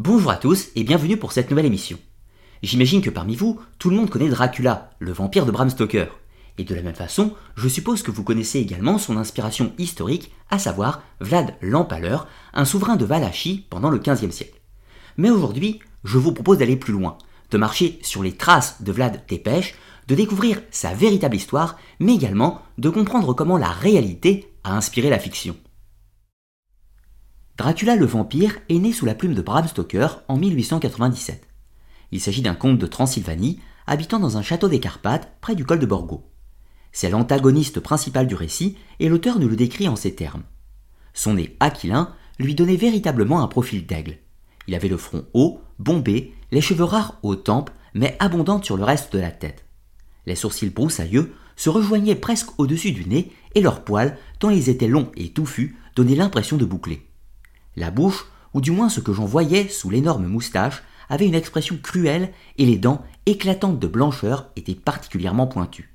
Bonjour 0.00 0.30
à 0.30 0.36
tous 0.36 0.68
et 0.76 0.84
bienvenue 0.84 1.16
pour 1.16 1.32
cette 1.32 1.50
nouvelle 1.50 1.66
émission. 1.66 1.98
J'imagine 2.62 3.02
que 3.02 3.10
parmi 3.10 3.34
vous, 3.34 3.60
tout 3.80 3.90
le 3.90 3.96
monde 3.96 4.08
connaît 4.08 4.28
Dracula, 4.28 4.90
le 5.00 5.10
vampire 5.10 5.44
de 5.44 5.50
Bram 5.50 5.68
Stoker. 5.68 6.06
Et 6.56 6.62
de 6.62 6.72
la 6.72 6.82
même 6.82 6.94
façon, 6.94 7.34
je 7.56 7.66
suppose 7.66 8.04
que 8.04 8.12
vous 8.12 8.22
connaissez 8.22 8.60
également 8.60 8.98
son 8.98 9.16
inspiration 9.16 9.72
historique, 9.76 10.30
à 10.50 10.60
savoir 10.60 11.02
Vlad 11.20 11.56
l'Empaleur, 11.62 12.28
un 12.54 12.64
souverain 12.64 12.94
de 12.94 13.04
Valachie 13.04 13.66
pendant 13.70 13.90
le 13.90 13.98
XVe 13.98 14.30
siècle. 14.30 14.60
Mais 15.16 15.30
aujourd'hui, 15.30 15.80
je 16.04 16.16
vous 16.16 16.32
propose 16.32 16.58
d'aller 16.58 16.76
plus 16.76 16.92
loin, 16.92 17.18
de 17.50 17.58
marcher 17.58 17.98
sur 18.02 18.22
les 18.22 18.36
traces 18.36 18.80
de 18.80 18.92
Vlad 18.92 19.26
Tepes, 19.26 19.74
de 20.06 20.14
découvrir 20.14 20.62
sa 20.70 20.94
véritable 20.94 21.34
histoire, 21.34 21.76
mais 21.98 22.14
également 22.14 22.62
de 22.78 22.88
comprendre 22.88 23.34
comment 23.34 23.58
la 23.58 23.72
réalité 23.72 24.54
a 24.62 24.76
inspiré 24.76 25.10
la 25.10 25.18
fiction. 25.18 25.56
Dracula 27.58 27.96
le 27.96 28.06
vampire 28.06 28.56
est 28.68 28.78
né 28.78 28.92
sous 28.92 29.04
la 29.04 29.16
plume 29.16 29.34
de 29.34 29.42
Bram 29.42 29.66
Stoker 29.66 30.22
en 30.28 30.36
1897. 30.36 31.48
Il 32.12 32.20
s'agit 32.20 32.40
d'un 32.40 32.54
comte 32.54 32.78
de 32.78 32.86
Transylvanie 32.86 33.58
habitant 33.88 34.20
dans 34.20 34.36
un 34.36 34.42
château 34.42 34.68
des 34.68 34.78
Carpates 34.78 35.36
près 35.40 35.56
du 35.56 35.64
col 35.64 35.80
de 35.80 35.86
Borgo. 35.86 36.24
C'est 36.92 37.10
l'antagoniste 37.10 37.80
principal 37.80 38.28
du 38.28 38.36
récit 38.36 38.76
et 39.00 39.08
l'auteur 39.08 39.40
nous 39.40 39.48
le 39.48 39.56
décrit 39.56 39.88
en 39.88 39.96
ces 39.96 40.14
termes. 40.14 40.44
Son 41.14 41.34
nez 41.34 41.56
aquilin 41.58 42.14
lui 42.38 42.54
donnait 42.54 42.76
véritablement 42.76 43.42
un 43.42 43.48
profil 43.48 43.86
d'aigle. 43.86 44.18
Il 44.68 44.76
avait 44.76 44.86
le 44.86 44.96
front 44.96 45.24
haut, 45.34 45.60
bombé, 45.80 46.34
les 46.52 46.60
cheveux 46.60 46.84
rares 46.84 47.18
aux 47.24 47.34
tempes 47.34 47.72
mais 47.92 48.16
abondantes 48.20 48.66
sur 48.66 48.76
le 48.76 48.84
reste 48.84 49.12
de 49.12 49.18
la 49.18 49.32
tête. 49.32 49.64
Les 50.26 50.36
sourcils 50.36 50.70
broussailleux 50.70 51.34
se 51.56 51.70
rejoignaient 51.70 52.14
presque 52.14 52.50
au-dessus 52.60 52.92
du 52.92 53.04
nez 53.04 53.32
et 53.56 53.62
leurs 53.62 53.82
poils, 53.82 54.16
tant 54.38 54.50
ils 54.50 54.68
étaient 54.68 54.86
longs 54.86 55.10
et 55.16 55.30
touffus, 55.30 55.76
donnaient 55.96 56.14
l'impression 56.14 56.56
de 56.56 56.64
boucler. 56.64 57.07
La 57.78 57.92
bouche, 57.92 58.26
ou 58.54 58.60
du 58.60 58.72
moins 58.72 58.88
ce 58.88 58.98
que 58.98 59.12
j'en 59.12 59.24
voyais 59.24 59.68
sous 59.68 59.88
l'énorme 59.88 60.26
moustache, 60.26 60.82
avait 61.08 61.28
une 61.28 61.36
expression 61.36 61.78
cruelle 61.80 62.32
et 62.56 62.66
les 62.66 62.76
dents, 62.76 63.04
éclatantes 63.24 63.78
de 63.78 63.86
blancheur, 63.86 64.50
étaient 64.56 64.74
particulièrement 64.74 65.46
pointues. 65.46 65.94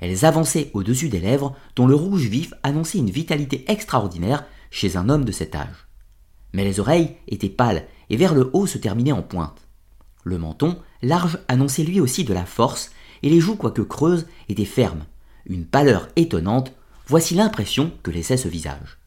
Elles 0.00 0.24
avançaient 0.24 0.70
au-dessus 0.72 1.10
des 1.10 1.20
lèvres, 1.20 1.54
dont 1.76 1.86
le 1.86 1.94
rouge 1.94 2.26
vif 2.26 2.54
annonçait 2.62 2.96
une 2.96 3.10
vitalité 3.10 3.70
extraordinaire 3.70 4.46
chez 4.70 4.96
un 4.96 5.10
homme 5.10 5.26
de 5.26 5.32
cet 5.32 5.54
âge. 5.54 5.88
Mais 6.54 6.64
les 6.64 6.80
oreilles 6.80 7.16
étaient 7.28 7.50
pâles 7.50 7.84
et 8.08 8.16
vers 8.16 8.32
le 8.32 8.48
haut 8.54 8.66
se 8.66 8.78
terminaient 8.78 9.12
en 9.12 9.22
pointe. 9.22 9.68
Le 10.22 10.38
menton, 10.38 10.78
large, 11.02 11.38
annonçait 11.48 11.84
lui 11.84 12.00
aussi 12.00 12.24
de 12.24 12.32
la 12.32 12.46
force, 12.46 12.92
et 13.22 13.28
les 13.28 13.40
joues, 13.40 13.56
quoique 13.56 13.82
creuses, 13.82 14.26
étaient 14.48 14.64
fermes. 14.64 15.04
Une 15.44 15.66
pâleur 15.66 16.08
étonnante, 16.16 16.72
voici 17.06 17.34
l'impression 17.34 17.92
que 18.02 18.10
laissait 18.10 18.38
ce 18.38 18.48
visage. 18.48 19.00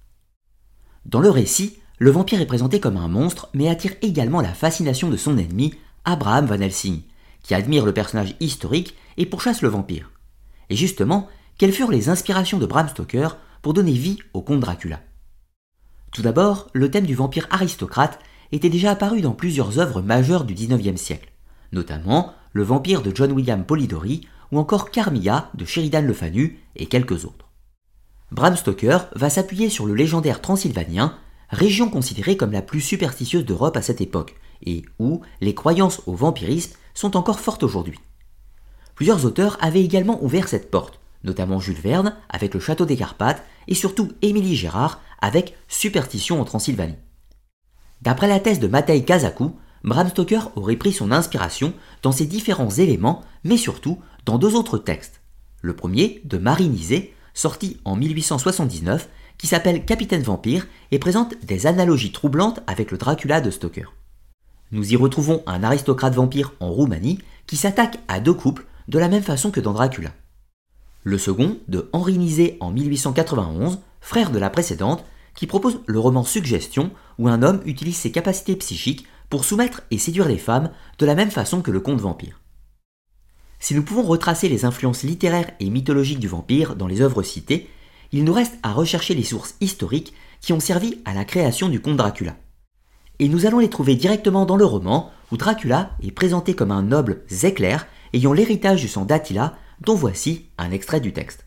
Dans 1.05 1.21
le 1.21 1.29
récit, 1.29 1.79
le 1.99 2.11
vampire 2.11 2.41
est 2.41 2.47
présenté 2.47 2.79
comme 2.79 2.97
un 2.97 3.07
monstre, 3.07 3.49
mais 3.53 3.69
attire 3.69 3.93
également 4.01 4.41
la 4.41 4.53
fascination 4.53 5.09
de 5.09 5.17
son 5.17 5.37
ennemi, 5.37 5.73
Abraham 6.05 6.45
Van 6.45 6.59
Helsing, 6.59 7.01
qui 7.41 7.55
admire 7.55 7.85
le 7.85 7.93
personnage 7.93 8.35
historique 8.39 8.95
et 9.17 9.25
pourchasse 9.25 9.63
le 9.63 9.69
vampire. 9.69 10.11
Et 10.69 10.75
justement, 10.75 11.27
quelles 11.57 11.73
furent 11.73 11.91
les 11.91 12.09
inspirations 12.09 12.59
de 12.59 12.67
Bram 12.67 12.87
Stoker 12.87 13.29
pour 13.63 13.73
donner 13.73 13.93
vie 13.93 14.19
au 14.33 14.41
comte 14.41 14.59
Dracula? 14.59 15.01
Tout 16.13 16.21
d'abord, 16.21 16.69
le 16.73 16.91
thème 16.91 17.05
du 17.05 17.15
vampire 17.15 17.47
aristocrate 17.49 18.19
était 18.51 18.69
déjà 18.69 18.91
apparu 18.91 19.21
dans 19.21 19.33
plusieurs 19.33 19.79
œuvres 19.79 20.01
majeures 20.01 20.45
du 20.45 20.53
XIXe 20.53 21.01
siècle, 21.01 21.31
notamment 21.71 22.33
Le 22.53 22.63
vampire 22.63 23.01
de 23.01 23.11
John 23.13 23.31
William 23.31 23.63
Polidori 23.65 24.27
ou 24.51 24.59
encore 24.59 24.89
Carmilla 24.89 25.49
de 25.53 25.65
Sheridan 25.65 26.01
Le 26.01 26.13
Fanu 26.13 26.59
et 26.75 26.85
quelques 26.85 27.25
autres. 27.25 27.49
Bram 28.31 28.55
Stoker 28.55 28.99
va 29.15 29.29
s'appuyer 29.29 29.69
sur 29.69 29.85
le 29.85 29.93
légendaire 29.93 30.41
transylvanien 30.41 31.15
région 31.49 31.89
considérée 31.89 32.37
comme 32.37 32.51
la 32.51 32.61
plus 32.61 32.81
superstitieuse 32.81 33.45
d'Europe 33.45 33.77
à 33.77 33.81
cette 33.81 34.01
époque, 34.01 34.35
et 34.65 34.83
où 34.99 35.21
les 35.41 35.53
croyances 35.53 36.01
au 36.05 36.13
vampirisme 36.13 36.73
sont 36.93 37.15
encore 37.15 37.39
fortes 37.39 37.63
aujourd'hui. 37.63 37.99
Plusieurs 38.95 39.25
auteurs 39.25 39.57
avaient 39.61 39.83
également 39.83 40.23
ouvert 40.23 40.47
cette 40.47 40.71
porte, 40.71 40.99
notamment 41.23 41.59
Jules 41.59 41.79
Verne 41.79 42.15
avec 42.29 42.53
le 42.53 42.59
Château 42.59 42.85
des 42.85 42.97
Carpates, 42.97 43.43
et 43.67 43.75
surtout 43.75 44.11
Émilie 44.21 44.55
Gérard 44.55 45.01
avec 45.21 45.55
Superstition 45.67 46.41
en 46.41 46.45
Transylvanie. 46.45 46.97
D'après 48.01 48.27
la 48.27 48.39
thèse 48.39 48.59
de 48.59 48.67
Matei 48.67 49.03
Kazaku, 49.03 49.51
Bram 49.83 50.09
Stoker 50.09 50.51
aurait 50.55 50.75
pris 50.75 50.91
son 50.91 51.11
inspiration 51.11 51.73
dans 52.01 52.11
ces 52.11 52.25
différents 52.25 52.69
éléments, 52.69 53.23
mais 53.43 53.57
surtout 53.57 53.99
dans 54.25 54.37
deux 54.37 54.55
autres 54.55 54.77
textes. 54.77 55.21
Le 55.61 55.75
premier, 55.75 56.21
de 56.25 56.37
Marie 56.37 56.69
Nizet, 56.69 57.13
sorti 57.33 57.77
en 57.85 57.95
1879, 57.95 59.09
qui 59.37 59.47
s'appelle 59.47 59.85
Capitaine 59.85 60.23
Vampire 60.23 60.67
et 60.91 60.99
présente 60.99 61.35
des 61.43 61.67
analogies 61.67 62.11
troublantes 62.11 62.61
avec 62.67 62.91
le 62.91 62.97
Dracula 62.97 63.41
de 63.41 63.51
Stoker. 63.51 63.93
Nous 64.71 64.91
y 64.91 64.95
retrouvons 64.95 65.43
un 65.45 65.63
aristocrate 65.63 66.15
vampire 66.15 66.53
en 66.59 66.71
Roumanie 66.71 67.19
qui 67.45 67.55
s'attaque 67.55 67.99
à 68.07 68.19
deux 68.19 68.33
couples 68.33 68.65
de 68.87 68.99
la 68.99 69.07
même 69.07 69.23
façon 69.23 69.51
que 69.51 69.59
dans 69.59 69.73
Dracula. 69.73 70.11
Le 71.03 71.17
second, 71.17 71.57
de 71.67 71.89
Henri 71.93 72.17
Nizet 72.17 72.57
en 72.59 72.71
1891, 72.71 73.79
frère 74.01 74.31
de 74.31 74.39
la 74.39 74.49
précédente, 74.49 75.05
qui 75.35 75.47
propose 75.47 75.79
le 75.85 75.99
roman 75.99 76.23
Suggestion 76.23 76.91
où 77.19 77.29
un 77.29 77.43
homme 77.43 77.61
utilise 77.65 77.95
ses 77.95 78.11
capacités 78.11 78.55
psychiques 78.55 79.05
pour 79.29 79.45
soumettre 79.45 79.83
et 79.91 79.97
séduire 79.97 80.27
les 80.27 80.37
femmes 80.37 80.71
de 80.99 81.05
la 81.05 81.15
même 81.15 81.31
façon 81.31 81.61
que 81.61 81.71
le 81.71 81.79
conte 81.79 82.01
vampire. 82.01 82.41
Si 83.59 83.73
nous 83.73 83.83
pouvons 83.83 84.03
retracer 84.03 84.49
les 84.49 84.65
influences 84.65 85.03
littéraires 85.03 85.51
et 85.59 85.69
mythologiques 85.69 86.19
du 86.19 86.27
vampire 86.27 86.75
dans 86.75 86.87
les 86.87 87.01
œuvres 87.01 87.23
citées, 87.23 87.69
il 88.11 88.23
nous 88.23 88.33
reste 88.33 88.57
à 88.63 88.71
rechercher 88.71 89.13
les 89.13 89.23
sources 89.23 89.55
historiques 89.61 90.13
qui 90.41 90.53
ont 90.53 90.59
servi 90.59 90.99
à 91.05 91.13
la 91.13 91.25
création 91.25 91.69
du 91.69 91.81
conte 91.81 91.97
Dracula. 91.97 92.35
Et 93.19 93.29
nous 93.29 93.45
allons 93.45 93.59
les 93.59 93.69
trouver 93.69 93.95
directement 93.95 94.45
dans 94.45 94.57
le 94.57 94.65
roman, 94.65 95.11
où 95.31 95.37
Dracula 95.37 95.91
est 96.01 96.11
présenté 96.11 96.53
comme 96.53 96.71
un 96.71 96.83
noble 96.83 97.23
éclair 97.43 97.87
ayant 98.13 98.33
l'héritage 98.33 98.81
du 98.81 98.87
sang 98.87 99.05
d'Attila, 99.05 99.55
dont 99.81 99.95
voici 99.95 100.49
un 100.57 100.71
extrait 100.71 101.01
du 101.01 101.13
texte. 101.13 101.45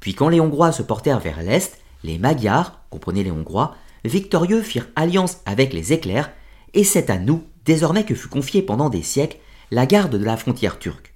Puis 0.00 0.14
quand 0.14 0.28
les 0.28 0.40
Hongrois 0.40 0.72
se 0.72 0.82
portèrent 0.82 1.20
vers 1.20 1.42
l'est, 1.42 1.78
les 2.02 2.18
Magyars, 2.18 2.80
comprenez 2.90 3.22
les 3.22 3.30
Hongrois, 3.30 3.76
victorieux 4.04 4.62
firent 4.62 4.88
alliance 4.96 5.38
avec 5.44 5.72
les 5.72 5.92
éclairs, 5.92 6.32
et 6.72 6.84
c'est 6.84 7.10
à 7.10 7.18
nous, 7.18 7.44
désormais 7.64 8.04
que 8.04 8.14
fut 8.14 8.28
confiée 8.28 8.62
pendant 8.62 8.88
des 8.88 9.02
siècles, 9.02 9.38
la 9.70 9.86
garde 9.86 10.16
de 10.16 10.24
la 10.24 10.36
frontière 10.36 10.78
turque. 10.78 11.14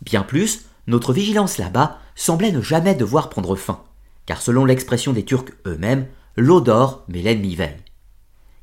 Bien 0.00 0.22
plus, 0.22 0.64
notre 0.86 1.12
vigilance 1.12 1.58
là-bas 1.58 1.98
semblait 2.16 2.50
ne 2.50 2.60
jamais 2.60 2.96
devoir 2.96 3.30
prendre 3.30 3.54
fin, 3.54 3.84
car 4.26 4.42
selon 4.42 4.64
l'expression 4.64 5.12
des 5.12 5.24
Turcs 5.24 5.52
eux-mêmes, 5.66 6.08
l'eau 6.36 6.60
dort 6.60 7.04
mais 7.06 7.22
l'ennemi 7.22 7.54
veille. 7.54 7.76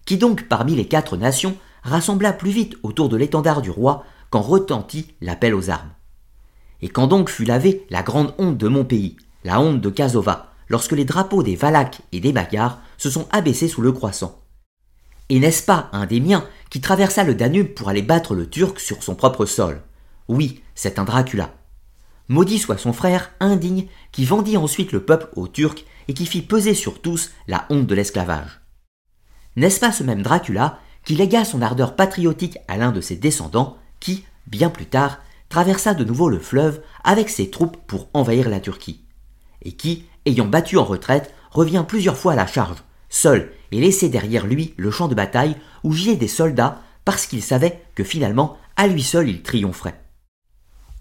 Qui 0.05 0.17
donc 0.17 0.49
parmi 0.49 0.75
les 0.75 0.87
quatre 0.87 1.15
nations 1.15 1.55
rassembla 1.83 2.33
plus 2.33 2.51
vite 2.51 2.75
autour 2.83 3.07
de 3.07 3.15
l'étendard 3.15 3.61
du 3.61 3.69
roi 3.69 4.03
quand 4.29 4.41
retentit 4.41 5.13
l'appel 5.21 5.55
aux 5.55 5.69
armes? 5.69 5.91
Et 6.81 6.89
quand 6.89 7.07
donc 7.07 7.29
fut 7.29 7.45
lavée 7.45 7.85
la 7.89 8.03
grande 8.03 8.33
honte 8.37 8.57
de 8.57 8.67
mon 8.67 8.83
pays, 8.83 9.15
la 9.45 9.61
honte 9.61 9.79
de 9.79 9.89
Kazova, 9.89 10.51
lorsque 10.67 10.91
les 10.91 11.05
drapeaux 11.05 11.43
des 11.43 11.55
Valaques 11.55 12.01
et 12.11 12.19
des 12.19 12.33
Magyars 12.33 12.79
se 12.97 13.09
sont 13.09 13.27
abaissés 13.31 13.69
sous 13.69 13.81
le 13.81 13.93
croissant? 13.93 14.41
Et 15.29 15.39
n'est-ce 15.39 15.63
pas 15.63 15.89
un 15.93 16.05
des 16.05 16.19
miens 16.19 16.45
qui 16.69 16.81
traversa 16.81 17.23
le 17.23 17.35
Danube 17.35 17.73
pour 17.73 17.87
aller 17.87 18.01
battre 18.01 18.35
le 18.35 18.49
Turc 18.49 18.79
sur 18.79 19.03
son 19.03 19.15
propre 19.15 19.45
sol? 19.45 19.81
Oui, 20.27 20.61
c'est 20.75 20.99
un 20.99 21.05
Dracula. 21.05 21.53
Maudit 22.29 22.59
soit 22.59 22.77
son 22.77 22.93
frère, 22.93 23.31
indigne, 23.39 23.87
qui 24.11 24.25
vendit 24.25 24.57
ensuite 24.57 24.91
le 24.91 25.03
peuple 25.03 25.27
aux 25.35 25.47
Turcs 25.47 25.83
et 26.07 26.13
qui 26.13 26.25
fit 26.25 26.41
peser 26.41 26.73
sur 26.73 27.01
tous 27.01 27.31
la 27.47 27.65
honte 27.69 27.87
de 27.87 27.95
l'esclavage. 27.95 28.61
N'est-ce 29.55 29.79
pas 29.79 29.91
ce 29.91 30.03
même 30.03 30.21
Dracula 30.21 30.79
qui 31.03 31.15
légua 31.15 31.43
son 31.43 31.61
ardeur 31.61 31.95
patriotique 31.95 32.57
à 32.67 32.77
l'un 32.77 32.91
de 32.91 33.01
ses 33.01 33.15
descendants, 33.15 33.77
qui, 33.99 34.23
bien 34.47 34.69
plus 34.69 34.85
tard, 34.85 35.19
traversa 35.49 35.93
de 35.93 36.03
nouveau 36.03 36.29
le 36.29 36.39
fleuve 36.39 36.81
avec 37.03 37.29
ses 37.29 37.49
troupes 37.49 37.77
pour 37.87 38.09
envahir 38.13 38.49
la 38.49 38.59
Turquie, 38.59 39.03
et 39.61 39.73
qui, 39.73 40.05
ayant 40.25 40.47
battu 40.47 40.77
en 40.77 40.85
retraite, 40.85 41.33
revient 41.51 41.85
plusieurs 41.87 42.17
fois 42.17 42.33
à 42.33 42.37
la 42.37 42.47
charge, 42.47 42.83
seul 43.09 43.51
et 43.71 43.79
laissé 43.79 44.09
derrière 44.09 44.47
lui 44.47 44.73
le 44.77 44.91
champ 44.91 45.07
de 45.07 45.15
bataille 45.15 45.55
où 45.83 45.93
gisaient 45.93 46.15
des 46.15 46.27
soldats 46.27 46.81
parce 47.05 47.25
qu'il 47.27 47.43
savait 47.43 47.83
que 47.95 48.03
finalement, 48.03 48.57
à 48.75 48.87
lui 48.87 49.03
seul, 49.03 49.29
il 49.29 49.43
triompherait. 49.43 50.02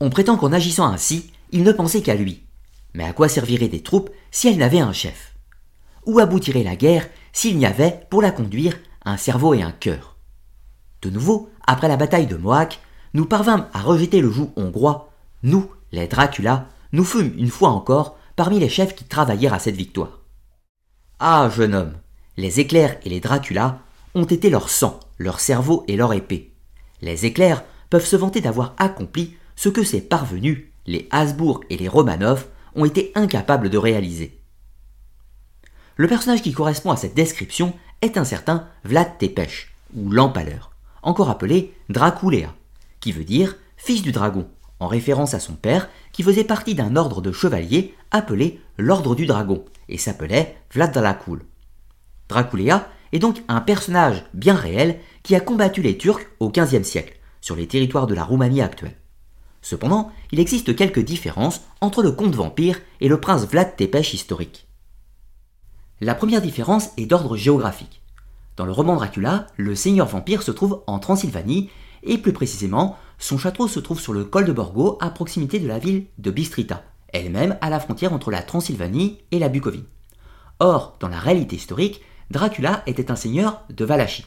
On 0.04 0.10
prétend 0.10 0.36
qu'en 0.36 0.52
agissant 0.52 0.88
ainsi, 0.88 1.30
il 1.52 1.62
ne 1.62 1.70
pensait 1.70 2.02
qu'à 2.02 2.16
lui. 2.16 2.42
Mais 2.92 3.04
à 3.04 3.12
quoi 3.12 3.28
serviraient 3.28 3.68
des 3.68 3.84
troupes 3.84 4.10
si 4.32 4.48
elles 4.48 4.56
n'avaient 4.56 4.80
un 4.80 4.92
chef? 4.92 5.36
Où 6.06 6.18
aboutirait 6.18 6.64
la 6.64 6.74
guerre 6.74 7.08
s'il 7.32 7.56
n'y 7.56 7.66
avait, 7.66 8.00
pour 8.10 8.20
la 8.20 8.32
conduire, 8.32 8.76
un 9.04 9.16
cerveau 9.16 9.54
et 9.54 9.62
un 9.62 9.70
cœur? 9.70 10.16
De 11.02 11.10
nouveau, 11.10 11.50
après 11.64 11.86
la 11.86 11.96
bataille 11.96 12.26
de 12.26 12.34
Mohac, 12.34 12.80
nous 13.14 13.26
parvînmes 13.26 13.68
à 13.72 13.80
rejeter 13.80 14.20
le 14.20 14.32
joug 14.32 14.50
hongrois. 14.56 15.12
Nous, 15.44 15.70
les 15.92 16.08
Dracula, 16.08 16.66
nous 16.90 17.04
fûmes 17.04 17.34
une 17.38 17.50
fois 17.50 17.68
encore 17.68 18.16
parmi 18.34 18.58
les 18.58 18.68
chefs 18.68 18.96
qui 18.96 19.04
travaillèrent 19.04 19.54
à 19.54 19.60
cette 19.60 19.76
victoire. 19.76 20.18
Ah, 21.20 21.48
jeune 21.48 21.76
homme, 21.76 21.94
les 22.36 22.58
éclairs 22.58 22.96
et 23.04 23.08
les 23.08 23.20
Dracula 23.20 23.78
ont 24.16 24.24
été 24.24 24.50
leur 24.50 24.68
sang, 24.68 24.98
leur 25.18 25.38
cerveau 25.38 25.84
et 25.86 25.94
leur 25.94 26.12
épée. 26.12 26.52
Les 27.02 27.24
éclairs 27.24 27.62
peuvent 27.88 28.04
se 28.04 28.16
vanter 28.16 28.40
d'avoir 28.40 28.74
accompli 28.78 29.36
ce 29.56 29.68
que 29.68 29.84
ces 29.84 30.00
parvenus, 30.00 30.66
les 30.86 31.08
Habsbourg 31.10 31.62
et 31.70 31.76
les 31.76 31.88
Romanov, 31.88 32.46
ont 32.74 32.84
été 32.84 33.12
incapables 33.14 33.70
de 33.70 33.78
réaliser. 33.78 34.40
Le 35.96 36.08
personnage 36.08 36.42
qui 36.42 36.52
correspond 36.52 36.90
à 36.90 36.96
cette 36.96 37.14
description 37.14 37.74
est 38.00 38.16
un 38.16 38.24
certain 38.24 38.66
Vlad 38.84 39.18
Tepes, 39.18 39.68
ou 39.94 40.10
l'empaleur, 40.10 40.72
encore 41.02 41.30
appelé 41.30 41.74
Draculea, 41.88 42.54
qui 43.00 43.12
veut 43.12 43.24
dire 43.24 43.56
fils 43.76 44.02
du 44.02 44.12
dragon, 44.12 44.48
en 44.80 44.88
référence 44.88 45.34
à 45.34 45.40
son 45.40 45.54
père 45.54 45.88
qui 46.12 46.22
faisait 46.22 46.44
partie 46.44 46.74
d'un 46.74 46.96
ordre 46.96 47.20
de 47.20 47.30
chevaliers 47.30 47.94
appelé 48.10 48.60
l'ordre 48.78 49.14
du 49.14 49.26
dragon 49.26 49.64
et 49.88 49.98
s'appelait 49.98 50.56
Vlad 50.72 50.92
Dracul. 50.92 51.44
Draculea 52.28 52.88
est 53.12 53.18
donc 53.18 53.42
un 53.48 53.60
personnage 53.60 54.24
bien 54.34 54.54
réel 54.54 54.98
qui 55.22 55.34
a 55.34 55.40
combattu 55.40 55.82
les 55.82 55.98
Turcs 55.98 56.26
au 56.40 56.50
XVe 56.50 56.82
siècle 56.82 57.18
sur 57.40 57.54
les 57.54 57.68
territoires 57.68 58.06
de 58.06 58.14
la 58.14 58.24
Roumanie 58.24 58.62
actuelle. 58.62 58.96
Cependant, 59.62 60.10
il 60.32 60.40
existe 60.40 60.74
quelques 60.74 61.04
différences 61.04 61.62
entre 61.80 62.02
le 62.02 62.12
conte 62.12 62.34
vampire 62.34 62.80
et 63.00 63.08
le 63.08 63.20
prince 63.20 63.46
Vlad 63.46 63.76
Tepes 63.76 64.12
historique. 64.12 64.66
La 66.00 66.16
première 66.16 66.42
différence 66.42 66.90
est 66.96 67.06
d'ordre 67.06 67.36
géographique. 67.36 68.02
Dans 68.56 68.66
le 68.66 68.72
roman 68.72 68.96
Dracula, 68.96 69.46
le 69.56 69.74
seigneur 69.76 70.08
vampire 70.08 70.42
se 70.42 70.50
trouve 70.50 70.82
en 70.88 70.98
Transylvanie 70.98 71.70
et 72.02 72.18
plus 72.18 72.32
précisément, 72.32 72.96
son 73.18 73.38
château 73.38 73.68
se 73.68 73.78
trouve 73.78 74.00
sur 74.00 74.12
le 74.12 74.24
col 74.24 74.44
de 74.44 74.52
Borgo 74.52 74.98
à 75.00 75.10
proximité 75.10 75.60
de 75.60 75.68
la 75.68 75.78
ville 75.78 76.06
de 76.18 76.32
Bistrita, 76.32 76.82
elle-même 77.12 77.56
à 77.60 77.70
la 77.70 77.78
frontière 77.78 78.12
entre 78.12 78.32
la 78.32 78.42
Transylvanie 78.42 79.18
et 79.30 79.38
la 79.38 79.48
Bucovine. 79.48 79.84
Or, 80.58 80.96
dans 80.98 81.08
la 81.08 81.20
réalité 81.20 81.54
historique, 81.54 82.02
Dracula 82.30 82.82
était 82.86 83.12
un 83.12 83.16
seigneur 83.16 83.62
de 83.70 83.84
Valachie. 83.84 84.26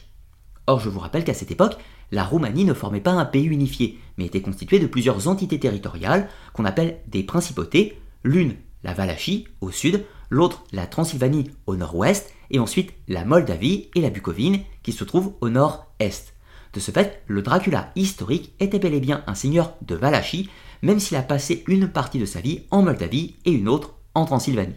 Or, 0.66 0.80
je 0.80 0.88
vous 0.88 0.98
rappelle 0.98 1.24
qu'à 1.24 1.34
cette 1.34 1.50
époque, 1.50 1.76
la 2.10 2.24
Roumanie 2.24 2.64
ne 2.64 2.74
formait 2.74 3.00
pas 3.00 3.12
un 3.12 3.24
pays 3.24 3.46
unifié, 3.46 3.98
mais 4.16 4.26
était 4.26 4.42
constituée 4.42 4.78
de 4.78 4.86
plusieurs 4.86 5.28
entités 5.28 5.58
territoriales 5.58 6.28
qu'on 6.52 6.64
appelle 6.64 7.00
des 7.08 7.22
principautés, 7.22 8.00
l'une 8.24 8.54
la 8.84 8.94
Valachie 8.94 9.48
au 9.60 9.70
sud, 9.70 10.04
l'autre 10.30 10.64
la 10.72 10.86
Transylvanie 10.86 11.50
au 11.66 11.76
nord-ouest, 11.76 12.32
et 12.50 12.60
ensuite 12.60 12.92
la 13.08 13.24
Moldavie 13.24 13.88
et 13.94 14.00
la 14.00 14.10
Bucovine 14.10 14.60
qui 14.82 14.92
se 14.92 15.04
trouvent 15.04 15.32
au 15.40 15.48
nord-est. 15.48 16.34
De 16.72 16.80
ce 16.80 16.90
fait, 16.90 17.22
le 17.26 17.42
Dracula 17.42 17.90
historique 17.96 18.52
était 18.60 18.78
bel 18.78 18.94
et 18.94 19.00
bien 19.00 19.24
un 19.26 19.34
seigneur 19.34 19.74
de 19.82 19.94
Valachie, 19.94 20.50
même 20.82 21.00
s'il 21.00 21.16
a 21.16 21.22
passé 21.22 21.64
une 21.66 21.88
partie 21.88 22.18
de 22.18 22.26
sa 22.26 22.40
vie 22.40 22.62
en 22.70 22.82
Moldavie 22.82 23.36
et 23.44 23.50
une 23.50 23.68
autre 23.68 23.94
en 24.14 24.24
Transylvanie. 24.24 24.76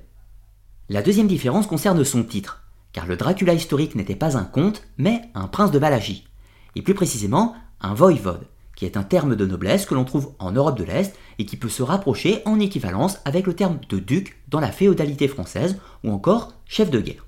La 0.87 1.03
deuxième 1.03 1.27
différence 1.27 1.67
concerne 1.67 2.03
son 2.03 2.23
titre, 2.23 2.63
car 2.93 3.05
le 3.05 3.17
Dracula 3.17 3.53
historique 3.53 3.95
n'était 3.95 4.15
pas 4.15 4.37
un 4.37 4.45
comte, 4.45 4.87
mais 4.97 5.21
un 5.35 5.47
prince 5.47 5.71
de 5.71 5.77
Valachie 5.77 6.28
et 6.75 6.81
plus 6.81 6.93
précisément 6.93 7.55
un 7.81 7.93
voivode, 7.93 8.47
qui 8.75 8.85
est 8.85 8.97
un 8.97 9.03
terme 9.03 9.35
de 9.35 9.45
noblesse 9.45 9.85
que 9.85 9.93
l'on 9.93 10.05
trouve 10.05 10.31
en 10.39 10.51
Europe 10.51 10.77
de 10.77 10.83
l'Est 10.83 11.15
et 11.37 11.45
qui 11.45 11.57
peut 11.57 11.69
se 11.69 11.83
rapprocher 11.83 12.41
en 12.45 12.59
équivalence 12.59 13.17
avec 13.25 13.45
le 13.45 13.53
terme 13.53 13.79
de 13.89 13.99
duc 13.99 14.41
dans 14.47 14.59
la 14.59 14.71
féodalité 14.71 15.27
française 15.27 15.77
ou 16.03 16.11
encore 16.11 16.53
chef 16.65 16.89
de 16.89 16.99
guerre. 16.99 17.25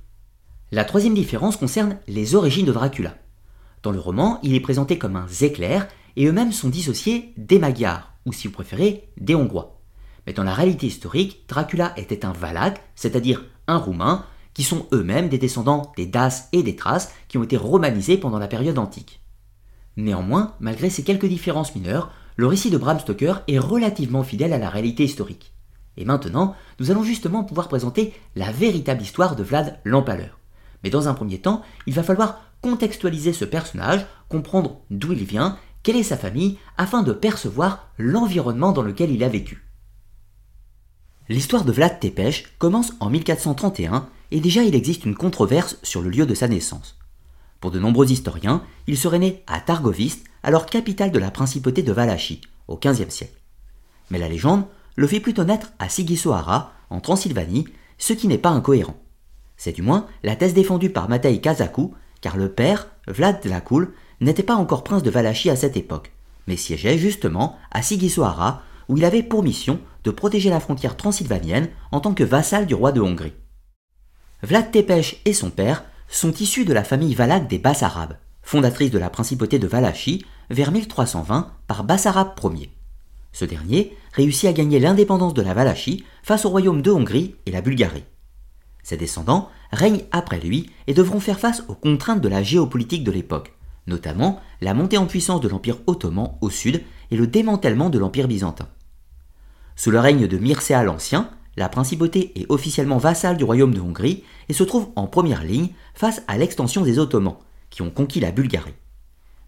La 0.72 0.86
troisième 0.86 1.14
différence 1.14 1.58
concerne 1.58 1.98
les 2.08 2.36
origines 2.36 2.66
de 2.66 2.72
Dracula. 2.72 3.18
Dans 3.84 3.92
le 3.92 4.00
roman, 4.00 4.40
il 4.44 4.54
est 4.54 4.62
présenté 4.62 4.98
comme 4.98 5.16
un 5.16 5.28
Zéclair 5.28 5.88
et 6.16 6.26
eux-mêmes 6.26 6.52
sont 6.52 6.70
dissociés 6.70 7.34
des 7.36 7.60
Magyars, 7.60 8.14
ou 8.26 8.34
si 8.34 8.48
vous 8.48 8.54
préférez, 8.54 9.10
des 9.18 9.36
Hongrois. 9.36 9.82
Mais 10.26 10.34
dans 10.34 10.44
la 10.44 10.54
réalité 10.54 10.88
historique, 10.88 11.46
Dracula 11.48 11.94
était 11.98 12.26
un 12.26 12.32
Valaque, 12.32 12.82
c'est-à-dire 12.96 13.44
un 13.68 13.78
Roumain, 13.78 14.26
qui 14.54 14.64
sont 14.64 14.88
eux-mêmes 14.94 15.30
des 15.30 15.38
descendants 15.38 15.92
des 15.98 16.06
Daces 16.06 16.48
et 16.52 16.64
des 16.64 16.76
Thraces 16.76 17.14
qui 17.28 17.38
ont 17.38 17.44
été 17.44 17.58
romanisés 17.58 18.18
pendant 18.18 18.40
la 18.40 18.48
période 18.48 18.78
antique. 18.78 19.21
Néanmoins, 19.98 20.56
malgré 20.60 20.90
ces 20.90 21.04
quelques 21.04 21.26
différences 21.26 21.76
mineures, 21.76 22.12
le 22.38 22.48
récit 22.48 22.70
de 22.70 22.78
Bram 22.78 23.00
Stoker 23.00 23.44
est 23.48 23.60
relativement 23.60 24.24
fidèle 24.24 24.54
à 24.54 24.58
la 24.58 24.70
réalité 24.70 25.04
historique. 25.04 25.54
Et 25.98 26.06
maintenant, 26.06 26.56
nous 26.80 26.92
allons 26.92 27.04
justement 27.04 27.44
pouvoir 27.44 27.68
présenter 27.68 28.14
la 28.36 28.52
véritable 28.52 29.02
histoire 29.02 29.36
de 29.36 29.44
Vlad 29.44 29.80
l'Empaleur. 29.84 30.40
Mais 30.84 30.90
dans 30.90 31.08
un 31.08 31.14
premier 31.14 31.40
temps, 31.40 31.62
il 31.86 31.94
va 31.94 32.04
falloir 32.04 32.42
contextualiser 32.62 33.34
ce 33.34 33.46
personnage, 33.46 34.06
comprendre 34.30 34.82
d'où 34.90 35.12
il 35.12 35.24
vient, 35.24 35.58
quelle 35.84 35.98
est 35.98 36.04
sa 36.04 36.18
famille, 36.18 36.58
afin 36.78 37.04
de 37.04 37.12
percevoir 37.12 37.90
l'environnement 37.98 38.72
dans 38.72 38.84
lequel 38.84 39.12
il 39.12 39.24
a 39.24 39.30
vécu. 39.30 39.68
L'histoire 41.28 41.66
de 41.66 41.72
Vlad 41.72 42.00
Tepes 42.00 42.48
commence 42.58 42.94
en 43.00 43.10
1431 43.10 44.10
et 44.32 44.40
déjà 44.40 44.64
il 44.64 44.76
existe 44.76 45.06
une 45.06 45.16
controverse 45.16 45.78
sur 45.84 46.02
le 46.02 46.10
lieu 46.10 46.26
de 46.26 46.34
sa 46.34 46.48
naissance. 46.48 47.00
Pour 47.62 47.69
de 47.69 47.80
nombreux 47.80 48.12
historiens, 48.12 48.63
il 48.88 48.98
serait 48.98 49.19
né 49.19 49.44
à 49.46 49.60
Targoviste, 49.60 50.25
alors 50.42 50.66
capitale 50.66 51.12
de 51.12 51.19
la 51.19 51.30
principauté 51.30 51.84
de 51.84 51.94
Valachie, 51.94 52.42
au 52.68 52.75
XVe 52.75 53.12
siècle. 53.12 53.40
Mais 54.10 54.18
la 54.18 54.28
légende 54.28 54.66
le 54.96 55.08
fait 55.08 55.19
plutôt 55.19 55.44
naître 55.44 55.72
à 55.78 55.88
Sigisoara, 55.88 56.74
en 56.90 57.00
Transylvanie, 57.00 57.68
ce 58.00 58.13
qui 58.13 58.28
n'est 58.28 58.40
pas 58.40 58.50
incohérent. 58.50 58.98
C'est 59.58 59.74
du 59.74 59.84
moins 59.84 60.08
la 60.24 60.36
thèse 60.36 60.56
défendue 60.56 60.90
par 60.90 61.08
Matei 61.08 61.40
Kazaku, 61.40 61.94
car 62.19 62.36
le 62.36 62.52
père, 62.52 62.88
Vlad 63.08 63.42
Dlakul, 63.44 63.94
n'était 64.19 64.44
pas 64.44 64.56
encore 64.56 64.84
prince 64.84 65.04
de 65.04 65.12
Valachie 65.12 65.52
à 65.52 65.56
cette 65.56 65.78
époque, 65.78 66.12
mais 66.48 66.58
siégeait 66.58 66.98
justement 66.98 67.58
à 67.69 67.84
Sigisoara, 67.84 68.63
où 68.90 68.98
il 68.98 69.06
avait 69.06 69.24
pour 69.24 69.44
mission 69.44 69.80
de 70.04 70.10
protéger 70.10 70.50
la 70.50 70.60
frontière 70.60 70.98
transylvanienne 70.98 71.69
en 71.92 72.00
tant 72.00 72.16
que 72.16 72.24
vassal 72.24 72.66
du 72.66 72.74
roi 72.74 72.92
de 72.92 73.02
Hongrie. 73.02 73.34
Vlad 74.42 74.72
Tepes 74.72 75.19
et 75.25 75.34
son 75.34 75.52
père 75.52 75.86
sont 76.12 76.34
issus 76.34 76.66
de 76.66 76.74
la 76.74 76.84
famille 76.84 77.16
valaque 77.16 77.48
des 77.48 77.58
Bassarabes, 77.58 78.18
fondatrice 78.44 78.92
de 78.92 79.00
la 79.00 79.10
principauté 79.10 79.60
de 79.60 79.68
Valachie 79.68 80.25
vers 80.50 80.72
1320 80.72 81.52
par 81.68 81.84
Bassarab 81.84 82.34
Ier. 82.54 82.69
Ce 83.31 83.46
dernier 83.46 83.96
réussit 84.12 84.50
à 84.50 84.54
gagner 84.54 84.80
l'indépendance 84.80 85.34
de 85.34 85.42
la 85.42 85.54
Valachie 85.54 86.04
face 86.22 86.46
au 86.46 86.50
royaume 86.50 86.81
de 86.81 86.92
Hongrie 86.92 87.36
et 87.46 87.52
la 87.52 87.62
Bulgarie. 87.62 88.04
Ses 88.84 88.98
descendants 88.98 89.50
règnent 89.72 90.04
après 90.12 90.40
lui 90.40 90.69
et 90.88 90.94
devront 90.94 91.19
faire 91.19 91.40
face 91.40 91.63
aux 91.69 91.75
contraintes 91.75 92.22
de 92.22 92.28
la 92.28 92.44
géopolitique 92.44 93.04
de 93.04 93.12
l'époque, 93.12 93.54
notamment 93.88 94.42
la 94.60 94.74
montée 94.74 94.98
en 94.98 95.06
puissance 95.06 95.40
de 95.40 95.48
l'Empire 95.48 95.78
ottoman 95.88 96.36
au 96.42 96.50
sud 96.50 96.84
et 97.10 97.16
le 97.16 97.28
démantèlement 97.28 97.90
de 97.90 98.00
l'Empire 98.00 98.28
byzantin. 98.28 98.68
Sous 99.78 99.92
le 99.92 100.00
règne 100.00 100.28
de 100.28 100.38
Mircea 100.38 100.84
l'Ancien, 100.84 101.30
la 101.57 101.69
principauté 101.69 102.31
est 102.36 102.50
officiellement 102.50 102.98
vassale 102.98 103.38
du 103.38 103.44
royaume 103.44 103.74
de 103.74 103.81
Hongrie 103.81 104.24
et 104.50 104.53
se 104.53 104.63
trouve 104.63 104.89
en 104.95 105.07
première 105.07 105.44
ligne 105.44 105.69
face 105.94 106.21
à 106.27 106.38
l'extension 106.38 106.81
des 106.81 106.98
Ottomans, 106.98 107.38
qui 107.69 107.81
ont 107.81 107.89
conquis 107.89 108.19
la 108.19 108.31
Bulgarie. 108.31 108.74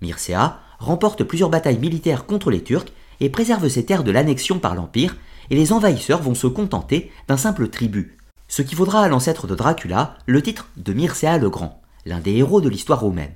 Mircea 0.01 0.59
remporte 0.79 1.23
plusieurs 1.23 1.49
batailles 1.49 1.79
militaires 1.79 2.25
contre 2.25 2.51
les 2.51 2.61
Turcs 2.61 2.91
et 3.19 3.29
préserve 3.29 3.67
ses 3.69 3.85
terres 3.85 4.03
de 4.03 4.11
l'annexion 4.11 4.59
par 4.59 4.75
l'Empire, 4.75 5.15
et 5.49 5.55
les 5.55 5.71
envahisseurs 5.71 6.21
vont 6.21 6.35
se 6.35 6.47
contenter 6.47 7.11
d'un 7.27 7.37
simple 7.37 7.69
tribut, 7.69 8.17
ce 8.47 8.61
qui 8.61 8.75
vaudra 8.75 9.03
à 9.03 9.07
l'ancêtre 9.07 9.47
de 9.47 9.55
Dracula 9.55 10.17
le 10.25 10.41
titre 10.41 10.69
de 10.77 10.93
Mircea 10.93 11.37
le 11.37 11.49
Grand, 11.49 11.81
l'un 12.05 12.19
des 12.19 12.33
héros 12.33 12.61
de 12.61 12.69
l'histoire 12.69 12.99
romaine. 12.99 13.33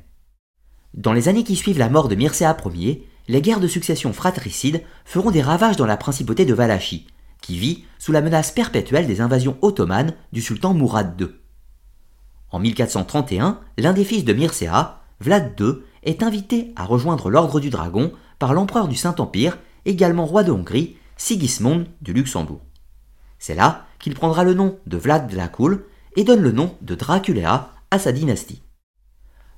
Dans 0.94 1.14
les 1.14 1.28
années 1.28 1.44
qui 1.44 1.56
suivent 1.56 1.80
la 1.80 1.90
mort 1.90 2.08
de 2.08 2.16
Mircea 2.16 2.56
Ier, 2.74 3.08
les 3.28 3.42
guerres 3.42 3.60
de 3.60 3.68
succession 3.68 4.14
fratricides 4.14 4.84
feront 5.06 5.32
des 5.32 5.42
ravages 5.42 5.76
dans 5.78 5.86
la 5.86 5.98
principauté 5.98 6.46
de 6.46 6.54
Valachie, 6.54 7.08
qui 7.48 7.58
vit 7.58 7.86
sous 7.98 8.12
la 8.12 8.22
menace 8.22 8.52
perpétuelle 8.52 9.08
des 9.08 9.22
invasions 9.22 9.58
ottomanes 9.62 10.14
du 10.34 10.42
sultan 10.42 10.74
Mourad 10.74 11.16
II. 11.20 11.30
En 12.52 12.60
1431, 12.60 13.62
l'un 13.78 13.94
des 13.94 14.04
fils 14.04 14.26
de 14.26 14.34
Mircea, 14.34 15.00
Vlad 15.22 15.58
II, 15.58 15.76
est 16.04 16.24
invité 16.24 16.74
à 16.76 16.84
rejoindre 16.84 17.30
l'Ordre 17.30 17.62
du 17.62 17.70
Dragon 17.70 18.12
par 18.38 18.54
l'empereur 18.54 18.90
du 18.90 18.98
Saint-Empire, 18.98 19.58
également 19.86 20.26
roi 20.26 20.44
de 20.44 20.52
Hongrie, 20.52 20.98
Sigismond 21.16 21.86
du 22.02 22.12
Luxembourg. 22.12 22.60
C'est 23.40 23.56
là 23.56 23.86
qu'il 24.00 24.14
prendra 24.14 24.44
le 24.44 24.54
nom 24.54 24.78
de 24.86 24.98
Vlad 24.98 25.34
Dracul 25.34 25.86
et 26.18 26.26
donne 26.26 26.42
le 26.42 26.52
nom 26.52 26.76
de 26.82 26.96
Dracula 26.96 27.72
à 27.92 27.98
sa 27.98 28.12
dynastie. 28.12 28.62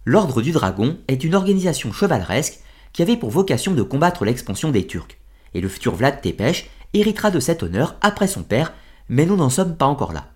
L'Ordre 0.06 0.44
du 0.44 0.52
Dragon 0.52 1.00
est 1.08 1.24
une 1.24 1.34
organisation 1.34 1.92
chevaleresque 1.92 2.60
qui 2.94 3.02
avait 3.02 3.18
pour 3.18 3.32
vocation 3.32 3.74
de 3.74 3.82
combattre 3.82 4.26
l'expansion 4.26 4.70
des 4.70 4.86
Turcs, 4.86 5.18
et 5.56 5.62
le 5.62 5.70
futur 5.70 5.96
Vlad 5.96 6.22
Tepes 6.22 6.68
héritera 6.94 7.32
de 7.32 7.40
cet 7.40 7.64
honneur 7.64 7.96
après 8.02 8.28
son 8.28 8.44
père, 8.44 8.74
mais 9.08 9.26
nous 9.26 9.36
n'en 9.36 9.50
sommes 9.50 9.76
pas 9.76 9.86
encore 9.86 10.14
là. 10.14 10.32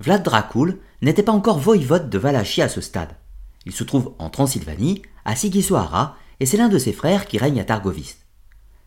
Vlad 0.00 0.22
Dracul 0.22 0.78
n'était 1.02 1.22
pas 1.22 1.32
encore 1.32 1.58
voïvode 1.58 2.10
de 2.10 2.18
Valachie 2.18 2.62
à 2.62 2.68
ce 2.68 2.80
stade. 2.80 3.16
Il 3.64 3.72
se 3.72 3.84
trouve 3.84 4.14
en 4.18 4.30
Transylvanie, 4.30 5.02
à 5.24 5.34
Sigisoara, 5.34 6.16
et 6.40 6.46
c'est 6.46 6.56
l'un 6.56 6.68
de 6.68 6.78
ses 6.78 6.92
frères 6.92 7.26
qui 7.26 7.38
règne 7.38 7.60
à 7.60 7.64
Targoviste. 7.64 8.26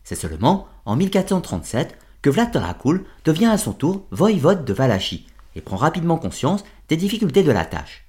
C'est 0.04 0.14
seulement 0.14 0.68
en 0.84 0.96
1437 0.96 1.96
que 2.22 2.30
Vlad 2.30 2.52
Dracul 2.52 3.04
devient 3.24 3.46
à 3.46 3.58
son 3.58 3.72
tour 3.72 4.06
voïvode 4.10 4.64
de 4.64 4.72
Valachie 4.72 5.26
et 5.56 5.60
prend 5.60 5.76
rapidement 5.76 6.16
conscience 6.16 6.64
des 6.88 6.96
difficultés 6.96 7.42
de 7.42 7.50
la 7.50 7.64
tâche. 7.64 8.06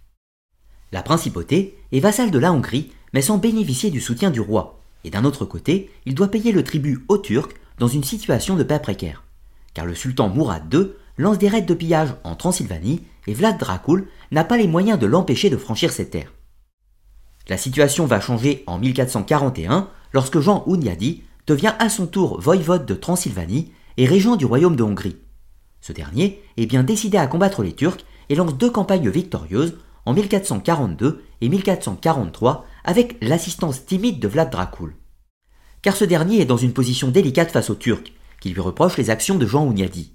La 0.91 1.01
principauté 1.01 1.77
est 1.91 1.99
vassale 1.99 2.31
de 2.31 2.39
la 2.39 2.51
Hongrie, 2.51 2.91
mais 3.13 3.21
sans 3.21 3.37
bénéficier 3.37 3.89
du 3.89 4.01
soutien 4.01 4.29
du 4.29 4.41
roi, 4.41 4.79
et 5.03 5.09
d'un 5.09 5.25
autre 5.25 5.45
côté, 5.45 5.91
il 6.05 6.15
doit 6.15 6.27
payer 6.29 6.51
le 6.51 6.63
tribut 6.63 7.05
aux 7.07 7.17
Turcs 7.17 7.53
dans 7.81 7.87
une 7.87 8.03
situation 8.03 8.55
de 8.55 8.61
paix 8.61 8.77
précaire. 8.77 9.23
Car 9.73 9.87
le 9.87 9.95
sultan 9.95 10.29
Mourad 10.29 10.71
II 10.71 10.91
lance 11.17 11.39
des 11.39 11.47
raids 11.47 11.63
de 11.63 11.73
pillage 11.73 12.13
en 12.23 12.35
Transylvanie 12.35 13.01
et 13.25 13.33
Vlad 13.33 13.57
Dracul 13.57 14.07
n'a 14.29 14.43
pas 14.43 14.57
les 14.57 14.67
moyens 14.67 14.99
de 14.99 15.07
l'empêcher 15.07 15.49
de 15.49 15.57
franchir 15.57 15.91
ses 15.91 16.07
terres. 16.07 16.31
La 17.49 17.57
situation 17.57 18.05
va 18.05 18.19
changer 18.19 18.63
en 18.67 18.77
1441 18.77 19.89
lorsque 20.13 20.39
Jean 20.39 20.63
Hunyadi 20.67 21.23
devient 21.47 21.73
à 21.79 21.89
son 21.89 22.05
tour 22.05 22.39
voïvode 22.39 22.85
de 22.85 22.93
Transylvanie 22.93 23.71
et 23.97 24.05
régent 24.05 24.35
du 24.35 24.45
royaume 24.45 24.75
de 24.75 24.83
Hongrie. 24.83 25.17
Ce 25.81 25.91
dernier 25.91 26.39
est 26.57 26.67
bien 26.67 26.83
décidé 26.83 27.17
à 27.17 27.25
combattre 27.25 27.63
les 27.63 27.73
Turcs 27.73 28.05
et 28.29 28.35
lance 28.35 28.55
deux 28.55 28.69
campagnes 28.69 29.09
victorieuses 29.09 29.79
en 30.05 30.13
1442 30.13 31.23
et 31.41 31.49
1443 31.49 32.63
avec 32.83 33.17
l'assistance 33.21 33.87
timide 33.87 34.19
de 34.19 34.27
Vlad 34.27 34.51
Dracul. 34.51 34.93
Car 35.81 35.95
ce 35.95 36.05
dernier 36.05 36.41
est 36.41 36.45
dans 36.45 36.57
une 36.57 36.73
position 36.73 37.09
délicate 37.09 37.51
face 37.51 37.69
aux 37.69 37.75
Turcs, 37.75 38.13
qui 38.39 38.49
lui 38.49 38.61
reprochent 38.61 38.97
les 38.97 39.09
actions 39.09 39.37
de 39.37 39.47
Jean 39.47 39.65
Ougnadi. 39.65 40.13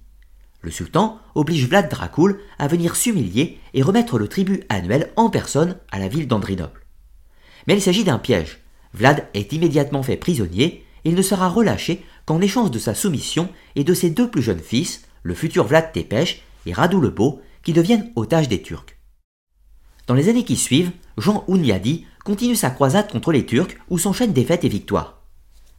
Le 0.62 0.70
sultan 0.70 1.18
oblige 1.34 1.68
Vlad 1.68 1.88
Dracul 1.88 2.40
à 2.58 2.66
venir 2.66 2.96
s'humilier 2.96 3.58
et 3.74 3.82
remettre 3.82 4.18
le 4.18 4.28
tribut 4.28 4.64
annuel 4.68 5.12
en 5.16 5.30
personne 5.30 5.76
à 5.90 5.98
la 5.98 6.08
ville 6.08 6.26
d'Andrinople. 6.26 6.86
Mais 7.66 7.74
il 7.74 7.82
s'agit 7.82 8.04
d'un 8.04 8.18
piège. 8.18 8.60
Vlad 8.94 9.26
est 9.34 9.52
immédiatement 9.52 10.02
fait 10.02 10.16
prisonnier 10.16 10.84
et 11.04 11.10
il 11.10 11.14
ne 11.14 11.22
sera 11.22 11.48
relâché 11.48 12.04
qu'en 12.24 12.40
échange 12.40 12.70
de 12.70 12.78
sa 12.78 12.94
soumission 12.94 13.48
et 13.76 13.84
de 13.84 13.94
ses 13.94 14.10
deux 14.10 14.30
plus 14.30 14.42
jeunes 14.42 14.60
fils, 14.60 15.02
le 15.22 15.34
futur 15.34 15.66
Vlad 15.66 15.92
Tepes 15.92 16.40
et 16.66 16.72
Radu 16.72 17.00
le 17.00 17.10
Beau, 17.10 17.40
qui 17.62 17.72
deviennent 17.72 18.12
otages 18.16 18.48
des 18.48 18.62
Turcs. 18.62 18.96
Dans 20.06 20.14
les 20.14 20.28
années 20.28 20.44
qui 20.44 20.56
suivent, 20.56 20.92
Jean 21.18 21.44
Ounyadi 21.48 22.06
continue 22.24 22.56
sa 22.56 22.70
croisade 22.70 23.10
contre 23.10 23.32
les 23.32 23.46
Turcs 23.46 23.76
où 23.88 23.98
s'enchaînent 23.98 24.32
défaites 24.32 24.64
et 24.64 24.68
victoires. 24.68 25.15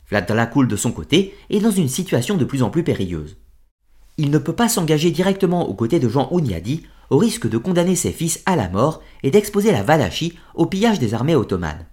Vlad 0.10 0.28
Dracul 0.28 0.68
de 0.68 0.76
son 0.76 0.92
côté 0.92 1.36
est 1.50 1.60
dans 1.60 1.72
une 1.72 1.90
situation 1.90 2.38
de 2.38 2.46
plus 2.46 2.64
en 2.64 2.70
plus 2.70 2.84
périlleuse. 2.84 3.38
Il 4.18 4.32
ne 4.32 4.38
peut 4.38 4.54
pas 4.54 4.70
s'engager 4.70 5.12
directement 5.12 5.70
aux 5.70 5.74
côtés 5.74 6.00
de 6.00 6.10
Jean 6.10 6.28
Ounyadi 6.32 6.84
au 7.10 7.18
risque 7.18 7.48
de 7.48 7.58
condamner 7.58 7.96
ses 7.96 8.12
fils 8.12 8.42
à 8.46 8.56
la 8.56 8.70
mort 8.70 9.02
et 9.24 9.32
d'exposer 9.32 9.72
la 9.72 9.84
Valachie 9.84 10.38
au 10.56 10.66
pillage 10.66 11.00
des 11.00 11.14
armées 11.14 11.36
ottomanes. 11.36 11.86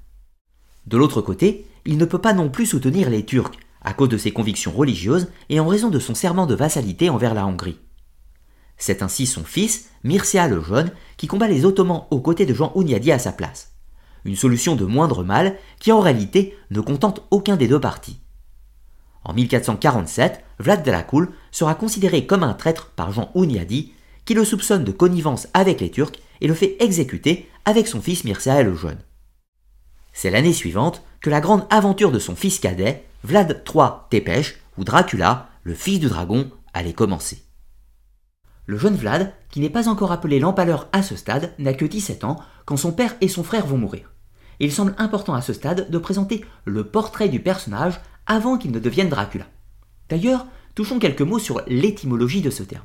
De 0.86 0.96
l'autre 0.96 1.20
côté, 1.20 1.66
il 1.84 1.98
ne 1.98 2.04
peut 2.04 2.18
pas 2.18 2.32
non 2.32 2.48
plus 2.48 2.66
soutenir 2.66 3.10
les 3.10 3.24
Turcs, 3.24 3.52
à 3.82 3.92
cause 3.92 4.08
de 4.08 4.16
ses 4.16 4.32
convictions 4.32 4.72
religieuses 4.72 5.28
et 5.50 5.60
en 5.60 5.66
raison 5.66 5.90
de 5.90 5.98
son 5.98 6.14
serment 6.14 6.46
de 6.46 6.54
vassalité 6.54 7.10
envers 7.10 7.34
la 7.34 7.46
Hongrie. 7.46 7.78
C'est 8.76 9.02
ainsi 9.02 9.26
son 9.26 9.44
fils, 9.44 9.90
Mircea 10.02 10.48
le 10.48 10.62
Jeune, 10.62 10.90
qui 11.16 11.26
combat 11.26 11.48
les 11.48 11.64
Ottomans 11.64 12.06
aux 12.10 12.20
côtés 12.20 12.46
de 12.46 12.54
Jean 12.54 12.72
Ounyadi 12.74 13.12
à 13.12 13.18
sa 13.18 13.32
place. 13.32 13.73
Une 14.24 14.36
solution 14.36 14.76
de 14.76 14.84
moindre 14.84 15.22
mal 15.22 15.56
qui 15.78 15.92
en 15.92 16.00
réalité 16.00 16.56
ne 16.70 16.80
contente 16.80 17.22
aucun 17.30 17.56
des 17.56 17.68
deux 17.68 17.80
partis. 17.80 18.20
En 19.24 19.32
1447, 19.32 20.44
Vlad 20.58 20.84
Dracul 20.84 21.30
sera 21.50 21.74
considéré 21.74 22.26
comme 22.26 22.42
un 22.42 22.54
traître 22.54 22.90
par 22.90 23.12
Jean 23.12 23.30
Ounyadi, 23.34 23.92
qui 24.24 24.34
le 24.34 24.44
soupçonne 24.44 24.84
de 24.84 24.92
connivence 24.92 25.48
avec 25.54 25.80
les 25.80 25.90
Turcs 25.90 26.12
et 26.40 26.48
le 26.48 26.54
fait 26.54 26.76
exécuter 26.80 27.48
avec 27.64 27.86
son 27.86 28.00
fils 28.00 28.24
Mircea 28.24 28.62
le 28.62 28.74
Jeune. 28.74 28.98
C'est 30.12 30.30
l'année 30.30 30.52
suivante 30.52 31.02
que 31.20 31.30
la 31.30 31.40
grande 31.40 31.66
aventure 31.70 32.12
de 32.12 32.18
son 32.18 32.36
fils 32.36 32.58
cadet, 32.58 33.04
Vlad 33.24 33.62
III 33.66 33.88
Tepes, 34.10 34.56
ou 34.78 34.84
Dracula, 34.84 35.48
le 35.62 35.74
fils 35.74 36.00
du 36.00 36.08
dragon, 36.08 36.50
allait 36.72 36.92
commencer. 36.92 37.42
Le 38.66 38.78
jeune 38.78 38.96
Vlad, 38.96 39.32
qui 39.50 39.60
n'est 39.60 39.70
pas 39.70 39.88
encore 39.88 40.12
appelé 40.12 40.38
l'empaleur 40.38 40.88
à 40.92 41.02
ce 41.02 41.16
stade, 41.16 41.52
n'a 41.58 41.74
que 41.74 41.84
17 41.84 42.24
ans 42.24 42.36
quand 42.64 42.76
son 42.76 42.92
père 42.92 43.14
et 43.20 43.28
son 43.28 43.44
frère 43.44 43.66
vont 43.66 43.76
mourir. 43.76 44.13
Il 44.60 44.72
semble 44.72 44.94
important 44.98 45.34
à 45.34 45.42
ce 45.42 45.52
stade 45.52 45.90
de 45.90 45.98
présenter 45.98 46.44
le 46.64 46.84
portrait 46.84 47.28
du 47.28 47.40
personnage 47.40 48.00
avant 48.26 48.58
qu'il 48.58 48.70
ne 48.70 48.78
devienne 48.78 49.08
Dracula. 49.08 49.46
D'ailleurs, 50.08 50.46
touchons 50.74 50.98
quelques 50.98 51.22
mots 51.22 51.38
sur 51.38 51.62
l'étymologie 51.66 52.42
de 52.42 52.50
ce 52.50 52.62
terme. 52.62 52.84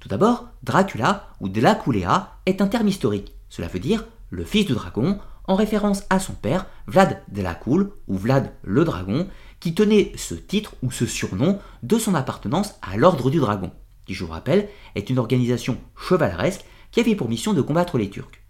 Tout 0.00 0.08
d'abord, 0.08 0.48
Dracula 0.62 1.28
ou 1.40 1.48
Dlaculea 1.48 2.38
est 2.46 2.60
un 2.60 2.66
terme 2.66 2.88
historique. 2.88 3.34
Cela 3.48 3.68
veut 3.68 3.80
dire 3.80 4.04
le 4.30 4.44
fils 4.44 4.66
du 4.66 4.72
dragon, 4.72 5.18
en 5.46 5.54
référence 5.54 6.04
à 6.10 6.18
son 6.18 6.32
père, 6.32 6.66
Vlad 6.86 7.22
Dracul 7.28 7.90
ou 8.08 8.16
Vlad 8.16 8.52
le 8.62 8.84
dragon, 8.84 9.28
qui 9.60 9.74
tenait 9.74 10.12
ce 10.16 10.34
titre 10.34 10.74
ou 10.82 10.90
ce 10.90 11.06
surnom 11.06 11.58
de 11.82 11.98
son 11.98 12.14
appartenance 12.14 12.74
à 12.82 12.96
l'ordre 12.96 13.30
du 13.30 13.38
dragon 13.38 13.70
qui 14.06 14.14
je 14.14 14.24
vous 14.24 14.32
rappelle 14.32 14.68
est 14.94 15.10
une 15.10 15.18
organisation 15.18 15.78
chevaleresque 15.96 16.64
qui 16.90 17.00
avait 17.00 17.16
pour 17.16 17.28
mission 17.28 17.52
de 17.52 17.62
combattre 17.62 17.98
les 17.98 18.10
Turcs. 18.10 18.43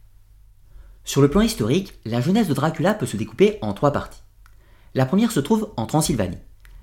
Sur 1.05 1.21
le 1.21 1.29
plan 1.29 1.43
historique, 1.43 1.93
la 2.07 2.23
jeunesse 2.23 2.49
de 2.49 2.55
Dracula 2.55 2.95
peut 2.95 3.05
se 3.05 3.19
découper 3.19 3.59
en 3.61 3.75
trois 3.75 3.93
parties. 3.93 4.23
La 4.95 5.05
première 5.05 5.33
se 5.33 5.41
trouve 5.41 5.71
en 5.77 5.85
Transylvanie, 5.85 6.39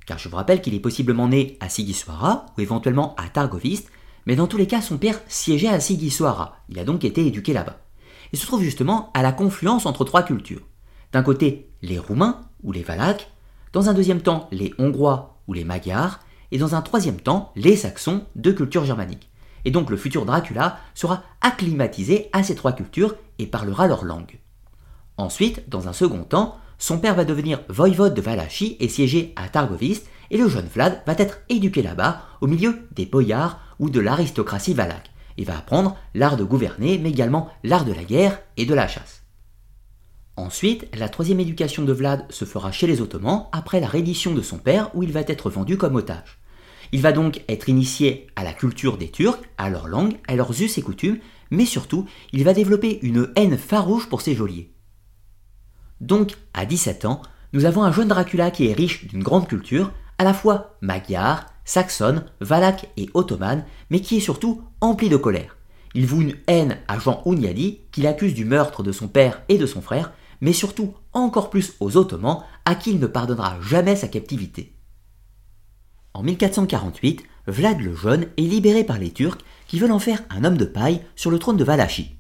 car 0.06 0.20
je 0.20 0.30
vous 0.30 0.36
rappelle 0.36 0.62
qu'il 0.62 0.76
est 0.76 0.80
possiblement 0.80 1.28
né 1.28 1.58
à 1.60 1.70
Sigiswara 1.70 2.46
ou 2.56 2.62
éventuellement 2.62 3.16
à 3.16 3.30
Targovist, 3.30 3.90
mais 4.28 4.36
dans 4.36 4.46
tous 4.46 4.58
les 4.58 4.68
cas 4.68 4.82
son 4.82 5.00
père 5.00 5.20
siégeait 5.28 5.70
à 5.70 5.80
Sigiswara, 5.80 6.58
il 6.70 6.78
a 6.78 6.84
donc 6.84 7.04
été 7.04 7.26
éduqué 7.26 7.52
là-bas. 7.52 7.80
Il 8.32 8.38
se 8.38 8.46
trouve 8.46 8.62
justement 8.62 9.10
à 9.16 9.24
la 9.24 9.32
confluence 9.32 9.88
entre 9.88 10.06
trois 10.06 10.24
cultures. 10.24 10.68
D'un 11.14 11.24
côté 11.24 11.72
les 11.82 11.98
Roumains 11.98 12.42
ou 12.62 12.72
les 12.72 12.84
Valaques, 12.84 13.32
dans 13.74 13.90
un 13.90 13.94
deuxième 13.94 14.22
temps 14.22 14.48
les 14.52 14.72
Hongrois 14.78 15.42
ou 15.48 15.54
les 15.54 15.64
Magyars, 15.64 16.20
et 16.52 16.60
dans 16.60 16.76
un 16.76 16.82
troisième 16.82 17.20
temps 17.20 17.52
les 17.56 17.76
Saxons 17.76 18.26
de 18.36 18.52
culture 18.52 18.86
germanique. 18.86 19.31
Et 19.66 19.72
donc 19.72 19.90
le 19.90 19.98
futur 19.98 20.26
Dracula 20.26 20.80
sera 20.96 21.24
acclimatisé 21.42 22.30
à 22.34 22.44
ces 22.44 22.56
trois 22.56 22.74
cultures 22.74 23.16
et 23.40 23.48
parlera 23.48 23.88
leur 23.88 24.04
langue. 24.04 24.40
Ensuite, 25.18 25.70
dans 25.70 25.88
un 25.88 25.94
second 25.94 26.24
temps, 26.24 26.58
son 26.78 26.98
père 26.98 27.16
va 27.16 27.26
devenir 27.26 27.60
voïvode 27.70 28.16
de 28.16 28.22
Valachie 28.22 28.76
et 28.80 28.90
siéger 28.90 29.34
à 29.36 29.50
Targovist, 29.50 30.08
et 30.32 30.38
le 30.38 30.48
jeune 30.48 30.68
Vlad 30.68 31.04
va 31.06 31.14
être 31.18 31.40
éduqué 31.50 31.84
là-bas, 31.84 32.22
au 32.42 32.48
milieu 32.48 32.88
des 32.92 33.06
boyards 33.06 33.60
ou 33.78 33.90
de 33.90 34.00
l'aristocratie 34.00 34.74
valaque, 34.74 35.12
et 35.38 35.44
va 35.44 35.58
apprendre 35.58 35.96
l'art 36.16 36.38
de 36.38 36.44
gouverner, 36.44 36.98
mais 36.98 37.10
également 37.10 37.50
l'art 37.64 37.86
de 37.86 37.94
la 37.94 38.04
guerre 38.04 38.40
et 38.58 38.66
de 38.66 38.74
la 38.74 38.88
chasse. 38.88 39.22
Ensuite, 40.38 40.88
la 40.96 41.08
troisième 41.08 41.40
éducation 41.40 41.84
de 41.84 41.94
Vlad 41.94 42.26
se 42.32 42.46
fera 42.46 42.72
chez 42.72 42.88
les 42.88 43.02
Ottomans 43.02 43.46
après 43.52 43.80
la 43.80 43.88
reddition 43.88 44.34
de 44.34 44.42
son 44.42 44.58
père 44.58 44.90
où 44.96 45.04
il 45.04 45.12
va 45.12 45.22
être 45.22 45.52
vendu 45.52 45.78
comme 45.78 45.96
otage. 45.96 46.41
Il 46.92 47.02
va 47.02 47.12
donc 47.12 47.44
être 47.48 47.70
initié 47.70 48.28
à 48.36 48.44
la 48.44 48.54
culture 48.54 48.98
des 48.98 49.10
Turcs, 49.10 49.40
à 49.58 49.70
leur 49.70 49.88
langue, 49.88 50.18
à 50.28 50.36
leurs 50.36 50.62
us 50.62 50.78
et 50.78 50.82
coutumes, 50.82 51.20
mais 51.50 51.66
surtout, 51.66 52.06
il 52.34 52.44
va 52.44 52.54
développer 52.54 53.00
une 53.02 53.32
haine 53.36 53.58
farouche 53.58 54.10
pour 54.10 54.22
ses 54.22 54.36
geôliers. 54.36 54.74
Donc, 56.02 56.34
à 56.54 56.66
17 56.66 57.06
ans, 57.06 57.22
nous 57.54 57.66
avons 57.66 57.84
un 57.84 57.92
jeune 57.92 58.08
Dracula 58.08 58.52
qui 58.52 58.68
est 58.68 58.74
riche 58.74 59.08
d'une 59.08 59.24
grande 59.24 59.48
culture, 59.48 59.92
à 60.18 60.24
la 60.24 60.34
fois 60.34 60.78
magyar, 60.82 61.46
saxonne, 61.66 62.26
valaque 62.40 62.90
et 62.98 63.10
ottomane, 63.14 63.66
mais 63.90 64.02
qui 64.02 64.18
est 64.18 64.22
surtout 64.22 64.62
empli 64.82 65.10
de 65.10 65.18
colère. 65.18 65.58
Il 65.94 66.08
voue 66.08 66.22
une 66.22 66.36
haine 66.48 66.78
à 66.88 67.00
Jean 67.00 67.22
Ounyadi, 67.26 67.82
qu'il 67.92 68.08
accuse 68.08 68.34
du 68.34 68.46
meurtre 68.46 68.84
de 68.84 68.92
son 68.92 69.08
père 69.08 69.42
et 69.50 69.58
de 69.58 69.66
son 69.66 69.82
frère, 69.82 70.14
mais 70.40 70.54
surtout 70.54 70.94
encore 71.14 71.50
plus 71.50 71.74
aux 71.80 71.98
Ottomans, 71.98 72.44
à 72.66 72.76
qui 72.76 72.92
il 72.92 73.00
ne 73.00 73.08
pardonnera 73.08 73.58
jamais 73.62 73.96
sa 73.96 74.08
captivité. 74.08 74.74
En 76.14 76.24
1448, 76.24 77.24
Vlad 77.48 77.80
le 77.80 77.96
Jeune 77.96 78.28
est 78.38 78.42
libéré 78.42 78.84
par 78.84 79.00
les 79.00 79.12
Turcs 79.12 79.40
qui 79.68 79.80
veulent 79.80 79.92
en 79.92 80.00
faire 80.00 80.24
un 80.30 80.44
homme 80.44 80.58
de 80.58 80.66
paille 80.66 81.02
sur 81.16 81.32
le 81.32 81.40
trône 81.40 81.58
de 81.58 81.64
Valachie. 81.64 82.16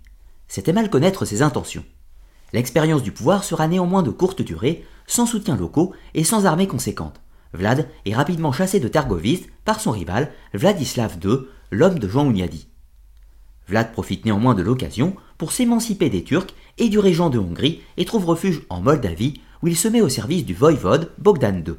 C'était 0.47 0.73
mal 0.73 0.89
connaître 0.89 1.25
ses 1.25 1.41
intentions. 1.41 1.83
L'expérience 2.53 3.03
du 3.03 3.11
pouvoir 3.11 3.43
sera 3.43 3.67
néanmoins 3.67 4.03
de 4.03 4.09
courte 4.09 4.41
durée, 4.41 4.85
sans 5.07 5.25
soutien 5.25 5.57
locaux 5.57 5.93
et 6.13 6.23
sans 6.23 6.45
armée 6.45 6.67
conséquente. 6.67 7.21
Vlad 7.53 7.87
est 8.05 8.15
rapidement 8.15 8.51
chassé 8.51 8.79
de 8.79 8.87
Targovist 8.87 9.49
par 9.65 9.81
son 9.81 9.91
rival 9.91 10.31
Vladislav 10.53 11.17
II, 11.23 11.39
l'homme 11.69 11.99
de 11.99 12.07
Jean 12.07 12.25
Ounyadi. 12.25 12.67
Vlad 13.67 13.91
profite 13.91 14.25
néanmoins 14.25 14.55
de 14.55 14.61
l'occasion 14.61 15.15
pour 15.37 15.51
s'émanciper 15.51 16.09
des 16.09 16.23
Turcs 16.23 16.53
et 16.77 16.89
du 16.89 16.99
régent 16.99 17.29
de 17.29 17.39
Hongrie 17.39 17.81
et 17.97 18.05
trouve 18.05 18.25
refuge 18.25 18.63
en 18.69 18.81
Moldavie 18.81 19.41
où 19.61 19.67
il 19.67 19.77
se 19.77 19.87
met 19.87 20.01
au 20.01 20.09
service 20.09 20.45
du 20.45 20.53
voïvode 20.53 21.11
Bogdan 21.17 21.63
II. 21.65 21.75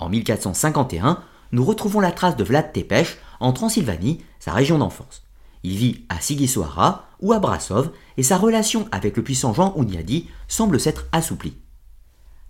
En 0.00 0.08
1451, 0.08 1.22
nous 1.52 1.62
retrouvons 1.62 2.00
la 2.00 2.10
trace 2.10 2.34
de 2.34 2.42
Vlad 2.42 2.72
Tepes 2.72 3.18
en 3.38 3.52
Transylvanie, 3.52 4.24
sa 4.38 4.52
région 4.52 4.78
d'enfance. 4.78 5.24
Il 5.62 5.76
vit 5.76 6.06
à 6.08 6.18
Sigisoara 6.20 7.04
ou 7.20 7.34
à 7.34 7.38
Brasov 7.38 7.90
et 8.16 8.22
sa 8.22 8.38
relation 8.38 8.88
avec 8.92 9.18
le 9.18 9.22
puissant 9.22 9.52
Jean 9.52 9.74
Ounyadi 9.76 10.26
semble 10.48 10.80
s'être 10.80 11.04
assouplie. 11.12 11.58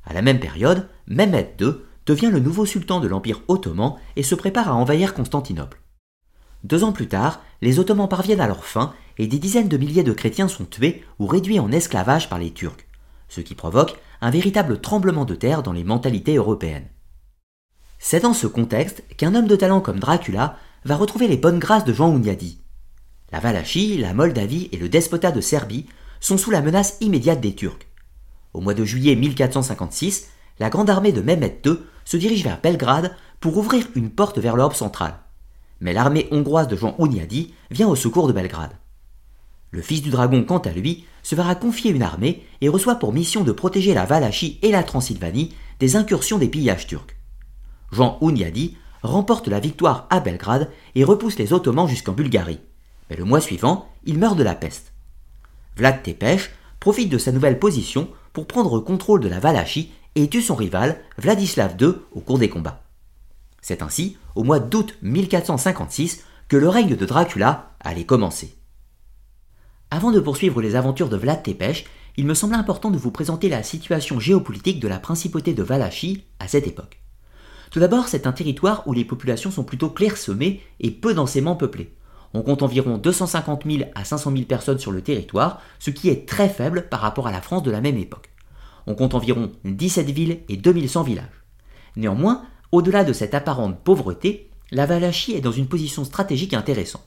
À 0.05 0.13
la 0.13 0.23
même 0.23 0.39
période, 0.39 0.89
Mehmet 1.09 1.57
II 1.61 1.73
devient 2.07 2.31
le 2.31 2.39
nouveau 2.39 2.67
sultan 2.67 3.01
de 3.01 3.09
l'Empire 3.09 3.43
ottoman 3.49 3.97
et 4.15 4.23
se 4.23 4.37
prépare 4.37 4.69
à 4.69 4.77
envahir 4.77 5.13
Constantinople. 5.13 5.83
Deux 6.63 6.85
ans 6.85 6.93
plus 6.93 7.09
tard, 7.09 7.41
les 7.63 7.81
Ottomans 7.81 8.09
parviennent 8.09 8.41
à 8.41 8.47
leur 8.47 8.65
fin 8.65 8.95
et 9.19 9.27
des 9.27 9.41
dizaines 9.41 9.69
de 9.69 9.77
milliers 9.77 10.05
de 10.05 10.13
chrétiens 10.13 10.47
sont 10.47 10.67
tués 10.67 11.05
ou 11.19 11.27
réduits 11.27 11.59
en 11.59 11.73
esclavage 11.73 12.29
par 12.29 12.39
les 12.39 12.53
Turcs, 12.53 12.87
ce 13.29 13.41
qui 13.41 13.57
provoque 13.57 13.97
un 14.21 14.31
véritable 14.31 14.81
tremblement 14.81 15.25
de 15.25 15.35
terre 15.35 15.65
dans 15.65 15.73
les 15.73 15.85
mentalités 15.85 16.37
européennes. 16.37 16.87
C'est 18.03 18.21
dans 18.21 18.33
ce 18.33 18.47
contexte 18.47 19.05
qu'un 19.19 19.35
homme 19.35 19.47
de 19.47 19.57
talent 19.57 19.83
comme 19.83 20.01
Dracula 20.01 20.57
va 20.87 20.97
retrouver 20.97 21.29
les 21.29 21.37
bonnes 21.37 21.59
grâces 21.59 21.85
de 21.85 21.93
Jean 21.93 22.09
Ounyadi. 22.09 22.59
La 23.31 23.41
Valachie, 23.41 23.99
la 23.99 24.15
Moldavie 24.15 24.71
et 24.73 24.79
le 24.79 24.89
despotat 24.89 25.33
de 25.33 25.43
Serbie 25.43 25.85
sont 26.19 26.39
sous 26.39 26.51
la 26.51 26.63
menace 26.63 26.97
immédiate 27.03 27.43
des 27.43 27.55
Turcs. 27.55 27.87
Au 28.55 28.63
mois 28.63 28.73
de 28.73 28.87
juillet 28.87 29.17
1456, 29.17 30.29
la 30.59 30.71
grande 30.71 30.89
armée 30.89 31.13
de 31.13 31.21
Mehmet 31.21 31.61
II 31.65 31.77
se 32.07 32.17
dirige 32.17 32.43
vers 32.43 32.59
Belgrade 32.59 33.15
pour 33.39 33.59
ouvrir 33.59 33.87
une 33.95 34.11
porte 34.11 34.39
vers 34.39 34.57
l'Europe 34.57 34.75
centrale. 34.75 35.21
Mais 35.81 35.93
l'armée 35.93 36.27
hongroise 36.31 36.69
de 36.69 36.77
Jean 36.77 36.95
Ounyadi 36.99 37.53
vient 37.71 37.89
au 37.89 37.97
secours 37.97 38.29
de 38.29 38.33
Belgrade. 38.33 38.73
Le 39.73 39.83
fils 39.83 40.01
du 40.01 40.09
dragon, 40.09 40.43
quant 40.43 40.59
à 40.59 40.73
lui, 40.73 41.05
se 41.23 41.35
verra 41.35 41.55
confier 41.55 41.91
une 41.91 42.03
armée 42.03 42.47
et 42.63 42.71
reçoit 42.71 42.97
pour 42.97 43.13
mission 43.13 43.45
de 43.45 43.53
protéger 43.53 43.93
la 43.93 44.07
Valachie 44.07 44.59
et 44.63 44.73
la 44.73 44.83
Transylvanie 44.85 45.55
des 45.79 45.97
incursions 45.97 46.39
des 46.39 46.49
pillages 46.49 46.87
turcs. 46.87 47.20
Jean 47.93 48.19
Ounyadi 48.21 48.77
remporte 49.03 49.49
la 49.49 49.61
victoire 49.61 50.07
à 50.11 50.21
Belgrade 50.21 50.71
et 50.95 51.05
repousse 51.05 51.39
les 51.39 51.53
Ottomans 51.53 51.89
jusqu'en 51.89 52.13
Bulgarie. 52.13 52.61
Mais 53.09 53.17
le 53.17 53.25
mois 53.25 53.41
suivant, 53.41 53.89
il 54.05 54.19
meurt 54.19 54.37
de 54.37 54.43
la 54.43 54.55
peste. 54.55 54.93
Vlad 55.77 56.03
Tepes 56.03 56.51
profite 56.79 57.09
de 57.09 57.19
sa 57.19 57.33
nouvelle 57.33 57.59
position 57.59 58.09
pour 58.33 58.47
prendre 58.47 58.79
contrôle 58.81 59.21
de 59.21 59.29
la 59.29 59.41
Valachie 59.41 59.93
et 60.15 60.29
tue 60.29 60.43
son 60.43 60.55
rival 60.55 61.01
Vladislav 61.19 61.77
II 61.81 61.95
au 62.13 62.21
cours 62.21 62.39
des 62.39 62.49
combats. 62.49 62.83
C'est 63.63 63.83
ainsi, 63.83 64.17
au 64.35 64.43
mois 64.43 64.61
d'août 64.61 64.97
1456, 65.03 66.25
que 66.49 66.57
le 66.57 66.69
règne 66.69 66.97
de 66.97 67.07
Dracula 67.07 67.73
allait 67.81 68.05
commencer. 68.05 68.57
Avant 69.91 70.13
de 70.13 70.21
poursuivre 70.21 70.63
les 70.63 70.77
aventures 70.77 71.09
de 71.09 71.17
Vlad 71.17 71.43
Tepes, 71.43 71.85
il 72.17 72.27
me 72.27 72.35
semble 72.35 72.55
important 72.55 72.91
de 72.91 72.99
vous 72.99 73.11
présenter 73.11 73.49
la 73.49 73.63
situation 73.63 74.21
géopolitique 74.21 74.81
de 74.81 74.89
la 74.89 74.99
principauté 74.99 75.55
de 75.55 75.63
Valachie 75.63 76.25
à 76.39 76.49
cette 76.49 76.67
époque. 76.67 77.00
Tout 77.71 77.79
d'abord, 77.79 78.09
c'est 78.09 78.27
un 78.27 78.33
territoire 78.33 78.83
où 78.87 78.93
les 78.93 79.05
populations 79.05 79.51
sont 79.51 79.65
plutôt 79.65 79.91
clairsemées 79.91 80.61
et 80.81 80.91
peu 80.91 81.15
densément 81.15 81.55
peuplées. 81.55 81.95
On 82.35 82.43
compte 82.43 82.63
environ 82.63 82.99
250 82.99 83.63
000 83.65 83.91
à 83.95 84.05
500 84.05 84.33
000 84.33 84.45
personnes 84.45 84.79
sur 84.79 84.93
le 84.93 85.03
territoire, 85.03 85.61
ce 85.79 85.91
qui 85.91 86.09
est 86.09 86.29
très 86.29 86.49
faible 86.49 86.89
par 86.89 87.01
rapport 87.01 87.27
à 87.27 87.33
la 87.33 87.41
France 87.41 87.63
de 87.63 87.71
la 87.71 87.81
même 87.81 87.97
époque. 87.97 88.31
On 88.87 88.95
compte 88.95 89.15
environ 89.15 89.53
17 89.65 90.11
villes 90.11 90.41
et 90.49 90.57
2100 90.57 91.03
villages. 91.05 91.45
Néanmoins, 91.97 92.43
au-delà 92.73 93.05
de 93.05 93.13
cette 93.13 93.35
apparente 93.35 93.79
pauvreté, 93.83 94.51
la 94.71 94.87
Valachie 94.87 95.35
est 95.35 95.41
dans 95.41 95.53
une 95.53 95.67
position 95.67 96.05
stratégique 96.05 96.55
intéressante. 96.55 97.07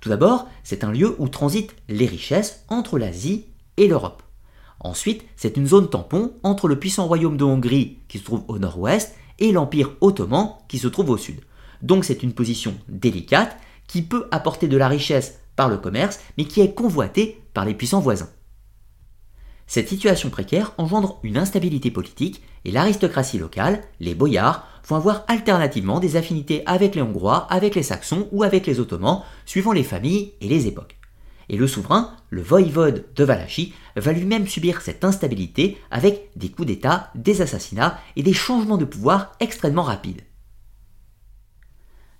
Tout 0.00 0.08
d'abord, 0.08 0.48
c'est 0.64 0.84
un 0.84 0.92
lieu 0.92 1.14
où 1.18 1.28
transitent 1.28 1.74
les 1.88 2.06
richesses 2.06 2.64
entre 2.68 2.98
l'Asie 2.98 3.46
et 3.76 3.88
l'Europe. 3.88 4.22
Ensuite, 4.80 5.24
c'est 5.36 5.56
une 5.56 5.66
zone 5.66 5.88
tampon 5.88 6.34
entre 6.42 6.68
le 6.68 6.78
puissant 6.78 7.06
royaume 7.06 7.36
de 7.36 7.44
Hongrie 7.44 7.98
qui 8.08 8.18
se 8.18 8.24
trouve 8.24 8.44
au 8.48 8.58
nord-ouest 8.58 9.14
et 9.38 9.52
l'Empire 9.52 9.92
ottoman 10.00 10.54
qui 10.68 10.78
se 10.78 10.88
trouve 10.88 11.10
au 11.10 11.16
sud. 11.16 11.40
Donc 11.82 12.04
c'est 12.04 12.22
une 12.22 12.32
position 12.32 12.74
délicate 12.88 13.56
qui 13.86 14.02
peut 14.02 14.26
apporter 14.30 14.68
de 14.68 14.76
la 14.76 14.88
richesse 14.88 15.40
par 15.56 15.68
le 15.68 15.76
commerce, 15.76 16.20
mais 16.36 16.44
qui 16.44 16.60
est 16.60 16.74
convoitée 16.74 17.40
par 17.52 17.64
les 17.64 17.74
puissants 17.74 18.00
voisins. 18.00 18.30
Cette 19.66 19.88
situation 19.88 20.30
précaire 20.30 20.72
engendre 20.78 21.18
une 21.22 21.38
instabilité 21.38 21.90
politique 21.90 22.42
et 22.64 22.70
l'aristocratie 22.70 23.38
locale, 23.38 23.80
les 24.00 24.14
boyards, 24.14 24.66
vont 24.86 24.96
avoir 24.96 25.24
alternativement 25.28 26.00
des 26.00 26.16
affinités 26.16 26.62
avec 26.66 26.94
les 26.94 27.02
Hongrois, 27.02 27.46
avec 27.50 27.74
les 27.74 27.82
Saxons 27.82 28.28
ou 28.32 28.42
avec 28.42 28.66
les 28.66 28.80
Ottomans, 28.80 29.22
suivant 29.46 29.72
les 29.72 29.84
familles 29.84 30.34
et 30.40 30.48
les 30.48 30.66
époques. 30.66 30.98
Et 31.48 31.56
le 31.56 31.66
souverain, 31.66 32.16
le 32.30 32.42
voïvode 32.42 33.06
de 33.14 33.24
Valachie, 33.24 33.74
va 33.96 34.12
lui-même 34.12 34.46
subir 34.46 34.80
cette 34.80 35.04
instabilité 35.04 35.78
avec 35.90 36.30
des 36.36 36.50
coups 36.50 36.68
d'État, 36.68 37.10
des 37.14 37.42
assassinats 37.42 37.98
et 38.16 38.22
des 38.22 38.32
changements 38.32 38.78
de 38.78 38.84
pouvoir 38.84 39.32
extrêmement 39.40 39.82
rapides. 39.82 40.22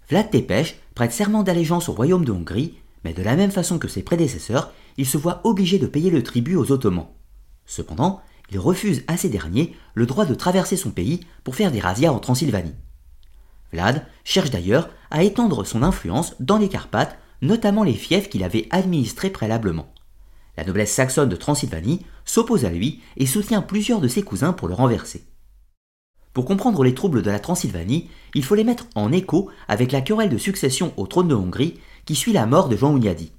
Vlad 0.09 0.31
Tepes 0.31 0.77
prête 0.95 1.13
serment 1.13 1.43
d'allégeance 1.43 1.89
au 1.89 1.93
royaume 1.93 2.25
de 2.25 2.33
Hongrie, 2.33 2.75
mais 3.05 3.15
de 3.15 3.23
la 3.23 3.37
même 3.37 3.51
façon 3.51 3.79
que 3.79 3.89
ses 3.89 4.03
prédécesseurs, 4.03 4.73
il 4.97 5.07
se 5.07 5.19
voit 5.19 5.41
obligé 5.45 5.79
de 5.79 5.87
payer 5.87 6.11
le 6.11 6.23
tribut 6.23 6.57
aux 6.57 6.71
Ottomans. 6.73 7.09
Cependant, 7.67 8.21
il 8.51 8.59
refuse 8.59 9.03
à 9.07 9.17
ces 9.17 9.31
derniers 9.31 9.75
le 9.95 10.07
droit 10.07 10.27
de 10.27 10.35
traverser 10.35 10.77
son 10.77 10.91
pays 10.91 11.21
pour 11.43 11.57
faire 11.57 11.73
des 11.73 11.81
razzias 11.81 12.13
en 12.13 12.19
Transylvanie. 12.19 12.75
Vlad 13.73 14.07
cherche 14.23 14.51
d'ailleurs 14.51 14.91
à 15.11 15.23
étendre 15.23 15.65
son 15.65 15.83
influence 15.83 16.35
dans 16.41 16.59
les 16.59 16.69
Carpates 16.69 17.19
notamment 17.45 17.85
les 17.85 17.95
fiefs 17.95 18.29
qu'il 18.29 18.43
avait 18.43 18.67
administrés 18.71 19.31
préalablement. 19.31 19.93
La 20.57 20.65
noblesse 20.65 20.93
saxonne 20.93 21.29
de 21.29 21.37
Transylvanie 21.37 22.05
s'oppose 22.25 22.65
à 22.65 22.71
lui 22.71 23.01
et 23.17 23.27
soutient 23.27 23.63
plusieurs 23.63 24.01
de 24.01 24.09
ses 24.09 24.23
cousins 24.23 24.53
pour 24.53 24.69
le 24.69 24.75
renverser. 24.75 25.25
Pour 26.33 26.47
comprendre 26.47 26.83
les 26.83 26.95
troubles 26.95 27.23
de 27.23 27.31
la 27.31 27.39
Transylvanie, 27.39 28.09
il 28.35 28.45
faut 28.45 28.55
les 28.55 28.65
mettre 28.65 28.87
en 28.95 29.13
écho 29.13 29.51
avec 29.69 29.93
la 29.93 30.01
querelle 30.01 30.31
de 30.31 30.39
succession 30.39 30.93
au 30.97 31.07
trône 31.07 31.29
de 31.29 31.35
Hongrie 31.35 31.79
qui 32.07 32.15
suit 32.15 32.33
la 32.33 32.47
mort 32.47 32.69
de 32.69 32.77
Jean 32.77 32.97
Hunyadi. 32.97 33.33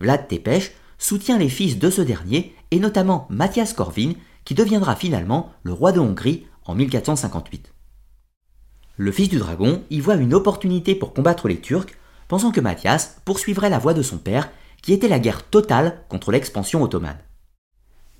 Vlad 0.00 0.28
Tepes 0.28 0.72
soutient 0.98 1.38
les 1.38 1.48
fils 1.48 1.78
de 1.78 1.90
ce 1.90 2.02
dernier 2.02 2.54
et 2.70 2.78
notamment 2.78 3.26
Mathias 3.28 3.72
Corvin 3.72 4.12
qui 4.44 4.54
deviendra 4.54 4.94
finalement 4.94 5.52
le 5.62 5.72
roi 5.72 5.92
de 5.92 6.00
Hongrie 6.00 6.46
en 6.64 6.74
1458. 6.74 7.72
Le 8.98 9.10
fils 9.10 9.28
du 9.28 9.38
dragon 9.38 9.82
y 9.90 10.00
voit 10.00 10.16
une 10.16 10.34
opportunité 10.34 10.94
pour 10.94 11.12
combattre 11.12 11.48
les 11.48 11.60
Turcs 11.60 11.88
pensant 12.32 12.50
que 12.50 12.62
Mathias 12.62 13.20
poursuivrait 13.26 13.68
la 13.68 13.78
voie 13.78 13.92
de 13.92 14.00
son 14.00 14.16
père, 14.16 14.48
qui 14.80 14.94
était 14.94 15.06
la 15.06 15.18
guerre 15.18 15.44
totale 15.44 16.02
contre 16.08 16.32
l'expansion 16.32 16.82
ottomane. 16.82 17.18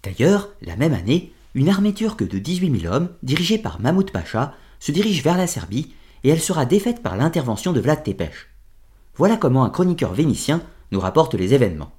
D'ailleurs, 0.02 0.50
la 0.60 0.76
même 0.76 0.92
année, 0.92 1.32
une 1.54 1.70
armée 1.70 1.94
turque 1.94 2.28
de 2.28 2.38
18 2.38 2.82
000 2.82 2.94
hommes, 2.94 3.08
dirigée 3.22 3.56
par 3.56 3.80
Mahmoud 3.80 4.10
Pacha, 4.10 4.52
se 4.80 4.92
dirige 4.92 5.22
vers 5.22 5.38
la 5.38 5.46
Serbie 5.46 5.94
et 6.24 6.28
elle 6.28 6.42
sera 6.42 6.66
défaite 6.66 7.02
par 7.02 7.16
l'intervention 7.16 7.72
de 7.72 7.80
Vlad 7.80 8.04
Tepes. 8.04 8.50
Voilà 9.16 9.38
comment 9.38 9.64
un 9.64 9.70
chroniqueur 9.70 10.12
vénitien 10.12 10.60
nous 10.90 11.00
rapporte 11.00 11.32
les 11.32 11.54
événements. 11.54 11.92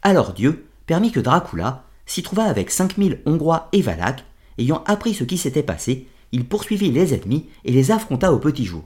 Alors 0.00 0.32
Dieu 0.32 0.64
permit 0.86 1.12
que 1.12 1.20
Dracula 1.20 1.84
s'y 2.06 2.22
trouva 2.22 2.44
avec 2.44 2.70
5000 2.70 3.20
Hongrois 3.26 3.68
et 3.72 3.82
Valaques, 3.82 4.24
ayant 4.56 4.82
appris 4.86 5.12
ce 5.12 5.24
qui 5.24 5.36
s'était 5.36 5.62
passé, 5.62 6.08
il 6.32 6.48
poursuivit 6.48 6.90
les 6.90 7.12
ennemis 7.12 7.50
et 7.66 7.72
les 7.72 7.90
affronta 7.90 8.32
au 8.32 8.38
petit 8.38 8.64
jour, 8.64 8.84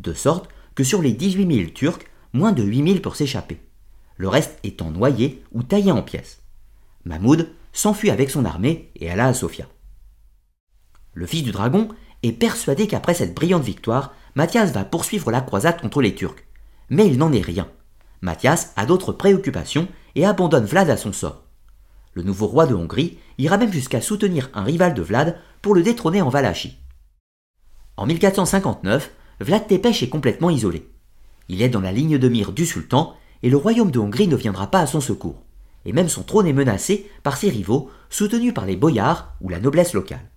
de 0.00 0.12
sorte 0.12 0.48
que 0.74 0.84
sur 0.84 1.02
les 1.02 1.12
18 1.12 1.56
000 1.56 1.70
Turcs, 1.70 2.04
moins 2.32 2.52
de 2.52 2.62
8 2.62 2.86
000 2.86 3.00
pour 3.00 3.16
s'échapper, 3.16 3.60
le 4.16 4.28
reste 4.28 4.58
étant 4.62 4.90
noyé 4.90 5.42
ou 5.52 5.62
taillé 5.62 5.92
en 5.92 6.02
pièces. 6.02 6.42
Mahmoud 7.04 7.50
s'enfuit 7.72 8.10
avec 8.10 8.30
son 8.30 8.44
armée 8.44 8.90
et 8.96 9.10
alla 9.10 9.26
à 9.26 9.34
Sofia. 9.34 9.66
Le 11.12 11.26
fils 11.26 11.42
du 11.42 11.52
dragon 11.52 11.88
est 12.22 12.32
persuadé 12.32 12.86
qu'après 12.86 13.14
cette 13.14 13.34
brillante 13.34 13.62
victoire, 13.62 14.14
Mathias 14.34 14.72
va 14.72 14.84
poursuivre 14.84 15.30
la 15.30 15.40
croisade 15.40 15.80
contre 15.80 16.00
les 16.00 16.14
Turcs. 16.14 16.44
Mais 16.90 17.06
il 17.06 17.18
n'en 17.18 17.32
est 17.32 17.40
rien. 17.40 17.68
Mathias 18.20 18.72
a 18.76 18.86
d'autres 18.86 19.12
préoccupations 19.12 19.88
et 20.14 20.24
abandonne 20.24 20.64
Vlad 20.64 20.90
à 20.90 20.96
son 20.96 21.12
sort. 21.12 21.44
Le 22.14 22.22
nouveau 22.22 22.46
roi 22.46 22.66
de 22.66 22.74
Hongrie 22.74 23.18
ira 23.38 23.58
même 23.58 23.72
jusqu'à 23.72 24.00
soutenir 24.00 24.48
un 24.54 24.62
rival 24.62 24.94
de 24.94 25.02
Vlad 25.02 25.36
pour 25.62 25.74
le 25.74 25.82
détrôner 25.82 26.22
en 26.22 26.28
Valachie. 26.28 26.78
En 27.96 28.06
1459, 28.06 29.10
Vlad 29.40 29.66
Tepes 29.66 30.02
est 30.02 30.08
complètement 30.08 30.50
isolé. 30.50 30.88
Il 31.48 31.62
est 31.62 31.68
dans 31.68 31.80
la 31.80 31.92
ligne 31.92 32.18
de 32.18 32.28
mire 32.28 32.52
du 32.52 32.66
sultan 32.66 33.14
et 33.42 33.50
le 33.50 33.56
royaume 33.56 33.90
de 33.90 33.98
Hongrie 33.98 34.28
ne 34.28 34.36
viendra 34.36 34.70
pas 34.70 34.80
à 34.80 34.86
son 34.86 35.00
secours. 35.00 35.42
Et 35.84 35.92
même 35.92 36.08
son 36.08 36.22
trône 36.22 36.46
est 36.46 36.52
menacé 36.52 37.10
par 37.22 37.36
ses 37.36 37.50
rivaux, 37.50 37.90
soutenus 38.08 38.54
par 38.54 38.64
les 38.64 38.76
boyards 38.76 39.34
ou 39.40 39.48
la 39.48 39.60
noblesse 39.60 39.92
locale. 39.92 40.30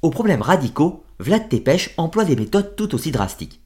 Aux 0.00 0.10
problèmes 0.10 0.42
radicaux, 0.42 1.04
Vlad 1.18 1.48
Tepes 1.48 1.90
emploie 1.96 2.24
des 2.24 2.36
méthodes 2.36 2.76
tout 2.76 2.94
aussi 2.94 3.10
drastiques. 3.10 3.60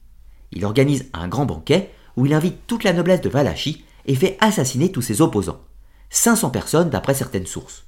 Il 0.51 0.65
organise 0.65 1.09
un 1.13 1.27
grand 1.27 1.45
banquet 1.45 1.91
où 2.17 2.25
il 2.25 2.33
invite 2.33 2.67
toute 2.67 2.83
la 2.83 2.93
noblesse 2.93 3.21
de 3.21 3.29
Valachie 3.29 3.85
et 4.05 4.15
fait 4.15 4.37
assassiner 4.39 4.91
tous 4.91 5.01
ses 5.01 5.21
opposants. 5.21 5.61
500 6.09 6.49
personnes 6.49 6.89
d'après 6.89 7.13
certaines 7.13 7.45
sources. 7.45 7.85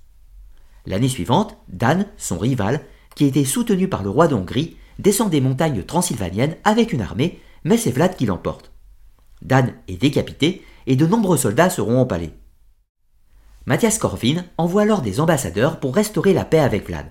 L'année 0.86 1.10
suivante, 1.10 1.58
Dan, 1.68 2.06
son 2.18 2.38
rival, 2.38 2.82
qui 3.16 3.26
était 3.26 3.46
soutenu 3.46 3.88
par 3.88 4.04
le 4.04 4.10
roi 4.10 4.28
de 4.28 4.36
Hongrie, 4.36 4.78
descend 5.00 5.30
des 5.30 5.42
montagnes 5.42 5.84
transylvaniennes 5.84 6.56
avec 6.64 6.94
une 6.94 7.02
armée, 7.02 7.40
mais 7.64 7.78
c'est 7.78 7.92
Vlad 7.92 8.16
qui 8.16 8.26
l'emporte. 8.26 8.72
Dan 9.42 9.74
est 9.88 9.98
décapité 9.98 10.64
et 10.88 10.96
de 10.96 11.06
nombreux 11.06 11.38
soldats 11.38 11.70
seront 11.70 12.00
empalés. 12.00 12.34
Mathias 13.66 13.98
Corvin 13.98 14.46
envoie 14.58 14.84
alors 14.84 15.02
des 15.02 15.20
ambassadeurs 15.20 15.80
pour 15.80 15.96
restaurer 15.96 16.34
la 16.34 16.46
paix 16.46 16.60
avec 16.60 16.86
Vlad. 16.86 17.08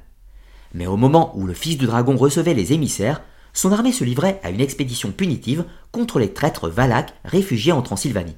Mais 0.73 0.87
au 0.87 0.97
moment 0.97 1.37
où 1.37 1.47
le 1.47 1.55
fils 1.55 1.79
du 1.79 1.87
dragon 1.87 2.17
recevait 2.17 2.55
les 2.55 2.73
émissaires, 2.73 3.23
son 3.53 3.73
armée 3.73 3.93
se 3.93 4.05
livrait 4.05 4.41
à 4.43 4.51
une 4.51 4.61
expédition 4.61 5.13
punitive 5.13 5.65
contre 5.93 6.19
les 6.19 6.33
traîtres 6.33 6.69
valaques 6.69 7.15
réfugiés 7.25 7.73
en 7.73 7.83
Transylvanie. 7.83 8.37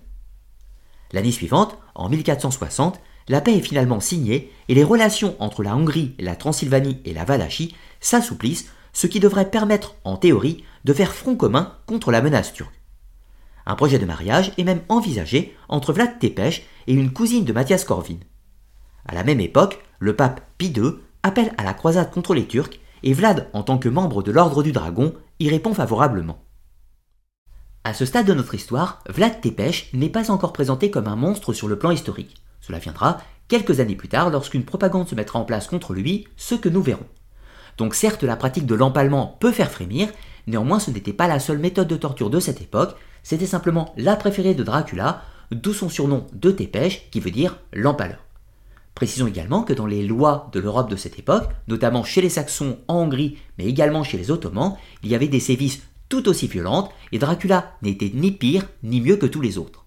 L'année 1.12 1.32
suivante, 1.32 1.78
en 1.94 2.08
1460, 2.08 3.00
la 3.28 3.40
paix 3.40 3.56
est 3.56 3.60
finalement 3.60 4.00
signée 4.00 4.52
et 4.68 4.74
les 4.74 4.84
relations 4.84 5.34
entre 5.38 5.62
la 5.62 5.76
Hongrie, 5.76 6.14
la 6.18 6.36
Transylvanie 6.36 7.00
et 7.04 7.14
la 7.14 7.24
Valachie 7.24 7.74
s'assouplissent 8.00 8.70
ce 8.96 9.06
qui 9.06 9.20
devrait 9.20 9.50
permettre, 9.50 9.94
en 10.04 10.16
théorie, 10.16 10.64
de 10.86 10.94
faire 10.94 11.14
front 11.14 11.36
commun 11.36 11.74
contre 11.84 12.10
la 12.10 12.22
menace 12.22 12.54
turque. 12.54 12.80
Un 13.66 13.74
projet 13.74 13.98
de 13.98 14.06
mariage 14.06 14.52
est 14.56 14.64
même 14.64 14.80
envisagé 14.88 15.54
entre 15.68 15.92
Vlad 15.92 16.18
Tepes 16.18 16.62
et 16.86 16.94
une 16.94 17.12
cousine 17.12 17.44
de 17.44 17.52
Mathias 17.52 17.84
Corvin. 17.84 18.16
À 19.04 19.14
la 19.14 19.22
même 19.22 19.40
époque, 19.40 19.82
le 19.98 20.16
pape 20.16 20.40
Pie 20.56 20.72
II 20.74 20.94
appelle 21.22 21.52
à 21.58 21.62
la 21.62 21.74
croisade 21.74 22.10
contre 22.10 22.32
les 22.32 22.46
Turcs 22.46 22.80
et 23.02 23.12
Vlad, 23.12 23.50
en 23.52 23.62
tant 23.62 23.76
que 23.76 23.90
membre 23.90 24.22
de 24.22 24.32
l'Ordre 24.32 24.62
du 24.62 24.72
Dragon, 24.72 25.12
y 25.40 25.50
répond 25.50 25.74
favorablement. 25.74 26.42
À 27.84 27.92
ce 27.92 28.06
stade 28.06 28.26
de 28.26 28.32
notre 28.32 28.54
histoire, 28.54 29.04
Vlad 29.10 29.42
Tepes 29.42 29.92
n'est 29.92 30.08
pas 30.08 30.30
encore 30.30 30.54
présenté 30.54 30.90
comme 30.90 31.06
un 31.06 31.16
monstre 31.16 31.52
sur 31.52 31.68
le 31.68 31.78
plan 31.78 31.90
historique. 31.90 32.36
Cela 32.62 32.78
viendra 32.78 33.18
quelques 33.46 33.78
années 33.78 33.94
plus 33.94 34.08
tard 34.08 34.30
lorsqu'une 34.30 34.64
propagande 34.64 35.06
se 35.06 35.14
mettra 35.14 35.38
en 35.38 35.44
place 35.44 35.66
contre 35.66 35.92
lui, 35.92 36.26
ce 36.38 36.54
que 36.54 36.70
nous 36.70 36.82
verrons. 36.82 37.06
Donc 37.78 37.94
certes, 37.94 38.22
la 38.22 38.36
pratique 38.36 38.66
de 38.66 38.74
l'empalement 38.74 39.36
peut 39.40 39.52
faire 39.52 39.70
frémir, 39.70 40.08
néanmoins 40.46 40.80
ce 40.80 40.90
n'était 40.90 41.12
pas 41.12 41.28
la 41.28 41.38
seule 41.38 41.58
méthode 41.58 41.88
de 41.88 41.96
torture 41.96 42.30
de 42.30 42.40
cette 42.40 42.60
époque, 42.60 42.96
c'était 43.22 43.46
simplement 43.46 43.92
la 43.96 44.16
préférée 44.16 44.54
de 44.54 44.62
Dracula, 44.62 45.22
d'où 45.50 45.72
son 45.72 45.88
surnom 45.88 46.26
de 46.32 46.50
Tépèche, 46.50 47.10
qui 47.10 47.20
veut 47.20 47.30
dire 47.30 47.58
l'empaleur. 47.72 48.18
Précisons 48.94 49.26
également 49.26 49.62
que 49.62 49.74
dans 49.74 49.86
les 49.86 50.06
lois 50.06 50.48
de 50.52 50.60
l'Europe 50.60 50.90
de 50.90 50.96
cette 50.96 51.18
époque, 51.18 51.50
notamment 51.68 52.02
chez 52.02 52.22
les 52.22 52.30
Saxons 52.30 52.78
en 52.88 53.02
Hongrie, 53.02 53.36
mais 53.58 53.66
également 53.66 54.04
chez 54.04 54.16
les 54.16 54.30
Ottomans, 54.30 54.74
il 55.02 55.10
y 55.10 55.14
avait 55.14 55.28
des 55.28 55.40
sévices 55.40 55.82
tout 56.08 56.28
aussi 56.28 56.46
violentes, 56.46 56.90
et 57.12 57.18
Dracula 57.18 57.72
n'était 57.82 58.12
ni 58.14 58.32
pire 58.32 58.64
ni 58.82 59.00
mieux 59.00 59.16
que 59.16 59.26
tous 59.26 59.40
les 59.40 59.58
autres. 59.58 59.84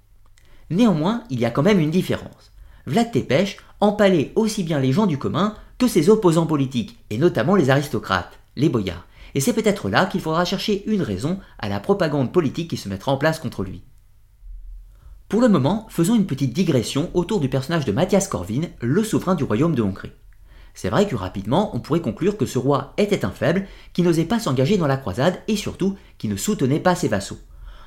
Néanmoins, 0.70 1.24
il 1.30 1.40
y 1.40 1.46
a 1.46 1.50
quand 1.50 1.64
même 1.64 1.80
une 1.80 1.90
différence. 1.90 2.52
Vlad 2.86 3.12
Tepes 3.12 3.58
empalait 3.80 4.32
aussi 4.36 4.64
bien 4.64 4.80
les 4.80 4.92
gens 4.92 5.08
du 5.08 5.18
commun 5.18 5.56
que 5.80 5.88
ses 5.88 6.10
opposants 6.10 6.46
politiques, 6.46 7.00
et 7.10 7.18
notamment 7.18 7.56
les 7.56 7.70
aristocrates, 7.70 8.38
les 8.56 8.70
boyards. 8.70 9.08
Et 9.34 9.40
c'est 9.40 9.54
peut-être 9.54 9.90
là 9.90 10.06
qu'il 10.06 10.22
faudra 10.22 10.46
chercher 10.46 10.84
une 10.88 11.02
raison 11.02 11.40
à 11.58 11.70
la 11.70 11.80
propagande 11.80 12.32
politique 12.34 12.70
qui 12.70 12.78
se 12.78 12.90
mettra 12.90 13.12
en 13.12 13.18
place 13.18 13.40
contre 13.40 13.64
lui. 13.64 13.82
Pour 15.30 15.42
le 15.42 15.48
moment, 15.48 15.88
faisons 15.90 16.16
une 16.16 16.26
petite 16.26 16.54
digression 16.54 17.10
autour 17.14 17.40
du 17.40 17.50
personnage 17.50 17.86
de 17.86 17.92
Mathias 17.92 18.28
Corvin, 18.28 18.64
le 18.82 19.04
souverain 19.04 19.36
du 19.36 19.44
royaume 19.44 19.76
de 19.76 19.82
Hongrie. 19.82 20.12
C'est 20.74 20.90
vrai 20.90 21.08
que 21.08 21.16
rapidement, 21.16 21.76
on 21.76 21.80
pourrait 21.80 22.02
conclure 22.02 22.36
que 22.36 22.46
ce 22.46 22.58
roi 22.58 22.94
était 22.98 23.26
un 23.26 23.32
faible, 23.32 23.68
qui 23.94 24.02
n'osait 24.02 24.26
pas 24.26 24.40
s'engager 24.40 24.78
dans 24.78 24.88
la 24.88 24.98
croisade 24.98 25.40
et 25.48 25.56
surtout 25.56 25.98
qui 26.18 26.28
ne 26.28 26.36
soutenait 26.36 26.80
pas 26.80 26.96
ses 26.96 27.08
vassaux. 27.08 27.40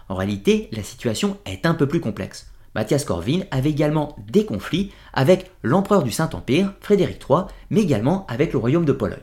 En 0.09 0.15
réalité, 0.15 0.69
la 0.73 0.83
situation 0.83 1.39
est 1.45 1.67
un 1.67 1.75
peu 1.75 1.89
plus 1.89 2.01
complexe. 2.01 2.53
Mathias 2.75 3.05
Corvin 3.05 3.41
avait 3.51 3.71
également 3.71 4.17
des 4.31 4.47
conflits 4.47 4.93
avec 5.13 5.51
l'empereur 5.63 6.03
du 6.03 6.11
Saint-Empire, 6.11 6.73
Frédéric 6.81 7.23
III, 7.29 7.43
mais 7.71 7.83
également 7.83 8.27
avec 8.29 8.53
le 8.53 8.59
royaume 8.59 8.85
de 8.85 8.93
Pologne. 8.93 9.19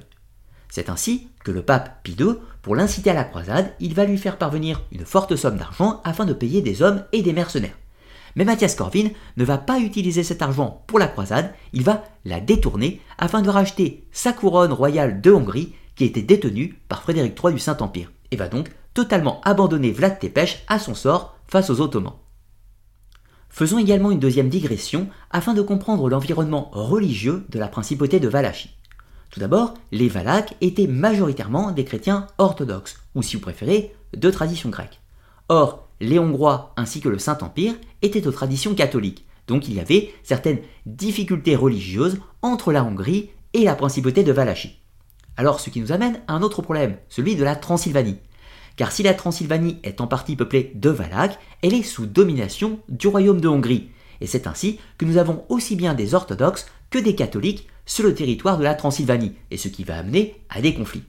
C'est 0.70 0.90
ainsi 0.90 1.30
que 1.44 1.52
le 1.52 1.64
pape 1.64 2.04
Pie 2.04 2.16
II, 2.20 2.36
pour 2.62 2.76
l'inciter 2.76 3.10
à 3.10 3.16
la 3.16 3.24
croisade, 3.24 3.74
il 3.80 3.96
va 3.96 4.06
lui 4.06 4.18
faire 4.18 4.38
parvenir 4.38 4.84
une 4.92 5.06
forte 5.06 5.36
somme 5.36 5.58
d'argent 5.58 6.02
afin 6.04 6.26
de 6.26 6.34
payer 6.34 6.62
des 6.62 6.84
hommes 6.84 7.04
et 7.12 7.24
des 7.24 7.34
mercenaires. 7.34 7.78
Mais 8.36 8.46
Mathias 8.46 8.76
Corvin 8.76 9.10
ne 9.38 9.44
va 9.44 9.58
pas 9.58 9.80
utiliser 9.80 10.24
cet 10.24 10.44
argent 10.44 10.84
pour 10.86 11.00
la 11.00 11.08
croisade, 11.08 11.54
il 11.74 11.84
va 11.84 12.04
la 12.26 12.40
détourner 12.40 13.02
afin 13.18 13.42
de 13.42 13.50
racheter 13.50 14.08
sa 14.12 14.32
couronne 14.32 14.74
royale 14.74 15.22
de 15.22 15.32
Hongrie 15.32 15.74
qui 15.96 16.06
était 16.06 16.22
détenue 16.22 16.80
par 16.88 17.02
Frédéric 17.02 17.38
III 17.44 17.54
du 17.54 17.60
Saint-Empire, 17.60 18.12
et 18.32 18.38
va 18.38 18.48
donc 18.48 18.70
totalement 18.94 19.42
abandonner 19.44 19.92
Vlad 19.92 20.20
Tepes 20.20 20.64
à 20.68 20.78
son 20.78 20.94
sort 20.94 21.36
face 21.48 21.70
aux 21.72 21.82
Ottomans. 21.82 22.14
Faisons 23.50 23.80
également 23.80 24.12
une 24.12 24.20
deuxième 24.20 24.50
digression 24.50 25.10
afin 25.32 25.54
de 25.54 25.62
comprendre 25.62 26.08
l'environnement 26.08 26.70
religieux 26.72 27.46
de 27.50 27.60
la 27.60 27.68
principauté 27.68 28.20
de 28.20 28.28
Valachie. 28.28 28.76
Tout 29.32 29.40
d'abord, 29.40 29.74
les 29.92 30.08
Valaques 30.08 30.56
étaient 30.62 30.88
majoritairement 30.88 31.72
des 31.72 31.84
chrétiens 31.84 32.28
orthodoxes, 32.38 32.98
ou 33.16 33.22
si 33.22 33.36
vous 33.36 33.42
préférez, 33.42 33.94
de 34.16 34.32
tradition 34.32 34.70
grecque. 34.70 35.02
Or, 35.50 35.88
les 36.00 36.20
Hongrois 36.20 36.74
ainsi 36.78 37.02
que 37.02 37.10
le 37.10 37.20
Saint-Empire 37.20 37.76
étaient 38.02 38.28
aux 38.28 38.32
traditions 38.32 38.76
catholiques, 38.76 39.26
donc 39.48 39.68
il 39.68 39.74
y 39.74 39.80
avait 39.80 40.14
certaines 40.24 40.60
difficultés 40.86 41.56
religieuses 41.56 42.20
entre 42.42 42.72
la 42.72 42.84
Hongrie 42.84 43.30
et 43.54 43.64
la 43.64 43.76
principauté 43.76 44.24
de 44.24 44.32
Valachie. 44.32 44.80
Alors 45.38 45.60
ce 45.60 45.70
qui 45.70 45.82
nous 45.82 45.92
amène 45.92 46.22
à 46.28 46.34
un 46.34 46.42
autre 46.42 46.62
problème, 46.62 46.98
celui 47.10 47.36
de 47.36 47.44
la 47.44 47.56
Transylvanie. 47.56 48.20
Car 48.80 48.94
si 48.94 49.04
la 49.04 49.14
Transylvanie 49.14 49.78
est 49.84 50.00
en 50.00 50.08
partie 50.08 50.38
peuplée 50.38 50.72
de 50.74 50.90
Valaques, 50.90 51.38
elle 51.62 51.74
est 51.74 51.84
sous 51.84 52.06
domination 52.06 52.80
du 52.88 53.10
royaume 53.10 53.42
de 53.42 53.50
Hongrie. 53.50 53.90
Et 54.22 54.26
c'est 54.26 54.48
ainsi 54.48 54.80
que 54.98 55.04
nous 55.04 55.18
avons 55.18 55.44
aussi 55.50 55.76
bien 55.76 55.94
des 55.94 56.14
orthodoxes 56.14 56.66
que 56.90 56.98
des 56.98 57.14
catholiques 57.14 57.68
sur 57.86 58.06
le 58.06 58.16
territoire 58.16 58.58
de 58.58 58.64
la 58.64 58.76
Transylvanie, 58.76 59.34
et 59.52 59.58
ce 59.58 59.68
qui 59.68 59.84
va 59.84 59.98
amener 59.98 60.40
à 60.50 60.62
des 60.62 60.74
conflits. 60.74 61.04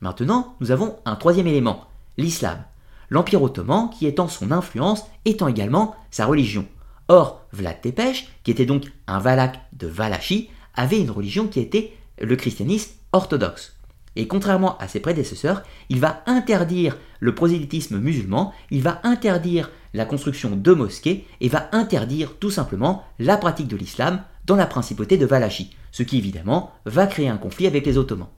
Maintenant, 0.00 0.54
nous 0.60 0.70
avons 0.70 0.98
un 1.04 1.16
troisième 1.16 1.48
élément, 1.48 1.88
l'islam. 2.16 2.62
L'Empire 3.08 3.42
ottoman 3.42 3.90
qui 3.90 4.06
étend 4.06 4.28
son 4.28 4.52
influence 4.52 5.02
étant 5.24 5.48
également 5.48 5.96
sa 6.12 6.26
religion. 6.26 6.64
Or, 7.08 7.44
Vlad 7.52 7.80
Tepes, 7.80 8.24
qui 8.44 8.52
était 8.52 8.66
donc 8.66 8.84
un 9.08 9.18
Valak 9.18 9.58
de 9.72 9.88
Valachie, 9.88 10.48
avait 10.76 11.00
une 11.00 11.10
religion 11.10 11.48
qui 11.48 11.58
était 11.58 11.92
le 12.20 12.36
christianisme 12.36 12.92
orthodoxe. 13.10 13.79
Et 14.16 14.26
contrairement 14.26 14.76
à 14.78 14.88
ses 14.88 15.00
prédécesseurs, 15.00 15.62
il 15.88 16.00
va 16.00 16.22
interdire 16.26 16.96
le 17.20 17.34
prosélytisme 17.34 17.98
musulman, 17.98 18.52
il 18.70 18.82
va 18.82 19.00
interdire 19.04 19.70
la 19.94 20.04
construction 20.04 20.56
de 20.56 20.72
mosquées 20.72 21.26
et 21.40 21.48
va 21.48 21.68
interdire 21.72 22.36
tout 22.38 22.50
simplement 22.50 23.04
la 23.18 23.36
pratique 23.36 23.68
de 23.68 23.76
l'islam 23.76 24.22
dans 24.46 24.56
la 24.56 24.66
principauté 24.66 25.16
de 25.16 25.26
Valachie, 25.26 25.76
ce 25.92 26.02
qui 26.02 26.18
évidemment 26.18 26.72
va 26.84 27.06
créer 27.06 27.28
un 27.28 27.36
conflit 27.36 27.66
avec 27.66 27.86
les 27.86 27.98
Ottomans. 27.98 28.30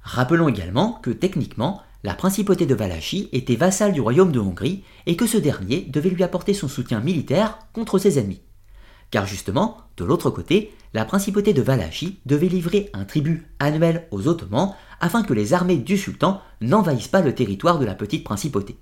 Rappelons 0.00 0.48
également 0.48 0.94
que 0.94 1.10
techniquement, 1.10 1.82
la 2.04 2.14
principauté 2.14 2.66
de 2.66 2.74
Valachie 2.74 3.28
était 3.32 3.56
vassale 3.56 3.92
du 3.92 4.00
royaume 4.00 4.32
de 4.32 4.40
Hongrie 4.40 4.82
et 5.06 5.16
que 5.16 5.26
ce 5.26 5.38
dernier 5.38 5.82
devait 5.82 6.10
lui 6.10 6.24
apporter 6.24 6.54
son 6.54 6.68
soutien 6.68 7.00
militaire 7.00 7.58
contre 7.72 7.98
ses 7.98 8.18
ennemis. 8.18 8.42
Car 9.12 9.26
justement, 9.26 9.76
de 9.98 10.04
l'autre 10.04 10.30
côté, 10.30 10.72
la 10.94 11.04
principauté 11.04 11.52
de 11.52 11.60
Valachie 11.60 12.18
devait 12.24 12.48
livrer 12.48 12.88
un 12.94 13.04
tribut 13.04 13.46
annuel 13.60 14.08
aux 14.10 14.26
Ottomans 14.26 14.74
afin 15.00 15.22
que 15.22 15.34
les 15.34 15.52
armées 15.52 15.76
du 15.76 15.98
sultan 15.98 16.40
n'envahissent 16.62 17.08
pas 17.08 17.20
le 17.20 17.34
territoire 17.34 17.78
de 17.78 17.84
la 17.84 17.94
petite 17.94 18.24
principauté. 18.24 18.78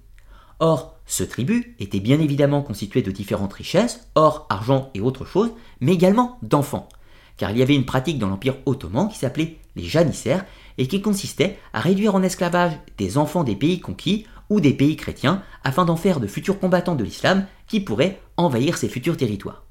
Or, 0.61 0.97
ce 1.05 1.25
tribut 1.25 1.75
était 1.81 1.99
bien 1.99 2.21
évidemment 2.21 2.63
constitué 2.63 3.03
de 3.03 3.11
différentes 3.11 3.53
richesses, 3.53 4.09
or, 4.15 4.47
argent 4.51 4.91
et 4.95 5.01
autres 5.01 5.25
choses, 5.25 5.51
mais 5.81 5.95
également 5.95 6.39
d'enfants. 6.43 6.89
Car 7.37 7.51
il 7.51 7.59
y 7.59 7.63
avait 7.63 7.75
une 7.75 7.87
pratique 7.87 8.21
dans 8.21 8.29
l'Empire 8.29 8.59
ottoman 8.67 9.09
qui 9.09 9.19
s'appelait 9.19 9.59
les 9.75 9.85
janissaires 9.85 10.45
et 10.79 10.87
qui 10.87 11.03
consistait 11.03 11.59
à 11.73 11.81
réduire 11.81 12.15
en 12.15 12.23
esclavage 12.23 12.79
des 12.99 13.19
enfants 13.19 13.43
des 13.43 13.57
pays 13.57 13.81
conquis 13.81 14.27
ou 14.49 14.61
des 14.61 14.75
pays 14.75 14.95
chrétiens 14.95 15.43
afin 15.65 15.85
d'en 15.85 15.97
faire 15.97 16.21
de 16.21 16.29
futurs 16.29 16.61
combattants 16.61 16.95
de 16.95 17.05
l'islam 17.05 17.47
qui 17.67 17.81
pourraient 17.81 18.21
envahir 18.37 18.79
ces 18.79 18.89
futurs 18.89 19.17
territoires. 19.17 19.65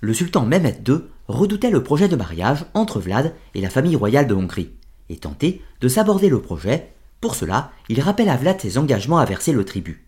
Le 0.00 0.14
sultan 0.14 0.46
Mehmed 0.46 0.88
II 0.88 1.00
redoutait 1.28 1.70
le 1.70 1.82
projet 1.82 2.08
de 2.08 2.16
mariage 2.16 2.64
entre 2.74 3.00
Vlad 3.00 3.34
et 3.54 3.60
la 3.60 3.70
famille 3.70 3.96
royale 3.96 4.26
de 4.26 4.34
Hongrie 4.34 4.72
et 5.10 5.18
tentait 5.18 5.60
de 5.80 5.88
s'aborder 5.88 6.28
le 6.28 6.40
projet. 6.40 6.92
Pour 7.20 7.34
cela, 7.34 7.70
il 7.88 8.00
rappelle 8.00 8.30
à 8.30 8.36
Vlad 8.36 8.60
ses 8.60 8.78
engagements 8.78 9.18
à 9.18 9.26
verser 9.26 9.52
le 9.52 9.64
tribut. 9.64 10.06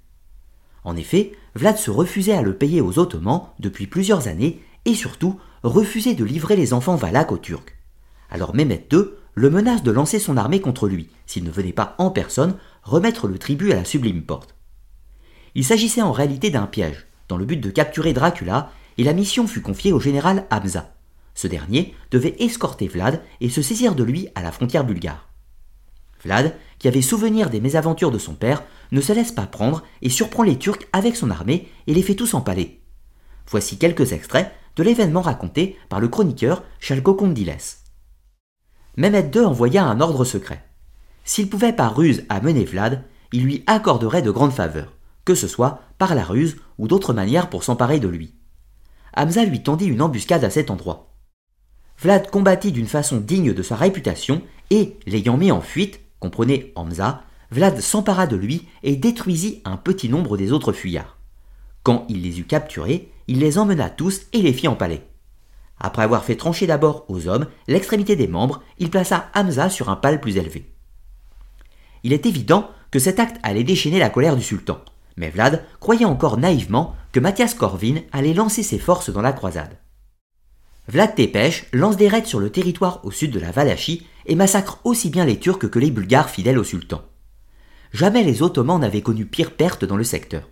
En 0.85 0.96
effet, 0.96 1.33
Vlad 1.55 1.76
se 1.76 1.90
refusait 1.90 2.33
à 2.33 2.42
le 2.42 2.57
payer 2.57 2.81
aux 2.81 2.98
Ottomans 2.98 3.48
depuis 3.59 3.87
plusieurs 3.87 4.28
années 4.28 4.62
et 4.85 4.94
surtout 4.94 5.38
refusait 5.62 6.14
de 6.14 6.24
livrer 6.24 6.57
les 6.57 6.72
enfants 6.72 6.96
valaques 6.96 7.33
aux 7.33 7.38
Turcs. 7.38 7.76
Alors 8.31 8.55
Mehmet 8.55 8.87
II 8.90 9.05
le 9.35 9.50
menace 9.50 9.83
de 9.83 9.90
lancer 9.90 10.18
son 10.18 10.37
armée 10.37 10.61
contre 10.61 10.88
lui, 10.88 11.09
s'il 11.26 11.44
ne 11.44 11.50
venait 11.50 11.72
pas 11.72 11.94
en 11.98 12.11
personne 12.11 12.57
remettre 12.83 13.28
le 13.28 13.38
tribut 13.38 13.72
à 13.72 13.76
la 13.76 13.85
sublime 13.85 14.22
porte. 14.22 14.55
Il 15.55 15.64
s'agissait 15.64 16.02
en 16.02 16.12
réalité 16.12 16.50
d'un 16.50 16.66
piège, 16.66 17.07
dans 17.28 17.37
le 17.37 17.44
but 17.44 17.59
de 17.59 17.70
capturer 17.70 18.12
Dracula, 18.12 18.70
et 18.98 19.05
la 19.05 19.12
mission 19.12 19.46
fut 19.46 19.62
confiée 19.62 19.92
au 19.92 20.00
général 20.00 20.46
Hamza. 20.50 20.94
Ce 21.35 21.46
dernier 21.46 21.94
devait 22.11 22.37
escorter 22.38 22.88
Vlad 22.88 23.22
et 23.40 23.48
se 23.48 23.62
saisir 23.62 23.94
de 23.94 24.05
lui 24.05 24.28
à 24.35 24.42
la 24.42 24.52
frontière 24.52 24.85
bulgare. 24.85 25.28
Vlad, 26.22 26.55
qui 26.78 26.88
avait 26.88 27.02
souvenir 27.02 27.50
des 27.50 27.61
mésaventures 27.61 28.11
de 28.11 28.18
son 28.18 28.35
père, 28.35 28.62
ne 28.92 29.00
se 29.00 29.12
laisse 29.12 29.33
pas 29.33 29.46
prendre 29.46 29.83
et 30.02 30.11
surprend 30.11 30.42
les 30.42 30.59
Turcs 30.59 30.87
avec 30.92 31.16
son 31.16 31.31
armée 31.31 31.68
et 31.87 31.94
les 31.94 32.02
fait 32.02 32.14
tous 32.14 32.35
empaler. 32.35 32.81
Voici 33.48 33.78
quelques 33.78 34.12
extraits 34.12 34.52
de 34.76 34.83
l'événement 34.83 35.22
raconté 35.22 35.76
par 35.88 36.00
le 36.00 36.09
chroniqueur 36.09 36.62
Chalko 36.81 37.14
Kondiles. 37.14 37.57
Mehmed 38.96 39.35
II 39.35 39.42
envoya 39.42 39.85
un 39.85 40.00
ordre 40.00 40.24
secret. 40.24 40.64
S'il 41.24 41.48
pouvait 41.48 41.72
par 41.72 41.96
ruse 41.96 42.24
amener 42.28 42.64
Vlad, 42.64 43.05
il 43.33 43.44
lui 43.44 43.64
accorderait 43.66 44.22
de 44.22 44.31
grandes 44.31 44.52
faveurs, 44.52 44.92
que 45.24 45.35
ce 45.35 45.48
soit 45.48 45.81
par 45.98 46.14
la 46.14 46.24
ruse 46.24 46.57
ou 46.78 46.88
d'autres 46.88 47.14
manières 47.14 47.48
pour 47.48 47.64
s'emparer 47.64 48.00
de 48.00 48.09
lui. 48.09 48.35
Hamza 49.14 49.44
lui 49.44 49.62
tendit 49.62 49.87
une 49.87 50.03
embuscade 50.03 50.44
à 50.44 50.51
cet 50.51 50.70
endroit. 50.70 51.12
Vlad 51.98 52.31
combattit 52.31 52.72
d'une 52.72 52.87
façon 52.87 53.18
digne 53.18 53.53
de 53.53 53.62
sa 53.62 53.77
réputation 53.77 54.42
et, 54.70 54.96
l'ayant 55.07 55.37
mis 55.37 55.53
en 55.53 55.61
fuite, 55.61 56.01
comprenez 56.18 56.72
Hamza, 56.75 57.22
Vlad 57.51 57.81
s'empara 57.81 58.27
de 58.27 58.37
lui 58.37 58.66
et 58.83 58.96
détruisit 58.96 59.61
un 59.64 59.77
petit 59.77 60.09
nombre 60.09 60.37
des 60.37 60.53
autres 60.53 60.72
fuyards. 60.72 61.18
Quand 61.83 62.07
il 62.09 62.22
les 62.22 62.40
eut 62.40 62.46
capturés, 62.46 63.12
il 63.29 63.38
les 63.38 63.59
emmena 63.59 63.90
tous 63.90 64.22
et 64.33 64.40
les 64.40 64.53
fit 64.53 64.68
empaler. 64.68 65.03
Après 65.79 66.03
avoir 66.03 66.25
fait 66.25 66.37
trancher 66.37 66.66
d'abord 66.66 67.05
aux 67.09 67.29
hommes 67.29 67.46
l'extrémité 67.66 68.16
des 68.16 68.29
membres, 68.29 68.62
il 68.79 68.88
plaça 68.88 69.31
Hamza 69.35 69.68
sur 69.68 69.90
un 69.90 69.96
pal 69.96 70.20
plus 70.20 70.37
élevé. 70.37 70.72
Il 72.05 72.12
est 72.12 72.27
évident 72.27 72.70
que 72.90 72.98
cet 72.98 73.20
acte 73.20 73.38
allait 73.42 73.64
déchaîner 73.64 73.98
la 73.98 74.11
colère 74.11 74.37
du 74.37 74.42
sultan, 74.42 74.79
mais 75.16 75.31
Vlad 75.31 75.64
croyait 75.81 76.05
encore 76.05 76.38
naïvement 76.38 76.96
que 77.12 77.20
Mathias 77.20 77.55
Corvin 77.55 78.01
allait 78.11 78.35
lancer 78.35 78.62
ses 78.62 78.79
forces 78.79 79.11
dans 79.11 79.22
la 79.22 79.33
croisade. 79.33 79.79
Vlad 80.88 81.14
Tepes 81.14 81.66
lance 81.72 81.96
des 81.96 82.09
raids 82.09 82.25
sur 82.25 82.40
le 82.40 82.51
territoire 82.51 83.05
au 83.05 83.11
sud 83.11 83.31
de 83.31 83.38
la 83.38 83.53
Valachie 83.53 84.07
et 84.27 84.35
massacre 84.35 84.81
aussi 84.85 85.11
bien 85.11 85.25
les 85.25 85.38
Turcs 85.38 85.70
que 85.70 85.79
les 85.79 85.90
Bulgares 85.90 86.31
fidèles 86.31 86.59
au 86.59 86.64
sultan. 86.64 87.03
Jamais 87.92 88.25
les 88.25 88.42
Ottomans 88.42 88.81
n'avaient 88.81 89.03
connu 89.03 89.27
pire 89.27 89.53
perte 89.53 89.85
dans 89.85 89.96
le 89.96 90.05
secteur 90.05 90.48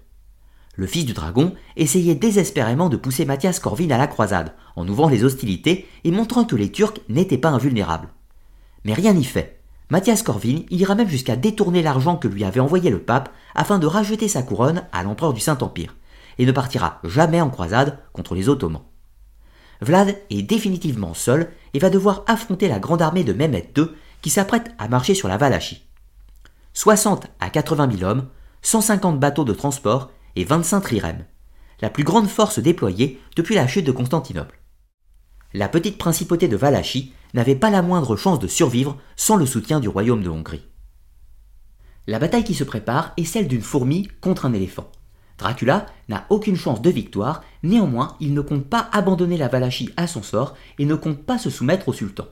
le 0.80 0.86
fils 0.86 1.04
du 1.04 1.12
dragon, 1.12 1.52
essayait 1.76 2.14
désespérément 2.14 2.88
de 2.88 2.96
pousser 2.96 3.26
Mathias 3.26 3.60
Corvin 3.60 3.90
à 3.90 3.98
la 3.98 4.06
croisade, 4.06 4.54
en 4.76 4.88
ouvrant 4.88 5.10
les 5.10 5.24
hostilités 5.24 5.86
et 6.04 6.10
montrant 6.10 6.44
que 6.44 6.56
les 6.56 6.72
Turcs 6.72 7.00
n'étaient 7.10 7.36
pas 7.36 7.50
invulnérables. 7.50 8.08
Mais 8.84 8.94
rien 8.94 9.12
n'y 9.12 9.24
fait. 9.24 9.60
Mathias 9.90 10.22
Corvin 10.22 10.60
ira 10.70 10.94
même 10.94 11.08
jusqu'à 11.08 11.36
détourner 11.36 11.82
l'argent 11.82 12.16
que 12.16 12.28
lui 12.28 12.44
avait 12.44 12.60
envoyé 12.60 12.88
le 12.88 13.00
pape 13.00 13.28
afin 13.54 13.78
de 13.78 13.86
rajouter 13.86 14.26
sa 14.26 14.42
couronne 14.42 14.84
à 14.90 15.02
l'empereur 15.02 15.34
du 15.34 15.40
Saint-Empire, 15.40 15.96
et 16.40 16.46
ne 16.46 16.52
partira 16.52 17.00
jamais 17.04 17.42
en 17.42 17.50
croisade 17.50 17.98
contre 18.14 18.34
les 18.34 18.48
Ottomans. 18.48 18.80
Vlad 19.82 20.16
est 20.30 20.42
définitivement 20.42 21.12
seul 21.12 21.50
et 21.74 21.78
va 21.78 21.90
devoir 21.90 22.24
affronter 22.26 22.66
la 22.66 22.78
grande 22.78 23.02
armée 23.02 23.24
de 23.24 23.34
Mehmet 23.34 23.70
II 23.76 23.88
qui 24.22 24.30
s'apprête 24.30 24.70
à 24.78 24.88
marcher 24.88 25.14
sur 25.14 25.28
la 25.28 25.36
Valachie. 25.36 25.82
60 26.72 27.26
à 27.40 27.50
80 27.50 27.98
000 27.98 28.10
hommes, 28.10 28.26
150 28.62 29.20
bateaux 29.20 29.44
de 29.44 29.52
transport 29.52 30.10
et 30.34 30.44
25 30.44 30.80
trirèmes. 30.80 31.26
la 31.82 31.90
plus 31.90 32.04
grande 32.04 32.28
force 32.28 32.58
déployée 32.58 33.20
depuis 33.36 33.54
la 33.54 33.66
chute 33.66 33.86
de 33.86 33.92
Constantinople. 33.92 34.60
La 35.52 35.68
petite 35.68 35.98
principauté 35.98 36.48
de 36.48 36.56
Valachie 36.56 37.12
n'avait 37.34 37.54
pas 37.54 37.70
la 37.70 37.82
moindre 37.82 38.16
chance 38.16 38.38
de 38.38 38.46
survivre 38.46 38.96
sans 39.14 39.36
le 39.36 39.44
soutien 39.44 39.78
du 39.78 39.88
royaume 39.88 40.22
de 40.22 40.30
Hongrie. 40.30 40.66
La 42.06 42.18
bataille 42.18 42.44
qui 42.44 42.54
se 42.54 42.64
prépare 42.64 43.12
est 43.18 43.24
celle 43.24 43.48
d'une 43.48 43.60
fourmi 43.60 44.08
contre 44.22 44.46
un 44.46 44.54
éléphant. 44.54 44.90
Dracula 45.40 45.86
n'a 46.10 46.26
aucune 46.28 46.56
chance 46.56 46.82
de 46.82 46.90
victoire, 46.90 47.42
néanmoins 47.62 48.16
il 48.20 48.34
ne 48.34 48.42
compte 48.42 48.66
pas 48.66 48.90
abandonner 48.92 49.38
la 49.38 49.48
Valachie 49.48 49.90
à 49.96 50.06
son 50.06 50.22
sort 50.22 50.54
et 50.78 50.84
ne 50.84 50.94
compte 50.94 51.24
pas 51.24 51.38
se 51.38 51.48
soumettre 51.48 51.88
au 51.88 51.94
sultan. 51.94 52.26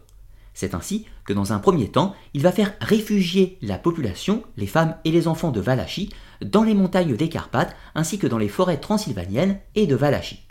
C'est 0.53 0.75
ainsi 0.75 1.07
que 1.25 1.33
dans 1.33 1.55
un 1.55 1.59
premier 1.59 1.89
temps, 1.89 2.15
il 2.35 2.43
va 2.43 2.53
faire 2.53 2.75
réfugier 2.81 3.57
la 3.63 3.79
population, 3.79 4.43
les 4.57 4.67
femmes 4.67 4.95
et 5.05 5.11
les 5.11 5.27
enfants 5.27 5.53
de 5.53 5.61
Valachie, 5.61 6.11
dans 6.45 6.65
les 6.65 6.75
montagnes 6.75 7.17
des 7.17 7.29
Carpates 7.31 7.75
ainsi 7.95 8.19
que 8.19 8.27
dans 8.27 8.39
les 8.39 8.49
forêts 8.49 8.81
transylvaniennes 8.81 9.59
et 9.75 9.87
de 9.87 9.97
Valachie. 9.97 10.43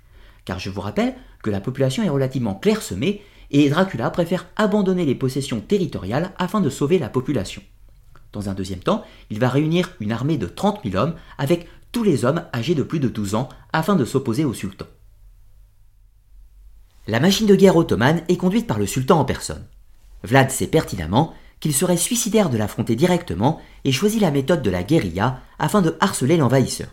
Car 0.44 0.58
je 0.58 0.70
vous 0.72 0.82
rappelle 0.82 1.14
que 1.44 1.52
la 1.52 1.62
population 1.62 2.04
est 2.04 2.10
relativement 2.10 2.56
clairsemée 2.56 3.22
et 3.52 3.70
Dracula 3.70 4.10
préfère 4.10 4.48
abandonner 4.56 5.06
les 5.06 5.16
possessions 5.16 5.62
territoriales 5.62 6.32
afin 6.40 6.60
de 6.60 6.70
sauver 6.70 6.98
la 6.98 7.10
population. 7.10 7.62
Dans 8.34 8.50
un 8.50 8.54
deuxième 8.54 8.80
temps, 8.80 9.04
il 9.30 9.40
va 9.40 9.50
réunir 9.50 9.90
une 10.00 10.12
armée 10.12 10.38
de 10.38 10.48
30 10.48 10.82
000 10.84 10.96
hommes 10.96 11.16
avec 11.38 11.68
les 12.04 12.26
hommes 12.26 12.44
âgés 12.54 12.76
de 12.76 12.84
plus 12.84 13.00
de 13.00 13.10
12 13.10 13.36
ans 13.36 13.50
afin 13.74 13.96
de 13.96 14.06
s'opposer 14.06 14.46
au 14.46 14.54
sultan. 14.54 14.86
La 17.08 17.20
machine 17.20 17.48
de 17.48 17.56
guerre 17.56 17.78
ottomane 17.78 18.24
est 18.28 18.38
conduite 18.38 18.68
par 18.68 18.80
le 18.80 18.86
sultan 18.86 19.20
en 19.20 19.26
personne. 19.26 19.66
Vlad 20.24 20.52
sait 20.52 20.68
pertinemment 20.68 21.34
qu'il 21.60 21.74
serait 21.74 21.98
suicidaire 21.98 22.50
de 22.50 22.58
l'affronter 22.58 22.96
directement 22.96 23.62
et 23.84 23.92
choisit 23.92 24.22
la 24.22 24.32
méthode 24.32 24.62
de 24.62 24.70
la 24.70 24.84
guérilla 24.84 25.40
afin 25.58 25.82
de 25.82 25.96
harceler 26.00 26.38
l'envahisseur. 26.38 26.90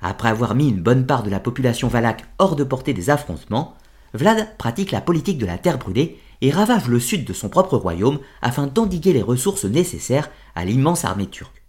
Après 0.00 0.28
avoir 0.28 0.54
mis 0.54 0.68
une 0.68 0.82
bonne 0.82 1.06
part 1.06 1.22
de 1.22 1.30
la 1.30 1.40
population 1.40 1.88
valaque 1.88 2.24
hors 2.38 2.56
de 2.56 2.64
portée 2.64 2.92
des 2.92 3.10
affrontements, 3.10 3.74
Vlad 4.12 4.56
pratique 4.58 4.92
la 4.92 5.00
politique 5.00 5.38
de 5.38 5.46
la 5.46 5.58
terre 5.58 5.78
brûlée 5.78 6.20
et 6.42 6.50
ravage 6.50 6.86
le 6.86 7.00
sud 7.00 7.24
de 7.24 7.32
son 7.32 7.48
propre 7.48 7.76
royaume 7.76 8.20
afin 8.42 8.66
d'endiguer 8.66 9.12
les 9.12 9.22
ressources 9.22 9.64
nécessaires 9.64 10.30
à 10.54 10.64
l'immense 10.64 11.04
armée 11.04 11.26
turque. 11.26 11.65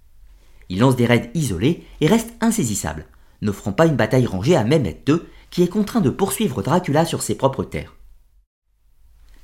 Il 0.69 0.79
lance 0.79 0.95
des 0.95 1.05
raids 1.05 1.31
isolés 1.33 1.85
et 2.01 2.07
reste 2.07 2.33
insaisissable, 2.41 3.05
n'offrant 3.41 3.71
pas 3.71 3.85
une 3.85 3.95
bataille 3.95 4.25
rangée 4.25 4.55
à 4.55 4.63
Mehmet 4.63 5.03
II, 5.07 5.19
qui 5.49 5.63
est 5.63 5.69
contraint 5.69 6.01
de 6.01 6.09
poursuivre 6.09 6.61
Dracula 6.61 7.05
sur 7.05 7.21
ses 7.21 7.35
propres 7.35 7.63
terres. 7.63 7.95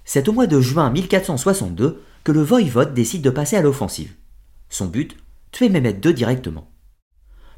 C'est 0.06 0.28
au 0.28 0.34
mois 0.34 0.48
de 0.48 0.60
juin 0.60 0.90
1462 0.90 2.02
que 2.24 2.32
le 2.32 2.42
voïvode 2.42 2.94
décide 2.94 3.22
de 3.22 3.30
passer 3.30 3.56
à 3.56 3.62
l'offensive. 3.62 4.16
Son 4.70 4.88
but 4.88 5.18
Tuer 5.52 5.70
Mehmet 5.70 6.00
II 6.04 6.14
directement. 6.14 6.70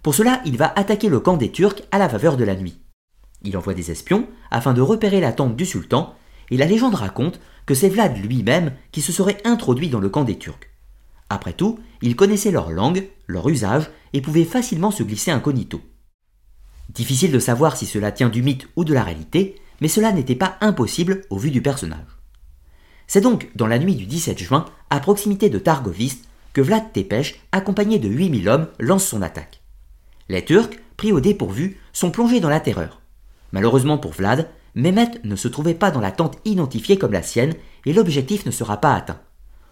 Pour 0.03 0.13
cela, 0.13 0.41
il 0.45 0.57
va 0.57 0.71
attaquer 0.75 1.09
le 1.09 1.19
camp 1.19 1.37
des 1.37 1.51
Turcs 1.51 1.81
à 1.91 1.97
la 1.97 2.09
faveur 2.09 2.37
de 2.37 2.43
la 2.43 2.55
nuit. 2.55 2.79
Il 3.41 3.57
envoie 3.57 3.73
des 3.73 3.89
espions 3.89 4.27
afin 4.51 4.73
de 4.73 4.81
repérer 4.81 5.19
la 5.19 5.31
tente 5.31 5.55
du 5.55 5.65
sultan, 5.65 6.13
et 6.51 6.57
la 6.57 6.65
légende 6.65 6.93
raconte 6.93 7.39
que 7.65 7.73
c'est 7.73 7.89
Vlad 7.89 8.15
lui-même 8.17 8.73
qui 8.91 9.01
se 9.01 9.11
serait 9.11 9.41
introduit 9.45 9.89
dans 9.89 9.99
le 9.99 10.09
camp 10.09 10.23
des 10.23 10.37
Turcs. 10.37 10.59
Après 11.29 11.53
tout, 11.53 11.79
il 12.01 12.15
connaissait 12.15 12.51
leur 12.51 12.71
langue, 12.71 13.07
leur 13.27 13.47
usage, 13.49 13.89
et 14.13 14.21
pouvait 14.21 14.45
facilement 14.45 14.91
se 14.91 15.03
glisser 15.03 15.31
incognito. 15.31 15.81
Difficile 16.89 17.31
de 17.31 17.39
savoir 17.39 17.75
si 17.75 17.85
cela 17.85 18.11
tient 18.11 18.29
du 18.29 18.43
mythe 18.43 18.67
ou 18.75 18.83
de 18.85 18.93
la 18.93 19.03
réalité, 19.03 19.59
mais 19.81 19.87
cela 19.87 20.11
n'était 20.11 20.35
pas 20.35 20.57
impossible 20.61 21.23
au 21.29 21.37
vu 21.37 21.51
du 21.51 21.61
personnage. 21.61 22.05
C'est 23.07 23.21
donc 23.21 23.49
dans 23.55 23.67
la 23.67 23.79
nuit 23.79 23.95
du 23.95 24.05
17 24.05 24.37
juin, 24.37 24.65
à 24.89 24.99
proximité 24.99 25.49
de 25.49 25.59
Targovist, 25.59 26.25
que 26.53 26.61
Vlad 26.61 26.93
Tepes, 26.93 27.35
accompagné 27.51 27.99
de 27.99 28.07
8000 28.07 28.47
hommes, 28.47 28.67
lance 28.79 29.05
son 29.05 29.21
attaque. 29.21 29.61
Les 30.29 30.45
Turcs, 30.45 30.79
pris 30.95 31.11
au 31.11 31.19
dépourvu, 31.19 31.77
sont 31.91 32.11
plongés 32.11 32.39
dans 32.39 32.49
la 32.49 32.59
terreur. 32.59 33.01
Malheureusement 33.51 33.97
pour 33.97 34.13
Vlad, 34.13 34.49
Mehmet 34.75 35.11
ne 35.23 35.35
se 35.35 35.47
trouvait 35.47 35.73
pas 35.73 35.91
dans 35.91 35.99
la 35.99 36.11
tente 36.11 36.37
identifiée 36.45 36.97
comme 36.97 37.13
la 37.13 37.21
sienne 37.21 37.55
et 37.85 37.93
l'objectif 37.93 38.45
ne 38.45 38.51
sera 38.51 38.77
pas 38.77 38.93
atteint. 38.93 39.19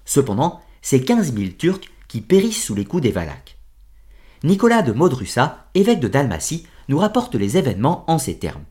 Cependant, 0.05 0.61
c'est 0.83 1.01
15 1.01 1.33
000 1.33 1.51
Turcs 1.57 1.89
qui 2.07 2.21
périssent 2.21 2.63
sous 2.63 2.75
les 2.75 2.85
coups 2.85 3.01
des 3.01 3.11
Valaques. 3.11 3.57
Nicolas 4.43 4.83
de 4.83 4.91
Modrussa, 4.91 5.65
évêque 5.73 6.01
de 6.01 6.09
Dalmatie, 6.09 6.67
nous 6.89 6.99
rapporte 6.99 7.33
les 7.33 7.57
événements 7.57 8.03
en 8.07 8.19
ces 8.19 8.37
termes. 8.37 8.65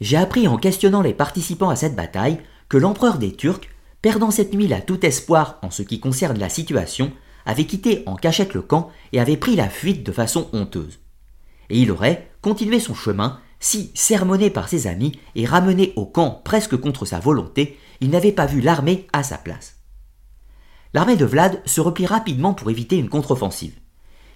J'ai 0.00 0.18
appris 0.18 0.46
en 0.46 0.58
questionnant 0.58 1.00
les 1.00 1.14
participants 1.14 1.70
à 1.70 1.76
cette 1.76 1.96
bataille 1.96 2.38
que 2.68 2.76
l'empereur 2.76 3.18
des 3.18 3.32
Turcs, 3.32 3.68
perdant 4.02 4.30
cette 4.30 4.54
nuit 4.54 4.68
là 4.68 4.82
tout 4.82 5.04
espoir 5.04 5.58
en 5.62 5.70
ce 5.70 5.82
qui 5.82 5.98
concerne 5.98 6.38
la 6.38 6.50
situation, 6.50 7.10
avait 7.46 7.64
quitté 7.64 8.02
en 8.04 8.14
cachette 8.14 8.52
le 8.52 8.60
camp 8.60 8.90
et 9.12 9.18
avait 9.18 9.38
pris 9.38 9.56
la 9.56 9.70
fuite 9.70 10.04
de 10.04 10.12
façon 10.12 10.48
honteuse. 10.52 11.00
Et 11.70 11.80
il 11.80 11.90
aurait 11.90 12.30
continué 12.42 12.78
son 12.78 12.94
chemin 12.94 13.40
si, 13.60 13.90
sermonné 13.94 14.50
par 14.50 14.68
ses 14.68 14.86
amis 14.86 15.18
et 15.34 15.46
ramené 15.46 15.94
au 15.96 16.04
camp 16.04 16.42
presque 16.44 16.76
contre 16.76 17.06
sa 17.06 17.18
volonté, 17.18 17.78
il 18.00 18.10
n'avait 18.10 18.30
pas 18.30 18.46
vu 18.46 18.60
l'armée 18.60 19.08
à 19.12 19.22
sa 19.22 19.38
place. 19.38 19.77
L'armée 20.94 21.16
de 21.16 21.24
Vlad 21.24 21.60
se 21.66 21.80
replie 21.80 22.06
rapidement 22.06 22.54
pour 22.54 22.70
éviter 22.70 22.96
une 22.96 23.08
contre-offensive. 23.08 23.74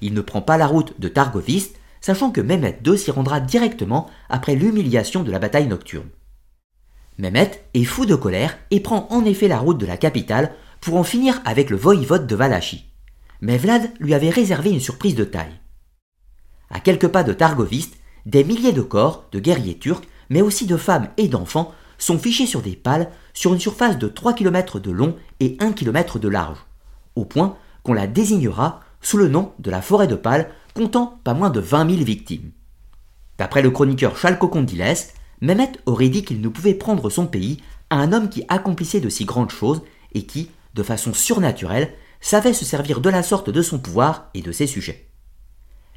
Il 0.01 0.15
ne 0.15 0.21
prend 0.21 0.43
pas 0.43 0.59
la 0.59 0.67
route 0.67 0.99
de 1.01 1.09
Targovist, 1.09 1.77
sachant 2.01 2.31
que 2.31 2.41
Mehmet 2.41 2.81
II 2.85 2.99
s'y 2.99 3.11
rendra 3.11 3.41
directement 3.41 4.11
après 4.29 4.55
l'humiliation 4.55 5.23
de 5.23 5.31
la 5.31 5.38
bataille 5.38 5.69
nocturne. 5.69 6.09
Mehmet 7.19 7.65
est 7.75 7.85
fou 7.85 8.05
de 8.05 8.15
colère 8.15 8.59
et 8.71 8.81
prend 8.81 9.07
en 9.11 9.25
effet 9.25 9.49
la 9.49 9.59
route 9.59 9.79
de 9.79 9.87
la 9.87 9.97
capitale 9.97 10.53
pour 10.81 10.97
en 10.97 11.05
finir 11.05 11.41
avec 11.45 11.71
le 11.71 11.77
voïvode 11.77 12.27
de 12.27 12.35
Valachie. 12.35 12.87
Mais 13.41 13.57
Vlad 13.57 13.91
lui 14.01 14.15
avait 14.15 14.31
réservé 14.31 14.71
une 14.71 14.81
surprise 14.81 15.15
de 15.15 15.25
taille. 15.25 15.61
À 16.71 16.81
quelques 16.81 17.09
pas 17.09 17.23
de 17.23 17.33
Targovist, 17.33 17.95
des 18.27 18.45
milliers 18.45 18.73
de 18.73 18.83
corps, 18.83 19.29
de 19.33 19.38
guerriers 19.38 19.79
turcs, 19.79 20.05
mais 20.31 20.43
aussi 20.43 20.67
de 20.67 20.77
femmes 20.77 21.09
et 21.17 21.29
d'enfants, 21.29 21.73
sont 22.03 22.19
fichés 22.19 22.47
sur 22.47 22.62
des 22.62 22.77
pales 22.77 23.11
sur 23.33 23.55
une 23.55 23.61
surface 23.61 23.99
de 23.99 24.09
3 24.09 24.35
km 24.35 24.81
de 24.81 24.91
long 24.91 25.17
et 25.41 25.57
1 25.61 25.73
km 25.73 26.19
de 26.19 26.29
large, 26.29 26.59
au 27.15 27.25
point 27.25 27.57
qu'on 27.83 27.93
la 27.93 28.07
désignera 28.07 28.81
sous 29.01 29.17
le 29.17 29.29
nom 29.29 29.53
de 29.59 29.71
la 29.71 29.83
forêt 29.83 30.07
de 30.07 30.15
pales, 30.15 30.51
comptant 30.75 31.21
pas 31.25 31.35
moins 31.35 31.51
de 31.51 31.61
20 31.61 31.91
000 31.91 32.05
victimes. 32.05 32.51
D'après 33.38 33.62
le 33.62 33.71
chroniqueur 33.71 34.17
Chalco 34.17 34.49
Condiles, 34.49 34.97
Mehmet 35.41 35.73
aurait 35.87 36.09
dit 36.09 36.25
qu'il 36.25 36.41
ne 36.41 36.49
pouvait 36.49 36.75
prendre 36.75 37.11
son 37.11 37.27
pays 37.27 37.61
à 37.91 37.97
un 37.97 38.12
homme 38.12 38.29
qui 38.29 38.45
accomplissait 38.49 39.01
de 39.01 39.09
si 39.09 39.25
grandes 39.25 39.51
choses 39.51 39.83
et 40.12 40.25
qui, 40.25 40.51
de 40.75 40.83
façon 40.83 41.15
surnaturelle, 41.15 41.93
savait 42.21 42.53
se 42.53 42.65
servir 42.65 43.01
de 43.01 43.11
la 43.11 43.23
sorte 43.23 43.51
de 43.51 43.62
son 43.62 43.79
pouvoir 43.79 44.29
et 44.35 44.43
de 44.43 44.53
ses 44.53 44.67
sujets. 44.67 45.09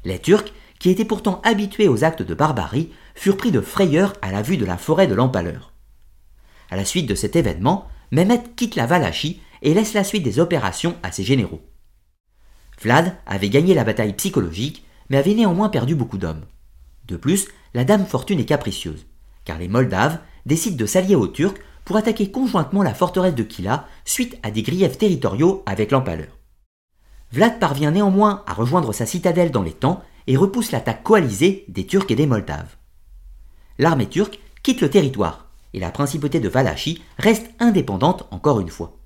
Les 0.04 0.18
Turcs 0.18 0.52
qui 0.78 0.90
étaient 0.90 1.04
pourtant 1.04 1.40
habitués 1.44 1.88
aux 1.88 2.04
actes 2.04 2.22
de 2.22 2.34
barbarie, 2.34 2.92
furent 3.14 3.36
pris 3.36 3.50
de 3.50 3.60
frayeur 3.60 4.12
à 4.22 4.30
la 4.30 4.42
vue 4.42 4.56
de 4.56 4.66
la 4.66 4.76
forêt 4.76 5.06
de 5.06 5.14
l'Empaleur. 5.14 5.72
À 6.70 6.76
la 6.76 6.84
suite 6.84 7.08
de 7.08 7.14
cet 7.14 7.36
événement, 7.36 7.88
Mehmet 8.10 8.42
quitte 8.56 8.76
la 8.76 8.86
Valachie 8.86 9.40
et 9.62 9.74
laisse 9.74 9.94
la 9.94 10.04
suite 10.04 10.22
des 10.22 10.38
opérations 10.38 10.96
à 11.02 11.12
ses 11.12 11.24
généraux. 11.24 11.62
Vlad 12.80 13.16
avait 13.26 13.48
gagné 13.48 13.74
la 13.74 13.84
bataille 13.84 14.12
psychologique, 14.14 14.84
mais 15.08 15.16
avait 15.16 15.34
néanmoins 15.34 15.68
perdu 15.68 15.94
beaucoup 15.94 16.18
d'hommes. 16.18 16.44
De 17.06 17.16
plus, 17.16 17.48
la 17.74 17.84
dame 17.84 18.06
fortune 18.06 18.40
est 18.40 18.44
capricieuse, 18.44 19.06
car 19.44 19.58
les 19.58 19.68
Moldaves 19.68 20.18
décident 20.44 20.76
de 20.76 20.86
s'allier 20.86 21.14
aux 21.14 21.28
Turcs 21.28 21.58
pour 21.84 21.96
attaquer 21.96 22.30
conjointement 22.30 22.82
la 22.82 22.94
forteresse 22.94 23.34
de 23.34 23.44
Kila 23.44 23.86
suite 24.04 24.36
à 24.42 24.50
des 24.50 24.62
griefs 24.62 24.98
territoriaux 24.98 25.62
avec 25.66 25.92
l'Empaleur. 25.92 26.36
Vlad 27.32 27.58
parvient 27.58 27.92
néanmoins 27.92 28.42
à 28.46 28.54
rejoindre 28.54 28.92
sa 28.92 29.06
citadelle 29.06 29.50
dans 29.50 29.62
les 29.62 29.72
temps 29.72 30.02
et 30.26 30.36
repousse 30.36 30.72
l'attaque 30.72 31.02
coalisée 31.02 31.64
des 31.68 31.86
Turcs 31.86 32.10
et 32.10 32.16
des 32.16 32.26
Moldaves. 32.26 32.76
L'armée 33.78 34.06
turque 34.06 34.40
quitte 34.62 34.80
le 34.80 34.90
territoire 34.90 35.45
et 35.76 35.80
la 35.80 35.90
principauté 35.90 36.40
de 36.40 36.48
Valachie 36.48 37.02
reste 37.18 37.50
indépendante 37.60 38.26
encore 38.30 38.60
une 38.60 38.70
fois. 38.70 38.96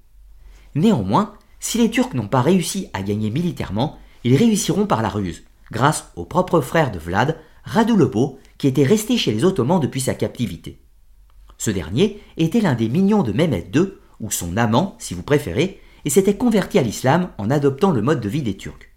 Néanmoins, 0.77 1.35
si 1.59 1.79
les 1.79 1.91
Turcs 1.91 2.15
n'ont 2.15 2.29
pas 2.29 2.41
réussi 2.41 2.89
à 2.95 3.03
gagner 3.03 3.29
militairement, 3.29 3.99
ils 4.23 4.37
réussiront 4.37 4.87
par 4.87 5.03
la 5.03 5.09
ruse, 5.09 5.43
grâce 5.73 6.13
au 6.15 6.25
propre 6.25 6.61
frère 6.61 6.93
de 6.93 6.99
Vlad, 7.01 7.39
Radu 7.65 7.97
le 7.97 8.07
Beau, 8.07 8.39
qui 8.57 8.69
était 8.69 8.85
resté 8.85 9.17
chez 9.17 9.33
les 9.33 9.45
Ottomans 9.45 9.81
depuis 9.81 10.01
sa 10.01 10.15
captivité. 10.15 10.81
Ce 11.59 11.73
dernier 11.73 12.23
était 12.37 12.61
l'un 12.61 12.75
des 12.75 12.89
mignons 12.89 13.25
de 13.25 13.33
Mehmet 13.33 13.69
II, 13.75 13.89
ou 14.21 14.31
son 14.31 14.57
amant 14.57 14.95
si 14.99 15.13
vous 15.13 15.25
préférez, 15.25 15.81
et 16.05 16.11
s'était 16.11 16.37
converti 16.37 16.79
à 16.79 16.83
l'islam 16.83 17.31
en 17.37 17.51
adoptant 17.51 17.91
le 17.91 18.01
mode 18.01 18.21
de 18.21 18.29
vie 18.29 18.43
des 18.43 18.57
Turcs. 18.57 18.89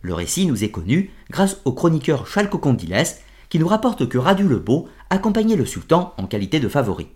Le 0.00 0.14
récit 0.14 0.46
nous 0.46 0.64
est 0.64 0.70
connu 0.70 1.10
grâce 1.30 1.58
au 1.66 1.72
chroniqueur 1.72 2.26
Chalco 2.26 2.58
Condiles 2.58 3.04
qui 3.52 3.58
nous 3.58 3.68
rapporte 3.68 4.08
que 4.08 4.16
Radu 4.16 4.48
le 4.48 4.58
Beau 4.58 4.88
accompagnait 5.10 5.56
le 5.56 5.66
sultan 5.66 6.14
en 6.16 6.26
qualité 6.26 6.58
de 6.58 6.70
favori. 6.70 7.08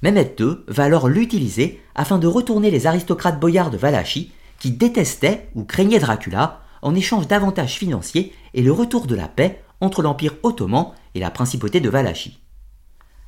Mehmet 0.00 0.36
II 0.38 0.58
va 0.68 0.84
alors 0.84 1.08
l'utiliser 1.08 1.82
afin 1.96 2.18
de 2.18 2.28
retourner 2.28 2.70
les 2.70 2.86
aristocrates 2.86 3.40
boyards 3.40 3.72
de 3.72 3.76
Valachie 3.76 4.30
qui 4.60 4.70
détestaient 4.70 5.48
ou 5.56 5.64
craignaient 5.64 5.98
Dracula 5.98 6.60
en 6.82 6.94
échange 6.94 7.26
d'avantages 7.26 7.74
financiers 7.74 8.32
et 8.54 8.62
le 8.62 8.70
retour 8.70 9.08
de 9.08 9.16
la 9.16 9.26
paix 9.26 9.60
entre 9.80 10.02
l'Empire 10.02 10.36
ottoman 10.44 10.92
et 11.16 11.18
la 11.18 11.32
principauté 11.32 11.80
de 11.80 11.90
Valachie. 11.90 12.38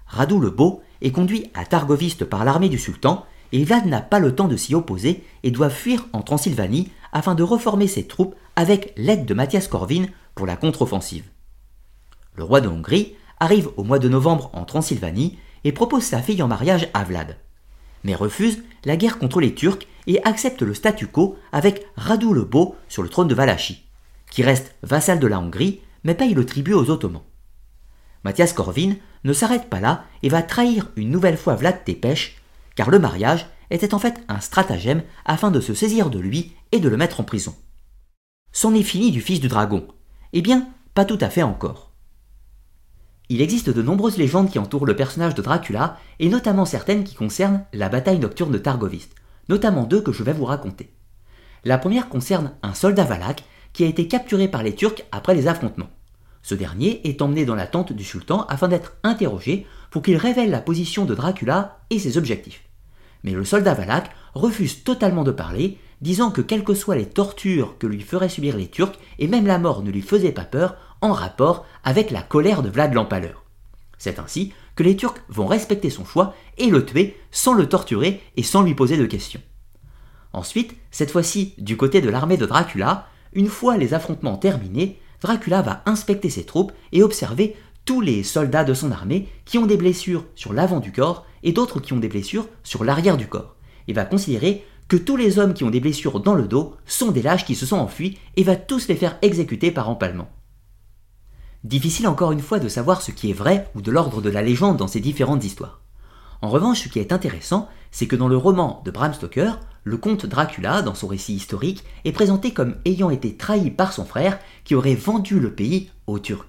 Radu 0.07 0.39
le 0.39 0.51
Beau 0.51 0.83
est 1.03 1.11
conduit 1.11 1.51
à 1.55 1.65
Targoviste 1.65 2.25
par 2.25 2.45
l'armée 2.45 2.69
du 2.69 2.79
sultan 2.79 3.27
et 3.51 3.65
Vlad 3.65 3.85
n'a 3.87 4.01
pas 4.01 4.21
le 4.21 4.33
temps 4.33 4.47
de 4.47 4.57
s'y 4.57 4.77
opposer 4.77 5.25
et 5.43 5.51
doit 5.51 5.71
fuir 5.71 6.07
en 6.13 6.23
Transylvanie 6.23 6.93
afin 7.13 7.35
de 7.35 7.43
reformer 7.43 7.89
ses 7.89 8.07
troupes 8.07 8.37
avec 8.55 8.93
l'aide 8.97 9.27
de 9.27 9.35
Mathias 9.35 9.67
Corvin 9.67 10.07
pour 10.37 10.47
la 10.47 10.55
contre-offensive. 10.55 11.25
Le 12.37 12.45
roi 12.45 12.61
de 12.61 12.69
Hongrie, 12.69 13.15
arrive 13.41 13.71
au 13.77 13.85
mois 13.85 13.99
de 13.99 14.09
novembre 14.09 14.51
en 14.53 14.65
Transylvanie 14.65 15.39
et 15.65 15.73
propose 15.73 16.05
sa 16.05 16.23
fille 16.23 16.43
en 16.43 16.49
mariage 16.49 16.89
à 16.95 17.05
Vlad. 17.05 17.37
Mais 18.05 18.15
refuse 18.15 18.63
la 18.85 18.97
guerre 18.97 19.19
contre 19.19 19.41
les 19.41 19.55
Turcs 19.55 19.87
et 20.07 20.23
accepte 20.25 20.63
le 20.63 20.75
statu 20.75 21.07
quo 21.07 21.37
avec 21.53 21.87
Radu 21.97 22.33
le 22.33 22.45
Beau 22.45 22.77
sur 22.89 23.03
le 23.03 23.09
trône 23.09 23.29
de 23.29 23.35
Valachie, 23.35 23.85
qui 24.31 24.43
reste 24.43 24.75
vassal 24.83 25.19
de 25.19 25.27
la 25.27 25.41
Hongrie 25.41 25.81
mais 26.05 26.15
paye 26.15 26.35
le 26.35 26.47
tribut 26.47 26.75
aux 26.75 26.91
Ottomans. 26.91 27.25
Mathias 28.23 28.53
Corvin 28.53 28.95
ne 29.25 29.33
s'arrête 29.33 29.69
pas 29.69 29.81
là 29.81 30.05
et 30.23 30.29
va 30.29 30.43
trahir 30.43 30.91
une 30.97 31.11
nouvelle 31.11 31.37
fois 31.37 31.57
Vlad 31.57 31.85
Tepes, 31.85 32.35
car 32.77 32.91
le 32.91 32.99
mariage 32.99 33.47
était 33.71 33.95
en 33.95 33.99
fait 33.99 34.21
un 34.29 34.41
stratagème 34.41 35.03
afin 35.25 35.51
de 35.51 35.61
se 35.61 35.75
saisir 35.75 36.11
de 36.11 36.21
lui 36.21 36.53
et 36.71 36.79
de 36.79 36.89
le 36.89 36.97
mettre 36.97 37.21
en 37.21 37.25
prison. 37.25 37.57
C'en 38.53 38.75
est 38.75 38.85
fini 38.85 39.11
du 39.11 39.21
fils 39.21 39.41
du 39.41 39.49
dragon 39.49 39.89
Eh 40.33 40.43
bien, 40.43 40.69
pas 40.95 41.05
tout 41.05 41.19
à 41.21 41.29
fait 41.29 41.43
encore. 41.43 41.86
Il 43.29 43.41
existe 43.41 43.71
de 43.71 43.83
nombreuses 43.83 44.19
légendes 44.19 44.51
qui 44.51 44.59
entourent 44.61 44.87
le 44.87 44.95
personnage 44.95 45.35
de 45.35 45.43
Dracula, 45.43 45.99
et 46.21 46.29
notamment 46.29 46.65
certaines 46.65 47.03
qui 47.03 47.17
concernent 47.17 47.65
la 47.73 47.89
bataille 47.89 48.21
nocturne 48.21 48.53
de 48.53 48.59
Targovist, 48.59 49.15
notamment 49.49 49.85
deux 49.85 50.01
que 50.01 50.13
je 50.13 50.23
vais 50.23 50.33
vous 50.33 50.45
raconter. 50.45 50.91
La 51.65 51.79
première 51.79 52.09
concerne 52.09 52.53
un 52.63 52.75
soldat 52.75 53.05
valaque 53.05 53.43
qui 53.73 53.83
a 53.83 53.89
été 53.89 54.07
capturé 54.07 54.47
par 54.47 54.63
les 54.63 54.75
Turcs 54.75 55.03
après 55.11 55.35
les 55.35 55.49
affrontements. 55.49 55.91
Ce 56.43 56.55
dernier 56.55 57.01
est 57.09 57.21
emmené 57.21 57.45
dans 57.45 57.57
la 57.57 57.67
tente 57.67 57.93
du 57.93 58.05
sultan 58.05 58.47
afin 58.49 58.69
d'être 58.69 58.93
interrogé 59.03 59.67
pour 59.91 60.03
qu'il 60.03 60.17
révèle 60.17 60.51
la 60.51 60.61
position 60.61 61.05
de 61.05 61.15
Dracula 61.17 61.81
et 61.91 61.99
ses 61.99 62.19
objectifs. 62.19 62.63
Mais 63.25 63.33
le 63.33 63.45
soldat 63.45 63.75
valaque 63.75 64.13
refuse 64.35 64.85
totalement 64.85 65.25
de 65.25 65.33
parler, 65.33 65.79
disant 66.01 66.31
que 66.31 66.43
quelles 66.43 66.63
que 66.63 66.75
soient 66.75 66.95
les 66.95 67.09
tortures 67.09 67.77
que 67.79 67.89
lui 67.89 68.01
feraient 68.01 68.29
subir 68.29 68.57
les 68.57 68.69
Turcs, 68.69 68.95
et 69.19 69.27
même 69.27 69.47
la 69.47 69.59
mort 69.59 69.83
ne 69.83 69.91
lui 69.91 70.03
faisait 70.03 70.31
pas 70.31 70.45
peur, 70.45 70.77
en 71.01 71.13
rapport 71.13 71.67
avec 71.85 72.11
la 72.11 72.23
colère 72.23 72.63
de 72.63 72.71
Vlad 72.71 72.95
l'Empaleur. 72.95 73.45
C'est 73.99 74.19
ainsi 74.19 74.53
que 74.75 74.83
les 74.83 74.97
Turcs 74.97 75.17
vont 75.29 75.47
respecter 75.47 75.91
son 75.91 76.05
choix 76.05 76.35
et 76.59 76.69
le 76.69 76.85
tuer 76.85 77.17
sans 77.31 77.55
le 77.55 77.69
torturer 77.69 78.21
et 78.37 78.43
sans 78.43 78.63
lui 78.63 78.75
poser 78.75 78.97
de 78.97 79.07
questions. 79.07 79.41
Ensuite, 80.33 80.77
cette 80.91 81.11
fois-ci 81.11 81.55
du 81.59 81.77
côté 81.77 82.01
de 82.01 82.11
l'armée 82.11 82.37
de 82.37 82.47
Dracula, 82.47 83.07
une 83.33 83.49
fois 83.49 83.79
les 83.79 83.95
affrontements 83.95 84.37
terminés, 84.37 84.99
Dracula 85.23 85.63
va 85.63 85.83
inspecter 85.87 86.29
ses 86.29 86.45
troupes 86.45 86.73
et 86.93 87.03
observer 87.03 87.57
tous 87.87 88.01
les 88.01 88.23
soldats 88.23 88.65
de 88.65 88.75
son 88.75 88.91
armée 88.91 89.29
qui 89.45 89.59
ont 89.59 89.67
des 89.67 89.77
blessures 89.77 90.25
sur 90.35 90.53
l'avant 90.53 90.81
du 90.81 90.93
corps 90.93 91.25
et 91.43 91.53
d'autres 91.53 91.81
qui 91.81 91.93
ont 91.95 91.99
des 91.99 92.09
blessures 92.09 92.49
sur 92.65 92.85
l'arrière 92.85 93.17
du 93.17 93.29
corps. 93.29 93.55
Il 93.87 93.95
va 93.95 94.05
considérer 94.05 94.67
que 94.89 94.97
tous 94.97 95.17
les 95.17 95.39
hommes 95.39 95.55
qui 95.55 95.65
ont 95.65 95.71
des 95.71 95.81
blessures 95.81 96.21
dans 96.21 96.35
le 96.35 96.47
dos 96.47 96.77
sont 96.85 97.13
des 97.13 97.23
lâches 97.23 97.45
qui 97.45 97.55
se 97.55 97.67
sont 97.67 97.79
enfuis 97.79 98.19
et 98.37 98.43
va 98.43 98.57
tous 98.57 98.89
les 98.89 98.97
faire 98.97 99.17
exécuter 99.23 99.71
par 99.71 99.89
empalement. 99.89 100.29
Difficile 101.67 102.07
encore 102.07 102.31
une 102.31 102.43
fois 102.43 102.61
de 102.61 102.69
savoir 102.69 103.03
ce 103.03 103.11
qui 103.11 103.29
est 103.29 103.33
vrai 103.33 103.69
ou 103.75 103.83
de 103.83 103.91
l'ordre 103.91 104.23
de 104.23 104.31
la 104.31 104.41
légende 104.41 104.77
dans 104.77 104.87
ces 104.87 105.01
différentes 105.01 105.43
histoires. 105.43 105.81
En 106.41 106.49
revanche, 106.49 106.83
ce 106.83 106.89
qui 106.89 107.01
est 107.01 107.11
intéressant, 107.11 107.69
c'est 107.91 108.07
que 108.07 108.15
dans 108.15 108.29
le 108.29 108.37
roman 108.37 108.83
de 108.85 108.93
Bram 108.93 109.13
Stoker, 109.13 109.59
le 109.83 109.97
comte 109.97 110.27
Dracula, 110.27 110.83
dans 110.83 110.95
son 110.95 111.09
récit 111.09 111.35
historique, 111.35 111.83
est 112.05 112.13
présenté 112.13 112.53
comme 112.53 112.77
ayant 112.85 113.11
été 113.11 113.37
trahi 113.37 113.73
par 113.73 113.93
son 113.93 114.05
frère 114.05 114.39
qui 114.63 114.77
aurait 114.77 114.95
vendu 114.95 115.41
le 115.41 115.53
pays 115.55 115.91
aux 116.07 116.21
Turcs. 116.21 116.47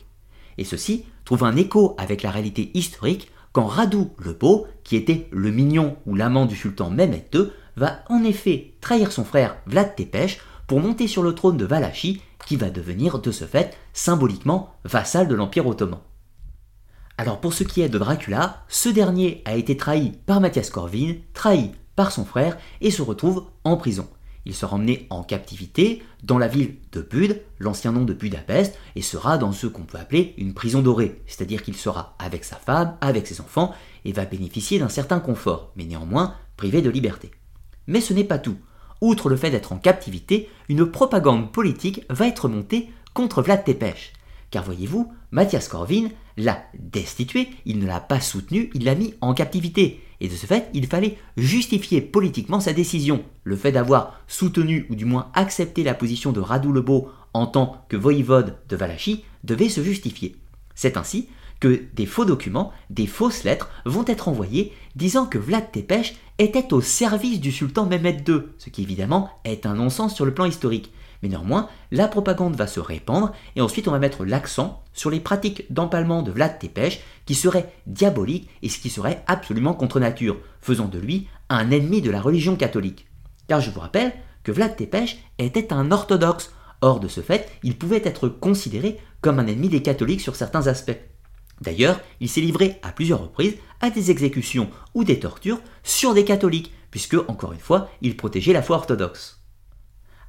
Et 0.59 0.63
ceci 0.63 1.05
trouve 1.25 1.45
un 1.45 1.55
écho 1.55 1.95
avec 1.97 2.21
la 2.21 2.29
réalité 2.29 2.69
historique 2.75 3.31
quand 3.53 3.65
Radu 3.65 4.09
le 4.19 4.33
Beau, 4.33 4.67
qui 4.83 4.95
était 4.95 5.29
le 5.31 5.49
mignon 5.49 5.97
ou 6.05 6.13
l'amant 6.13 6.45
du 6.45 6.55
sultan 6.55 6.91
Mehmed 6.91 7.23
II, 7.33 7.47
va 7.75 8.01
en 8.09 8.23
effet 8.23 8.75
trahir 8.81 9.11
son 9.11 9.23
frère 9.23 9.57
Vlad 9.65 9.95
Tepes 9.95 10.37
pour 10.67 10.79
monter 10.79 11.07
sur 11.07 11.23
le 11.23 11.33
trône 11.33 11.57
de 11.57 11.65
Valachie 11.65 12.21
qui 12.47 12.55
va 12.55 12.69
devenir 12.69 13.19
de 13.19 13.29
ce 13.29 13.43
fait 13.43 13.75
symboliquement 13.91 14.73
vassal 14.85 15.27
de 15.27 15.35
l'Empire 15.35 15.67
ottoman. 15.67 15.99
Alors 17.17 17.41
pour 17.41 17.53
ce 17.53 17.65
qui 17.65 17.81
est 17.81 17.89
de 17.89 17.99
Dracula, 17.99 18.63
ce 18.69 18.87
dernier 18.87 19.41
a 19.43 19.57
été 19.57 19.75
trahi 19.75 20.13
par 20.25 20.39
Mathias 20.39 20.69
Corvin, 20.69 21.15
trahi 21.33 21.71
par 21.97 22.13
son 22.13 22.23
frère 22.23 22.57
et 22.79 22.89
se 22.89 23.01
retrouve 23.01 23.47
en 23.65 23.75
prison. 23.75 24.07
Il 24.45 24.55
sera 24.55 24.77
emmené 24.77 25.07
en 25.09 25.23
captivité 25.23 26.01
dans 26.23 26.37
la 26.37 26.47
ville 26.47 26.77
de 26.93 27.01
Bud, 27.01 27.41
l'ancien 27.59 27.91
nom 27.91 28.05
de 28.05 28.13
Budapest, 28.13 28.79
et 28.95 29.01
sera 29.01 29.37
dans 29.37 29.51
ce 29.51 29.67
qu'on 29.67 29.83
peut 29.83 29.97
appeler 29.97 30.33
une 30.37 30.53
prison 30.53 30.81
dorée, 30.81 31.21
c'est-à-dire 31.27 31.61
qu'il 31.61 31.75
sera 31.75 32.15
avec 32.17 32.45
sa 32.45 32.55
femme, 32.55 32.95
avec 33.01 33.27
ses 33.27 33.41
enfants, 33.41 33.73
et 34.05 34.13
va 34.13 34.23
bénéficier 34.23 34.79
d'un 34.79 34.87
certain 34.87 35.19
confort, 35.19 35.73
mais 35.75 35.83
néanmoins 35.83 36.35
privé 36.55 36.81
de 36.81 36.89
liberté. 36.89 37.29
Mais 37.87 37.99
ce 37.99 38.13
n'est 38.13 38.23
pas 38.23 38.39
tout. 38.39 38.55
Outre 39.01 39.29
le 39.29 39.35
fait 39.35 39.51
d'être 39.51 39.73
en 39.73 39.77
captivité, 39.77 40.49
une 40.69 40.85
propagande 40.85 41.51
politique 41.51 42.01
va 42.09 42.27
être 42.27 42.47
montée 42.47 42.89
contre 43.13 43.41
Vlad 43.41 43.63
Tepes. 43.63 44.13
Car 44.49 44.63
voyez-vous, 44.63 45.11
Mathias 45.31 45.67
Corvin 45.67 46.07
l'a 46.37 46.63
destitué, 46.79 47.49
il 47.65 47.79
ne 47.79 47.85
l'a 47.85 47.99
pas 47.99 48.21
soutenu, 48.21 48.69
il 48.73 48.85
l'a 48.85 48.95
mis 48.95 49.13
en 49.21 49.33
captivité. 49.33 50.01
Et 50.19 50.27
de 50.27 50.33
ce 50.33 50.45
fait, 50.45 50.69
il 50.73 50.87
fallait 50.87 51.17
justifier 51.35 52.01
politiquement 52.01 52.59
sa 52.59 52.73
décision. 52.73 53.23
Le 53.43 53.55
fait 53.55 53.71
d'avoir 53.71 54.19
soutenu 54.27 54.87
ou 54.89 54.95
du 54.95 55.05
moins 55.05 55.29
accepté 55.33 55.83
la 55.83 55.93
position 55.93 56.31
de 56.31 56.39
Radu 56.39 56.71
le 56.71 56.81
Beau 56.81 57.09
en 57.33 57.45
tant 57.45 57.85
que 57.89 57.97
voïvode 57.97 58.57
de 58.67 58.75
Valachie 58.75 59.23
devait 59.43 59.69
se 59.69 59.83
justifier. 59.83 60.35
C'est 60.73 60.97
ainsi 60.97 61.27
que 61.59 61.83
des 61.93 62.05
faux 62.05 62.25
documents, 62.25 62.71
des 62.89 63.07
fausses 63.07 63.43
lettres 63.43 63.69
vont 63.85 64.05
être 64.05 64.27
envoyées 64.27 64.73
disant 64.95 65.25
que 65.25 65.37
Vlad 65.37 65.71
Tepes 65.71 66.15
était 66.39 66.73
au 66.73 66.81
service 66.81 67.39
du 67.39 67.51
sultan 67.51 67.85
Mehmed 67.85 68.27
II, 68.27 68.41
ce 68.57 68.69
qui 68.69 68.83
évidemment 68.83 69.29
est 69.43 69.65
un 69.65 69.75
non-sens 69.75 70.13
sur 70.15 70.25
le 70.25 70.33
plan 70.33 70.45
historique. 70.45 70.91
Mais 71.23 71.29
néanmoins, 71.29 71.67
la 71.91 72.07
propagande 72.07 72.55
va 72.55 72.67
se 72.67 72.79
répandre 72.79 73.31
et 73.55 73.61
ensuite 73.61 73.87
on 73.87 73.91
va 73.91 73.99
mettre 73.99 74.23
l'accent 74.23 74.83
sur 74.93 75.09
les 75.09 75.19
pratiques 75.19 75.71
d'empalement 75.73 76.21
de 76.21 76.31
Vlad 76.31 76.59
Tepes 76.59 77.01
qui 77.25 77.33
seraient 77.33 77.73
diaboliques 77.87 78.49
et 78.61 78.69
ce 78.69 78.79
qui 78.79 78.89
serait 78.89 79.23
absolument 79.27 79.73
contre 79.73 79.99
nature, 79.99 80.37
faisant 80.61 80.87
de 80.87 80.99
lui 80.99 81.27
un 81.49 81.71
ennemi 81.71 82.01
de 82.01 82.11
la 82.11 82.21
religion 82.21 82.55
catholique. 82.55 83.07
Car 83.47 83.61
je 83.61 83.71
vous 83.71 83.79
rappelle 83.79 84.13
que 84.43 84.51
Vlad 84.51 84.75
Tepes 84.75 85.17
était 85.39 85.73
un 85.73 85.91
orthodoxe. 85.91 86.53
Or, 86.81 86.99
de 86.99 87.07
ce 87.07 87.21
fait, 87.21 87.49
il 87.63 87.77
pouvait 87.77 88.03
être 88.05 88.29
considéré 88.29 88.99
comme 89.21 89.39
un 89.39 89.47
ennemi 89.47 89.69
des 89.69 89.81
catholiques 89.81 90.21
sur 90.21 90.35
certains 90.35 90.67
aspects. 90.67 90.97
D'ailleurs, 91.61 91.99
il 92.19 92.29
s'est 92.29 92.41
livré 92.41 92.79
à 92.83 92.91
plusieurs 92.91 93.21
reprises 93.21 93.55
à 93.81 93.89
des 93.89 94.11
exécutions 94.11 94.69
ou 94.93 95.03
des 95.03 95.19
tortures 95.19 95.61
sur 95.83 96.13
des 96.13 96.25
catholiques, 96.25 96.73
puisque, 96.91 97.17
encore 97.27 97.53
une 97.53 97.59
fois, 97.59 97.89
il 98.01 98.17
protégeait 98.17 98.53
la 98.53 98.61
foi 98.61 98.77
orthodoxe. 98.77 99.37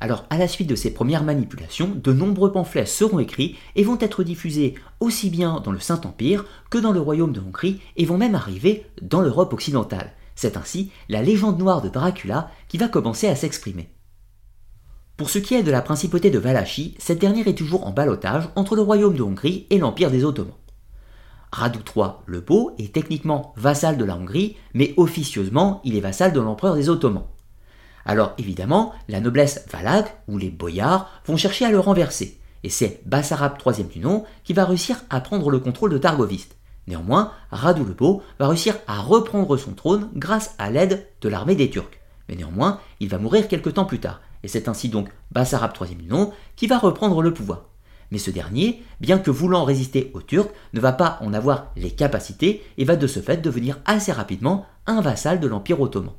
Alors, 0.00 0.26
à 0.30 0.38
la 0.38 0.46
suite 0.46 0.68
de 0.68 0.76
ces 0.76 0.94
premières 0.94 1.24
manipulations, 1.24 1.90
de 1.92 2.12
nombreux 2.12 2.52
pamphlets 2.52 2.86
seront 2.86 3.18
écrits 3.18 3.56
et 3.74 3.82
vont 3.82 3.98
être 4.00 4.22
diffusés 4.22 4.74
aussi 5.00 5.28
bien 5.28 5.60
dans 5.60 5.72
le 5.72 5.80
Saint-Empire 5.80 6.44
que 6.70 6.78
dans 6.78 6.92
le 6.92 7.00
royaume 7.00 7.32
de 7.32 7.40
Hongrie 7.40 7.80
et 7.96 8.04
vont 8.04 8.16
même 8.16 8.36
arriver 8.36 8.86
dans 9.02 9.20
l'Europe 9.20 9.52
occidentale. 9.52 10.12
C'est 10.36 10.56
ainsi 10.56 10.92
la 11.08 11.20
légende 11.20 11.58
noire 11.58 11.82
de 11.82 11.88
Dracula 11.88 12.48
qui 12.68 12.78
va 12.78 12.86
commencer 12.86 13.26
à 13.26 13.34
s'exprimer. 13.34 13.90
Pour 15.16 15.30
ce 15.30 15.40
qui 15.40 15.54
est 15.54 15.64
de 15.64 15.72
la 15.72 15.82
principauté 15.82 16.30
de 16.30 16.38
Valachie, 16.38 16.94
cette 16.98 17.18
dernière 17.18 17.48
est 17.48 17.58
toujours 17.58 17.84
en 17.84 17.90
balotage 17.90 18.48
entre 18.54 18.76
le 18.76 18.82
royaume 18.82 19.16
de 19.16 19.22
Hongrie 19.22 19.66
et 19.70 19.78
l'empire 19.78 20.12
des 20.12 20.24
Ottomans. 20.24 20.54
Radu 21.52 21.78
III 21.78 22.10
le 22.26 22.40
Beau 22.40 22.72
est 22.78 22.92
techniquement 22.92 23.52
vassal 23.56 23.96
de 23.96 24.04
la 24.04 24.16
Hongrie, 24.16 24.56
mais 24.74 24.94
officieusement 24.96 25.80
il 25.84 25.96
est 25.96 26.00
vassal 26.00 26.32
de 26.32 26.40
l'empereur 26.40 26.74
des 26.74 26.88
Ottomans. 26.88 27.26
Alors 28.04 28.32
évidemment, 28.38 28.92
la 29.08 29.20
noblesse 29.20 29.66
valaque 29.70 30.16
ou 30.28 30.38
les 30.38 30.50
boyards 30.50 31.08
vont 31.26 31.36
chercher 31.36 31.66
à 31.66 31.70
le 31.70 31.78
renverser, 31.78 32.40
et 32.64 32.70
c'est 32.70 33.00
Bassarab 33.06 33.58
III 33.64 33.84
du 33.84 34.00
nom 34.00 34.24
qui 34.44 34.52
va 34.52 34.64
réussir 34.64 35.02
à 35.10 35.20
prendre 35.20 35.50
le 35.50 35.58
contrôle 35.58 35.90
de 35.90 35.98
Targoviste. 35.98 36.56
Néanmoins, 36.86 37.32
Radu 37.50 37.84
le 37.84 37.92
Beau 37.92 38.22
va 38.38 38.48
réussir 38.48 38.76
à 38.86 39.00
reprendre 39.00 39.56
son 39.56 39.72
trône 39.72 40.08
grâce 40.14 40.54
à 40.58 40.70
l'aide 40.70 41.06
de 41.20 41.28
l'armée 41.28 41.54
des 41.54 41.68
Turcs. 41.68 41.98
Mais 42.28 42.34
néanmoins, 42.34 42.80
il 43.00 43.08
va 43.08 43.18
mourir 43.18 43.46
quelque 43.48 43.70
temps 43.70 43.84
plus 43.84 44.00
tard, 44.00 44.20
et 44.42 44.48
c'est 44.48 44.68
ainsi 44.68 44.88
donc 44.88 45.10
Bassarab 45.30 45.72
III 45.78 45.94
du 45.94 46.06
nom 46.06 46.32
qui 46.56 46.66
va 46.66 46.78
reprendre 46.78 47.20
le 47.20 47.34
pouvoir. 47.34 47.64
Mais 48.10 48.18
ce 48.18 48.30
dernier, 48.30 48.82
bien 49.00 49.18
que 49.18 49.30
voulant 49.30 49.64
résister 49.64 50.10
aux 50.14 50.22
Turcs, 50.22 50.50
ne 50.72 50.80
va 50.80 50.92
pas 50.92 51.18
en 51.20 51.34
avoir 51.34 51.72
les 51.76 51.90
capacités 51.90 52.62
et 52.78 52.84
va 52.84 52.96
de 52.96 53.06
ce 53.06 53.20
fait 53.20 53.42
devenir 53.42 53.78
assez 53.84 54.12
rapidement 54.12 54.66
un 54.86 55.00
vassal 55.00 55.40
de 55.40 55.46
l'Empire 55.46 55.80
ottoman. 55.80 56.14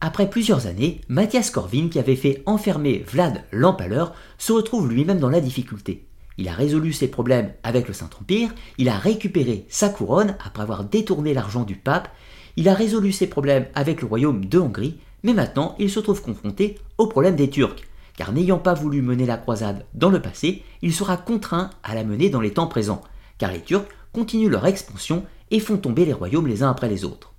Après 0.00 0.30
plusieurs 0.30 0.66
années, 0.66 1.00
Mathias 1.08 1.50
Corvin, 1.50 1.88
qui 1.88 1.98
avait 1.98 2.16
fait 2.16 2.42
enfermer 2.46 3.04
Vlad 3.06 3.42
l'Empaleur, 3.50 4.14
se 4.38 4.52
retrouve 4.52 4.88
lui-même 4.88 5.18
dans 5.18 5.28
la 5.28 5.40
difficulté. 5.40 6.06
Il 6.38 6.48
a 6.48 6.52
résolu 6.52 6.92
ses 6.92 7.08
problèmes 7.08 7.52
avec 7.64 7.88
le 7.88 7.94
Saint-Empire, 7.94 8.54
il 8.78 8.88
a 8.88 8.96
récupéré 8.96 9.66
sa 9.68 9.88
couronne 9.88 10.36
après 10.44 10.62
avoir 10.62 10.84
détourné 10.84 11.34
l'argent 11.34 11.64
du 11.64 11.74
pape, 11.74 12.08
il 12.56 12.68
a 12.68 12.74
résolu 12.74 13.10
ses 13.10 13.26
problèmes 13.26 13.66
avec 13.74 14.00
le 14.00 14.06
royaume 14.06 14.44
de 14.44 14.58
Hongrie, 14.58 14.98
mais 15.24 15.34
maintenant 15.34 15.74
il 15.80 15.90
se 15.90 15.98
trouve 15.98 16.22
confronté 16.22 16.78
au 16.96 17.08
problème 17.08 17.34
des 17.34 17.50
Turcs 17.50 17.82
car 18.18 18.32
n'ayant 18.32 18.58
pas 18.58 18.74
voulu 18.74 19.00
mener 19.00 19.26
la 19.26 19.36
croisade 19.36 19.86
dans 19.94 20.10
le 20.10 20.20
passé, 20.20 20.64
il 20.82 20.92
sera 20.92 21.16
contraint 21.16 21.70
à 21.84 21.94
la 21.94 22.02
mener 22.02 22.30
dans 22.30 22.40
les 22.40 22.52
temps 22.52 22.66
présents, 22.66 23.00
car 23.38 23.52
les 23.52 23.60
Turcs 23.60 23.86
continuent 24.12 24.50
leur 24.50 24.66
expansion 24.66 25.24
et 25.52 25.60
font 25.60 25.76
tomber 25.76 26.04
les 26.04 26.12
royaumes 26.12 26.48
les 26.48 26.64
uns 26.64 26.70
après 26.70 26.88
les 26.88 27.04
autres. 27.04 27.32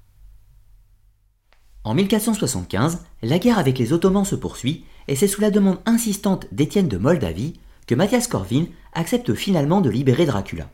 En 1.84 1.94
1475, 1.94 3.00
la 3.24 3.40
guerre 3.40 3.60
avec 3.60 3.78
les 3.78 3.92
Ottomans 3.92 4.24
se 4.24 4.36
poursuit, 4.36 4.86
et 5.10 5.18
c'est 5.18 5.28
sous 5.28 5.42
la 5.42 5.52
demande 5.52 5.80
insistante 5.86 6.48
d'Étienne 6.54 6.88
de 6.88 6.98
Moldavie 6.98 7.60
que 7.86 7.96
Mathias 7.96 8.28
Corvin 8.28 8.68
accepte 8.94 9.34
finalement 9.34 9.82
de 9.82 9.90
libérer 9.90 10.26
Dracula. 10.26 10.70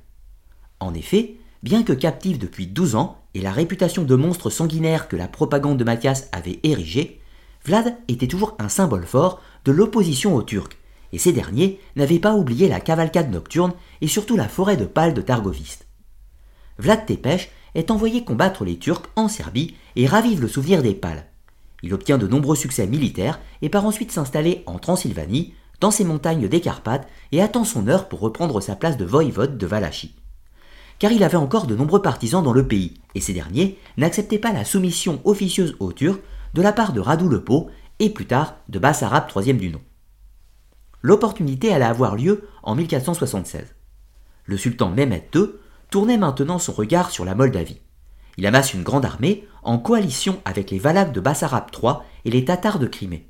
En 0.80 0.94
effet, 0.94 1.38
bien 1.64 1.82
que 1.82 1.94
captif 1.94 2.38
depuis 2.38 2.68
12 2.68 2.94
ans 2.94 3.24
et 3.34 3.42
la 3.42 3.52
réputation 3.52 4.04
de 4.04 4.16
monstre 4.16 4.52
sanguinaire 4.52 5.08
que 5.08 5.16
la 5.16 5.28
propagande 5.28 5.80
de 5.80 5.84
Mathias 5.84 6.30
avait 6.32 6.60
érigée, 6.62 7.22
Vlad 7.66 7.96
était 8.08 8.28
toujours 8.28 8.56
un 8.60 8.70
symbole 8.70 9.08
fort 9.08 9.42
de 9.66 9.72
l'opposition 9.72 10.36
aux 10.36 10.44
Turcs, 10.44 10.78
et 11.12 11.18
ces 11.18 11.34
derniers 11.34 11.80
n'avaient 11.96 12.20
pas 12.20 12.36
oublié 12.36 12.70
la 12.70 12.80
cavalcade 12.80 13.32
nocturne 13.32 13.74
et 14.02 14.08
surtout 14.08 14.38
la 14.38 14.48
forêt 14.48 14.78
de 14.78 14.86
pales 14.86 15.14
de 15.14 15.22
Targoviste. 15.22 15.88
Vlad 16.78 17.06
Tepes 17.06 17.50
est 17.74 17.92
envoyé 17.92 18.24
combattre 18.24 18.64
les 18.64 18.78
Turcs 18.78 19.04
en 19.16 19.28
Serbie 19.28 19.76
et 19.96 20.08
ravive 20.08 20.42
le 20.42 20.48
souvenir 20.48 20.84
des 20.84 20.94
pales. 20.94 21.26
Il 21.84 21.94
obtient 21.94 22.18
de 22.18 22.28
nombreux 22.28 22.56
succès 22.56 22.88
militaires 22.88 23.40
et 23.62 23.70
part 23.70 23.86
ensuite 23.86 24.12
s'installer 24.12 24.64
en 24.66 24.80
Transylvanie, 24.80 25.54
dans 25.82 25.92
ces 25.92 26.04
montagnes 26.04 26.48
des 26.48 26.62
Carpates, 26.62 27.08
et 27.32 27.42
attend 27.42 27.64
son 27.64 27.88
heure 27.88 28.08
pour 28.08 28.22
reprendre 28.22 28.62
sa 28.62 28.76
place 28.76 28.98
de 28.98 29.06
voïvode 29.06 29.58
de 29.58 29.66
Valachie. 29.68 30.16
Car 31.00 31.12
il 31.12 31.24
avait 31.24 31.36
encore 31.36 31.68
de 31.68 31.76
nombreux 31.76 32.02
partisans 32.02 32.44
dans 32.44 32.54
le 32.54 32.68
pays, 32.68 32.94
et 33.14 33.20
ces 33.20 33.34
derniers 33.34 33.78
n'acceptaient 33.98 34.40
pas 34.40 34.54
la 34.54 34.64
soumission 34.64 35.20
officieuse 35.26 35.76
aux 35.80 35.92
Turcs 35.92 36.22
de 36.54 36.62
la 36.62 36.72
part 36.72 36.94
de 36.94 37.02
Radu 37.02 37.28
le 37.28 37.44
et 38.00 38.10
plus 38.10 38.26
tard 38.26 38.56
de 38.70 38.80
Bassarab 38.80 39.26
III 39.36 39.54
du 39.54 39.70
nom. 39.70 39.82
L'opportunité 41.02 41.74
allait 41.74 41.86
avoir 41.86 42.16
lieu 42.16 42.48
en 42.64 42.76
1476. 42.76 43.76
Le 44.46 44.58
sultan 44.58 44.90
Mehmed 44.90 45.24
II 45.34 45.48
tournait 45.90 46.18
maintenant 46.18 46.60
son 46.60 46.74
regard 46.74 47.12
sur 47.12 47.26
la 47.26 47.36
Moldavie. 47.36 47.82
Il 48.38 48.46
amasse 48.46 48.74
une 48.74 48.84
grande 48.84 49.06
armée 49.06 49.48
en 49.64 49.78
coalition 49.78 50.42
avec 50.46 50.72
les 50.72 50.80
Valaques 50.80 51.14
de 51.14 51.20
Bassarab 51.20 51.66
III 51.72 51.94
et 52.26 52.32
les 52.32 52.46
Tatars 52.46 52.80
de 52.80 52.88
Crimée. 52.88 53.30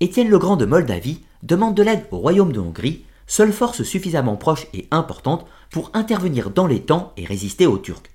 Étienne 0.00 0.28
le 0.28 0.38
Grand 0.38 0.56
de 0.56 0.66
Moldavie 0.66 1.24
demande 1.42 1.74
de 1.74 1.82
l'aide 1.82 2.06
au 2.10 2.18
royaume 2.18 2.52
de 2.52 2.60
Hongrie, 2.60 3.04
seule 3.26 3.52
force 3.52 3.82
suffisamment 3.82 4.36
proche 4.36 4.66
et 4.74 4.86
importante 4.90 5.46
pour 5.70 5.90
intervenir 5.94 6.50
dans 6.50 6.66
les 6.66 6.82
temps 6.82 7.12
et 7.16 7.24
résister 7.24 7.66
aux 7.66 7.78
Turcs. 7.78 8.10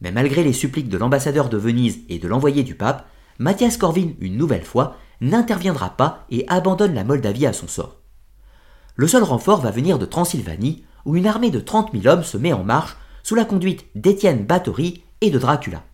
Mais 0.00 0.12
malgré 0.12 0.44
les 0.44 0.52
suppliques 0.52 0.88
de 0.88 0.96
l'ambassadeur 0.96 1.48
de 1.48 1.56
Venise 1.56 2.00
et 2.08 2.18
de 2.18 2.28
l'envoyé 2.28 2.62
du 2.62 2.74
pape, 2.74 3.06
Mathias 3.40 3.76
Corvin, 3.76 4.10
une 4.20 4.36
nouvelle 4.36 4.64
fois, 4.64 4.96
n'interviendra 5.20 5.90
pas 5.90 6.26
et 6.30 6.44
abandonne 6.48 6.94
la 6.94 7.04
Moldavie 7.04 7.46
à 7.46 7.52
son 7.52 7.68
sort. 7.68 8.00
Le 8.96 9.06
seul 9.06 9.22
renfort 9.22 9.60
va 9.60 9.70
venir 9.70 10.00
de 10.00 10.06
Transylvanie, 10.06 10.84
où 11.04 11.14
une 11.14 11.26
armée 11.26 11.50
de 11.50 11.60
30 11.60 11.92
000 11.92 12.12
hommes 12.12 12.24
se 12.24 12.36
met 12.36 12.52
en 12.52 12.64
marche 12.64 12.96
sous 13.22 13.36
la 13.36 13.44
conduite 13.44 13.86
d'Étienne 13.94 14.44
Báthory 14.44 15.04
et 15.20 15.30
de 15.30 15.38
Dracula. 15.38 15.84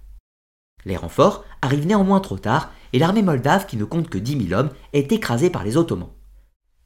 Les 0.87 0.97
renforts 0.97 1.45
arrivent 1.61 1.87
néanmoins 1.87 2.21
trop 2.21 2.39
tard 2.39 2.71
et 2.95 2.99
l'armée 2.99 3.23
moldave, 3.23 3.67
qui 3.67 3.77
ne 3.77 3.85
compte 3.85 4.09
que 4.09 4.19
10 4.19 4.49
000 4.49 4.59
hommes, 4.59 4.71
est 4.95 5.13
écrasée 5.13 5.51
par 5.51 5.65
les 5.65 5.77
Ottomans. 5.77 6.13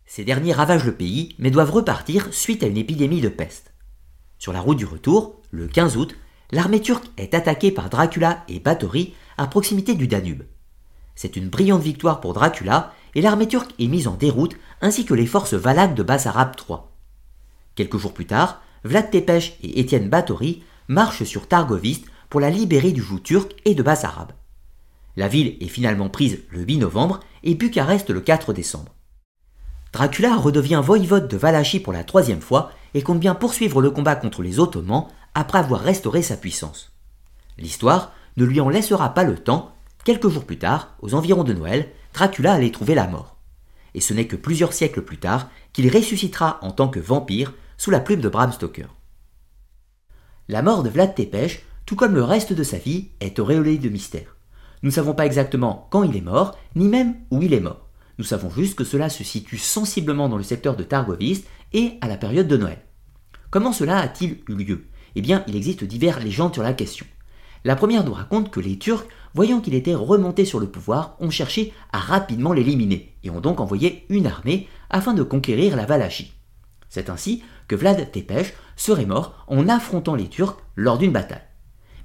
Ces 0.06 0.24
derniers 0.24 0.52
ravagent 0.52 0.86
le 0.86 0.94
pays, 0.94 1.36
mais 1.38 1.50
doivent 1.50 1.70
repartir 1.70 2.32
suite 2.32 2.64
à 2.64 2.66
une 2.66 2.78
épidémie 2.78 3.20
de 3.20 3.28
peste. 3.28 3.74
Sur 4.38 4.52
la 4.52 4.60
route 4.60 4.78
du 4.78 4.86
retour, 4.86 5.40
le 5.50 5.68
15 5.68 5.96
août, 5.96 6.16
l'armée 6.52 6.80
turque 6.80 7.06
est 7.16 7.34
attaquée 7.34 7.70
par 7.70 7.90
Dracula 7.90 8.44
et 8.48 8.60
Báthory 8.60 9.14
à 9.36 9.46
proximité 9.46 9.94
du 9.94 10.08
Danube. 10.08 10.42
C'est 11.14 11.36
une 11.36 11.48
brillante 11.48 11.82
victoire 11.82 12.20
pour 12.20 12.32
Dracula 12.32 12.94
et 13.14 13.20
l'armée 13.20 13.48
turque 13.48 13.72
est 13.78 13.88
mise 13.88 14.08
en 14.08 14.14
déroute 14.14 14.56
ainsi 14.80 15.04
que 15.04 15.14
les 15.14 15.26
forces 15.26 15.54
valaques 15.54 15.94
de 15.94 16.02
Bassarab 16.02 16.54
III. 16.68 16.78
Quelques 17.74 17.98
jours 17.98 18.14
plus 18.14 18.26
tard, 18.26 18.62
Vlad 18.84 19.10
Tepes 19.10 19.56
et 19.62 19.80
Étienne 19.80 20.08
Báthory 20.08 20.62
marchent 20.88 21.24
sur 21.24 21.46
Targoviste 21.48 22.06
pour 22.30 22.40
la 22.40 22.50
libérer 22.50 22.92
du 22.92 23.02
joug 23.02 23.18
turc 23.18 23.54
et 23.64 23.74
de 23.74 23.82
Bassarab. 23.82 24.32
La 25.16 25.28
ville 25.28 25.56
est 25.60 25.68
finalement 25.68 26.08
prise 26.08 26.40
le 26.50 26.60
8 26.60 26.78
novembre 26.78 27.20
et 27.42 27.54
Bucarest 27.54 28.10
le 28.10 28.20
4 28.20 28.52
décembre. 28.52 28.94
Dracula 29.92 30.36
redevient 30.36 30.80
voïvode 30.84 31.28
de 31.28 31.36
Valachie 31.36 31.80
pour 31.80 31.92
la 31.92 32.04
troisième 32.04 32.40
fois 32.40 32.70
et 32.94 33.02
compte 33.02 33.18
bien 33.18 33.34
poursuivre 33.34 33.80
le 33.80 33.90
combat 33.90 34.16
contre 34.16 34.42
les 34.42 34.60
Ottomans 34.60 35.08
après 35.34 35.58
avoir 35.58 35.80
restauré 35.80 36.22
sa 36.22 36.36
puissance. 36.36 36.92
L'histoire 37.58 38.12
ne 38.36 38.44
lui 38.44 38.60
en 38.60 38.68
laissera 38.68 39.14
pas 39.14 39.24
le 39.24 39.36
temps, 39.36 39.74
quelques 40.04 40.28
jours 40.28 40.44
plus 40.44 40.58
tard, 40.58 40.94
aux 41.00 41.14
environs 41.14 41.44
de 41.44 41.52
Noël, 41.52 41.90
Dracula 42.14 42.54
allait 42.54 42.70
trouver 42.70 42.94
la 42.94 43.06
mort. 43.06 43.36
Et 43.94 44.00
ce 44.00 44.14
n'est 44.14 44.26
que 44.26 44.36
plusieurs 44.36 44.72
siècles 44.72 45.02
plus 45.02 45.18
tard 45.18 45.48
qu'il 45.72 45.92
ressuscitera 45.94 46.58
en 46.62 46.70
tant 46.70 46.88
que 46.88 47.00
vampire 47.00 47.54
sous 47.76 47.90
la 47.90 48.00
plume 48.00 48.20
de 48.20 48.28
Bram 48.28 48.52
Stoker. 48.52 48.94
La 50.48 50.62
mort 50.62 50.82
de 50.82 50.88
Vlad 50.88 51.14
Tepes, 51.14 51.62
tout 51.84 51.96
comme 51.96 52.14
le 52.14 52.24
reste 52.24 52.52
de 52.52 52.62
sa 52.62 52.78
vie, 52.78 53.08
est 53.20 53.38
auréolée 53.38 53.78
de 53.78 53.88
mystère. 53.88 54.36
Nous 54.82 54.90
ne 54.90 54.94
savons 54.94 55.14
pas 55.14 55.26
exactement 55.26 55.88
quand 55.90 56.04
il 56.04 56.16
est 56.16 56.22
mort, 56.22 56.56
ni 56.74 56.88
même 56.88 57.16
où 57.30 57.42
il 57.42 57.52
est 57.52 57.60
mort. 57.60 57.88
Nous 58.18 58.24
savons 58.24 58.50
juste 58.50 58.76
que 58.76 58.84
cela 58.84 59.08
se 59.08 59.24
situe 59.24 59.58
sensiblement 59.58 60.28
dans 60.28 60.36
le 60.36 60.42
secteur 60.42 60.76
de 60.76 60.84
Targoviste 60.84 61.46
et 61.72 61.98
à 62.00 62.08
la 62.08 62.16
période 62.16 62.48
de 62.48 62.56
Noël. 62.56 62.78
Comment 63.50 63.72
cela 63.72 63.98
a-t-il 63.98 64.42
eu 64.48 64.54
lieu? 64.54 64.86
Eh 65.18 65.20
bien, 65.20 65.42
il 65.48 65.56
existe 65.56 65.82
diverses 65.82 66.22
légendes 66.22 66.54
sur 66.54 66.62
la 66.62 66.72
question. 66.72 67.04
La 67.64 67.74
première 67.74 68.04
nous 68.04 68.12
raconte 68.12 68.52
que 68.52 68.60
les 68.60 68.78
Turcs, 68.78 69.04
voyant 69.34 69.60
qu'il 69.60 69.74
était 69.74 69.96
remonté 69.96 70.44
sur 70.44 70.60
le 70.60 70.70
pouvoir, 70.70 71.16
ont 71.18 71.28
cherché 71.28 71.72
à 71.92 71.98
rapidement 71.98 72.52
l'éliminer 72.52 73.16
et 73.24 73.30
ont 73.30 73.40
donc 73.40 73.58
envoyé 73.58 74.06
une 74.10 74.28
armée 74.28 74.68
afin 74.90 75.14
de 75.14 75.24
conquérir 75.24 75.74
la 75.74 75.86
Valachie. 75.86 76.34
C'est 76.88 77.10
ainsi 77.10 77.42
que 77.66 77.74
Vlad 77.74 78.12
Tepes 78.12 78.54
serait 78.76 79.06
mort 79.06 79.44
en 79.48 79.68
affrontant 79.68 80.14
les 80.14 80.28
Turcs 80.28 80.56
lors 80.76 80.98
d'une 80.98 81.10
bataille. 81.10 81.42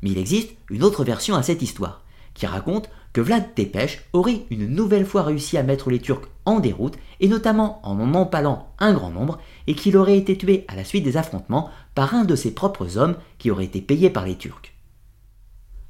Mais 0.01 0.09
il 0.09 0.18
existe 0.18 0.49
une 0.72 0.82
autre 0.82 1.03
version 1.03 1.36
à 1.36 1.43
cette 1.43 1.61
histoire, 1.61 2.03
qui 2.34 2.47
raconte 2.47 2.89
que 3.14 3.22
Vlad 3.22 3.53
Tepes 3.55 4.01
aurait 4.11 4.41
une 4.49 4.68
nouvelle 4.68 5.05
fois 5.05 5.24
réussi 5.24 5.57
à 5.57 5.64
mettre 5.64 5.91
les 5.91 5.99
Turcs 5.99 6.28
en 6.45 6.59
déroute, 6.59 6.97
et 7.20 7.28
notamment 7.28 7.80
en 7.88 7.99
en 7.99 8.14
empalant 8.16 8.68
un 8.80 8.93
grand 8.93 9.11
nombre, 9.11 9.39
et 9.68 9.76
qu'il 9.76 9.95
aurait 9.95 10.18
été 10.18 10.38
tué 10.38 10.66
à 10.68 10.76
la 10.76 10.84
suite 10.84 11.03
des 11.03 11.16
affrontements 11.16 11.70
par 11.95 12.16
un 12.16 12.26
de 12.26 12.36
ses 12.36 12.51
propres 12.51 12.97
hommes 12.97 13.16
qui 13.38 13.51
aurait 13.51 13.66
été 13.66 13.82
payé 13.82 14.09
par 14.09 14.26
les 14.26 14.36
Turcs. 14.36 14.74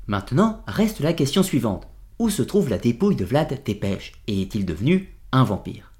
Maintenant, 0.05 0.61
reste 0.67 0.99
la 0.99 1.13
question 1.13 1.43
suivante. 1.43 1.88
Où 2.19 2.30
se 2.30 2.43
trouve 2.43 2.69
la 2.69 2.78
dépouille 2.78 3.15
de 3.15 3.26
Vlad 3.26 3.63
Tepes 3.63 4.13
et 4.28 4.41
est-il 4.41 4.65
devenu 4.65 5.15
un 5.32 5.43
vampire? 5.43 5.93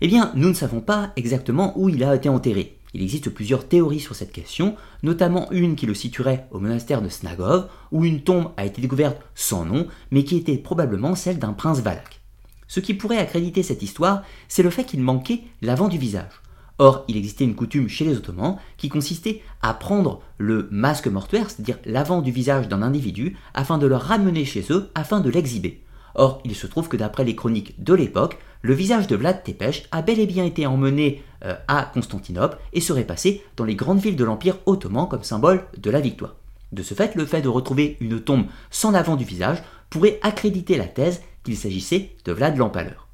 Eh 0.00 0.08
bien, 0.08 0.30
nous 0.34 0.48
ne 0.48 0.54
savons 0.54 0.80
pas 0.80 1.12
exactement 1.16 1.72
où 1.76 1.88
il 1.88 2.04
a 2.04 2.14
été 2.14 2.28
enterré. 2.28 2.75
Il 2.96 3.02
existe 3.02 3.28
plusieurs 3.28 3.68
théories 3.68 4.00
sur 4.00 4.14
cette 4.14 4.32
question, 4.32 4.74
notamment 5.02 5.52
une 5.52 5.76
qui 5.76 5.84
le 5.84 5.92
situerait 5.92 6.46
au 6.50 6.58
monastère 6.58 7.02
de 7.02 7.10
Snagov, 7.10 7.68
où 7.92 8.06
une 8.06 8.22
tombe 8.22 8.52
a 8.56 8.64
été 8.64 8.80
découverte 8.80 9.20
sans 9.34 9.66
nom, 9.66 9.86
mais 10.10 10.24
qui 10.24 10.38
était 10.38 10.56
probablement 10.56 11.14
celle 11.14 11.38
d'un 11.38 11.52
prince 11.52 11.80
valak. 11.80 12.22
Ce 12.68 12.80
qui 12.80 12.94
pourrait 12.94 13.18
accréditer 13.18 13.62
cette 13.62 13.82
histoire, 13.82 14.22
c'est 14.48 14.62
le 14.62 14.70
fait 14.70 14.84
qu'il 14.84 15.02
manquait 15.02 15.42
l'avant 15.60 15.88
du 15.88 15.98
visage. 15.98 16.40
Or, 16.78 17.04
il 17.06 17.18
existait 17.18 17.44
une 17.44 17.54
coutume 17.54 17.90
chez 17.90 18.06
les 18.06 18.16
Ottomans 18.16 18.56
qui 18.78 18.88
consistait 18.88 19.42
à 19.60 19.74
prendre 19.74 20.22
le 20.38 20.66
masque 20.70 21.08
mortuaire, 21.08 21.50
c'est-à-dire 21.50 21.78
l'avant 21.84 22.22
du 22.22 22.30
visage 22.30 22.66
d'un 22.66 22.80
individu, 22.80 23.36
afin 23.52 23.76
de 23.76 23.86
le 23.86 23.96
ramener 23.96 24.46
chez 24.46 24.64
eux, 24.70 24.88
afin 24.94 25.20
de 25.20 25.28
l'exhiber. 25.28 25.82
Or, 26.14 26.40
il 26.46 26.54
se 26.54 26.66
trouve 26.66 26.88
que 26.88 26.96
d'après 26.96 27.24
les 27.24 27.36
chroniques 27.36 27.74
de 27.84 27.92
l'époque, 27.92 28.38
le 28.62 28.74
visage 28.74 29.06
de 29.06 29.16
Vlad 29.16 29.42
Tepes 29.42 29.86
a 29.90 30.02
bel 30.02 30.18
et 30.18 30.26
bien 30.26 30.44
été 30.44 30.66
emmené 30.66 31.22
euh, 31.44 31.54
à 31.68 31.90
Constantinople 31.92 32.58
et 32.72 32.80
serait 32.80 33.04
passé 33.04 33.42
dans 33.56 33.64
les 33.64 33.74
grandes 33.74 34.00
villes 34.00 34.16
de 34.16 34.24
l'Empire 34.24 34.58
ottoman 34.66 35.08
comme 35.08 35.22
symbole 35.22 35.66
de 35.76 35.90
la 35.90 36.00
victoire. 36.00 36.36
De 36.72 36.82
ce 36.82 36.94
fait, 36.94 37.14
le 37.14 37.26
fait 37.26 37.42
de 37.42 37.48
retrouver 37.48 37.96
une 38.00 38.20
tombe 38.20 38.46
sans 38.70 38.90
l'avant 38.90 39.16
du 39.16 39.24
visage 39.24 39.62
pourrait 39.90 40.18
accréditer 40.22 40.76
la 40.76 40.86
thèse 40.86 41.22
qu'il 41.44 41.56
s'agissait 41.56 42.16
de 42.24 42.32
Vlad 42.32 42.56
l'Empaleur. 42.56 43.06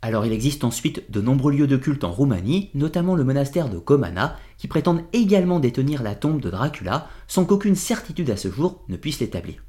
Alors 0.00 0.24
il 0.24 0.32
existe 0.32 0.62
ensuite 0.62 1.10
de 1.10 1.20
nombreux 1.20 1.52
lieux 1.52 1.66
de 1.66 1.76
culte 1.76 2.04
en 2.04 2.12
Roumanie, 2.12 2.70
notamment 2.74 3.16
le 3.16 3.24
monastère 3.24 3.68
de 3.68 3.78
Comana, 3.78 4.36
qui 4.56 4.68
prétendent 4.68 5.02
également 5.12 5.58
détenir 5.58 6.02
la 6.02 6.14
tombe 6.14 6.40
de 6.40 6.50
Dracula, 6.50 7.08
sans 7.26 7.44
qu'aucune 7.44 7.74
certitude 7.74 8.30
à 8.30 8.36
ce 8.36 8.50
jour 8.50 8.84
ne 8.88 8.96
puisse 8.96 9.18
l'établir. 9.18 9.64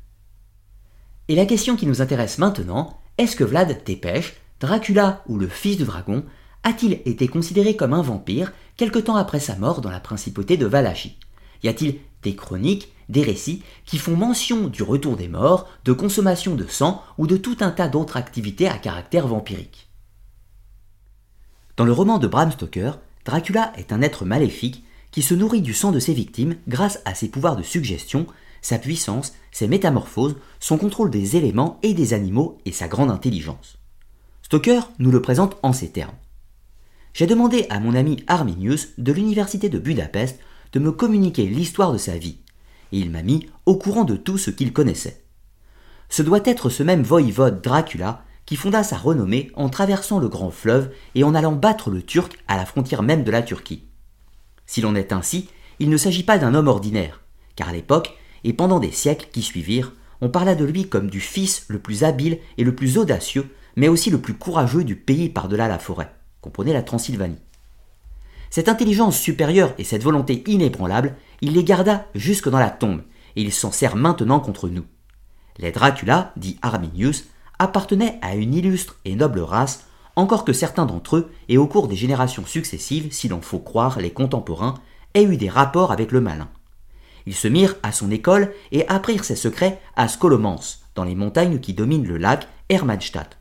Et 1.28 1.36
la 1.36 1.46
question 1.46 1.76
qui 1.76 1.88
nous 1.88 2.02
intéresse 2.02 2.38
maintenant, 2.38 3.00
est-ce 3.18 3.36
que 3.36 3.44
Vlad 3.44 3.84
Tepes, 3.84 4.36
Dracula 4.60 5.24
ou 5.28 5.38
le 5.38 5.48
fils 5.48 5.78
du 5.78 5.86
dragon, 5.86 6.26
a-t-il 6.64 6.94
été 7.06 7.28
considéré 7.30 7.76
comme 7.78 7.94
un 7.94 8.02
vampire 8.02 8.52
quelque 8.76 9.00
temps 9.00 9.16
après 9.16 9.40
sa 9.40 9.56
mort 9.56 9.80
dans 9.80 9.90
la 9.90 10.02
principauté 10.02 10.58
de 10.58 10.66
Valachie? 10.66 11.18
Y 11.64 11.70
a-t-il 11.70 12.00
des 12.24 12.36
chroniques, 12.36 12.92
des 13.08 13.24
récits 13.24 13.64
qui 13.86 13.98
font 13.98 14.18
mention 14.18 14.68
du 14.68 14.84
retour 14.84 15.16
des 15.16 15.30
morts, 15.30 15.70
de 15.86 15.94
consommation 15.94 16.56
de 16.56 16.68
sang 16.68 17.02
ou 17.18 17.26
de 17.26 17.38
tout 17.38 17.58
un 17.62 17.72
tas 17.72 17.88
d'autres 17.88 18.18
activités 18.18 18.68
à 18.68 18.78
caractère 18.78 19.28
vampirique? 19.28 19.88
Dans 21.78 21.86
le 21.86 21.94
roman 21.94 22.18
de 22.18 22.28
Bram 22.28 22.52
Stoker, 22.52 23.00
Dracula 23.24 23.72
est 23.78 23.94
un 23.94 24.02
être 24.02 24.26
maléfique 24.26 24.84
qui 25.12 25.22
se 25.22 25.34
nourrit 25.34 25.62
du 25.62 25.74
sang 25.74 25.94
de 25.94 26.00
ses 26.00 26.14
victimes 26.14 26.58
grâce 26.68 27.00
à 27.06 27.16
ses 27.16 27.30
pouvoirs 27.30 27.56
de 27.56 27.64
suggestion, 27.64 28.28
sa 28.62 28.78
puissance, 28.78 29.34
ses 29.52 29.70
métamorphoses, 29.70 30.36
son 30.60 30.78
contrôle 30.78 31.10
des 31.10 31.38
éléments 31.38 31.80
et 31.82 31.94
des 31.94 32.14
animaux 32.14 32.58
et 32.66 32.74
sa 32.74 32.90
grande 32.90 33.10
intelligence. 33.10 33.79
Stoker 34.50 34.90
nous 34.98 35.12
le 35.12 35.22
présente 35.22 35.58
en 35.62 35.74
ces 35.74 35.92
termes. 35.92 36.16
J'ai 37.14 37.28
demandé 37.28 37.68
à 37.70 37.80
mon 37.80 37.94
ami 37.94 38.24
Arminius 38.26 38.94
de 38.98 39.12
l'université 39.12 39.70
de 39.70 39.78
Budapest 39.78 40.40
de 40.74 40.80
me 40.80 40.92
communiquer 40.92 41.46
l'histoire 41.46 41.94
de 41.94 42.00
sa 42.00 42.18
vie, 42.18 42.40
et 42.92 42.98
il 42.98 43.12
m'a 43.12 43.22
mis 43.22 43.46
au 43.68 43.76
courant 43.76 44.06
de 44.06 44.16
tout 44.16 44.40
ce 44.40 44.50
qu'il 44.50 44.74
connaissait. 44.74 45.24
Ce 46.10 46.24
doit 46.24 46.42
être 46.46 46.72
ce 46.72 46.82
même 46.82 47.04
voïvode 47.04 47.62
Dracula 47.62 48.24
qui 48.48 48.56
fonda 48.56 48.82
sa 48.82 48.98
renommée 48.98 49.52
en 49.54 49.70
traversant 49.70 50.18
le 50.18 50.30
grand 50.30 50.50
fleuve 50.50 50.92
et 51.14 51.24
en 51.24 51.36
allant 51.36 51.52
battre 51.52 51.92
le 51.92 52.02
Turc 52.02 52.36
à 52.48 52.58
la 52.58 52.66
frontière 52.66 53.04
même 53.04 53.24
de 53.24 53.30
la 53.30 53.44
Turquie. 53.44 53.84
Si 54.66 54.82
l'on 54.82 54.96
est 54.96 55.14
ainsi, 55.14 55.48
il 55.78 55.92
ne 55.92 55.98
s'agit 55.98 56.24
pas 56.24 56.40
d'un 56.40 56.56
homme 56.56 56.70
ordinaire, 56.70 57.22
car 57.56 57.70
à 57.70 57.74
l'époque, 57.74 58.18
et 58.44 58.54
pendant 58.54 58.80
des 58.80 58.92
siècles 58.92 59.30
qui 59.32 59.44
suivirent, 59.44 59.94
on 60.22 60.30
parla 60.30 60.56
de 60.56 60.66
lui 60.66 60.90
comme 60.90 61.12
du 61.12 61.20
fils 61.20 61.66
le 61.68 61.78
plus 61.78 62.04
habile 62.04 62.40
et 62.58 62.64
le 62.64 62.74
plus 62.74 62.98
audacieux, 62.98 63.48
mais 63.80 63.88
aussi 63.88 64.10
le 64.10 64.20
plus 64.20 64.34
courageux 64.34 64.84
du 64.84 64.98
pays 64.98 65.30
par-delà 65.30 65.70
la 65.70 65.80
forêt, 65.80 66.12
comprenez 66.42 66.74
la 66.74 66.84
Transylvanie. 66.84 67.40
Cette 68.50 68.68
intelligence 68.68 69.18
supérieure 69.18 69.74
et 69.78 69.86
cette 69.86 70.04
volonté 70.04 70.44
inébranlable, 70.48 71.16
il 71.40 71.54
les 71.54 71.64
garda 71.64 72.06
jusque 72.14 72.50
dans 72.50 72.60
la 72.60 72.72
tombe, 72.72 73.04
et 73.38 73.42
il 73.42 73.54
s'en 73.54 73.72
sert 73.72 73.96
maintenant 73.96 74.42
contre 74.42 74.68
nous. 74.68 74.84
Les 75.60 75.72
Dracula, 75.72 76.34
dit 76.36 76.60
Arminius, 76.62 77.30
appartenaient 77.58 78.20
à 78.22 78.36
une 78.36 78.54
illustre 78.54 78.98
et 79.06 79.16
noble 79.16 79.40
race, 79.40 79.86
encore 80.18 80.44
que 80.44 80.52
certains 80.52 80.86
d'entre 80.86 81.16
eux, 81.16 81.32
et 81.48 81.58
au 81.58 81.66
cours 81.66 81.88
des 81.88 81.96
générations 81.96 82.46
successives, 82.46 83.14
si 83.14 83.30
l'on 83.30 83.42
faut 83.42 83.60
croire 83.60 84.00
les 84.00 84.12
contemporains, 84.12 84.74
aient 85.14 85.24
eu 85.24 85.38
des 85.38 85.50
rapports 85.50 85.94
avec 85.94 86.12
le 86.12 86.20
malin. 86.20 86.50
Ils 87.26 87.36
se 87.36 87.48
mirent 87.48 87.78
à 87.82 87.94
son 87.94 88.12
école 88.12 88.52
et 88.74 88.86
apprirent 88.90 89.24
ses 89.24 89.38
secrets 89.38 89.80
à 89.96 90.10
Skolomance, 90.10 90.84
dans 90.96 91.06
les 91.06 91.16
montagnes 91.16 91.62
qui 91.62 91.74
dominent 91.74 92.08
le 92.08 92.18
lac 92.18 92.46
Hermannstadt, 92.68 93.39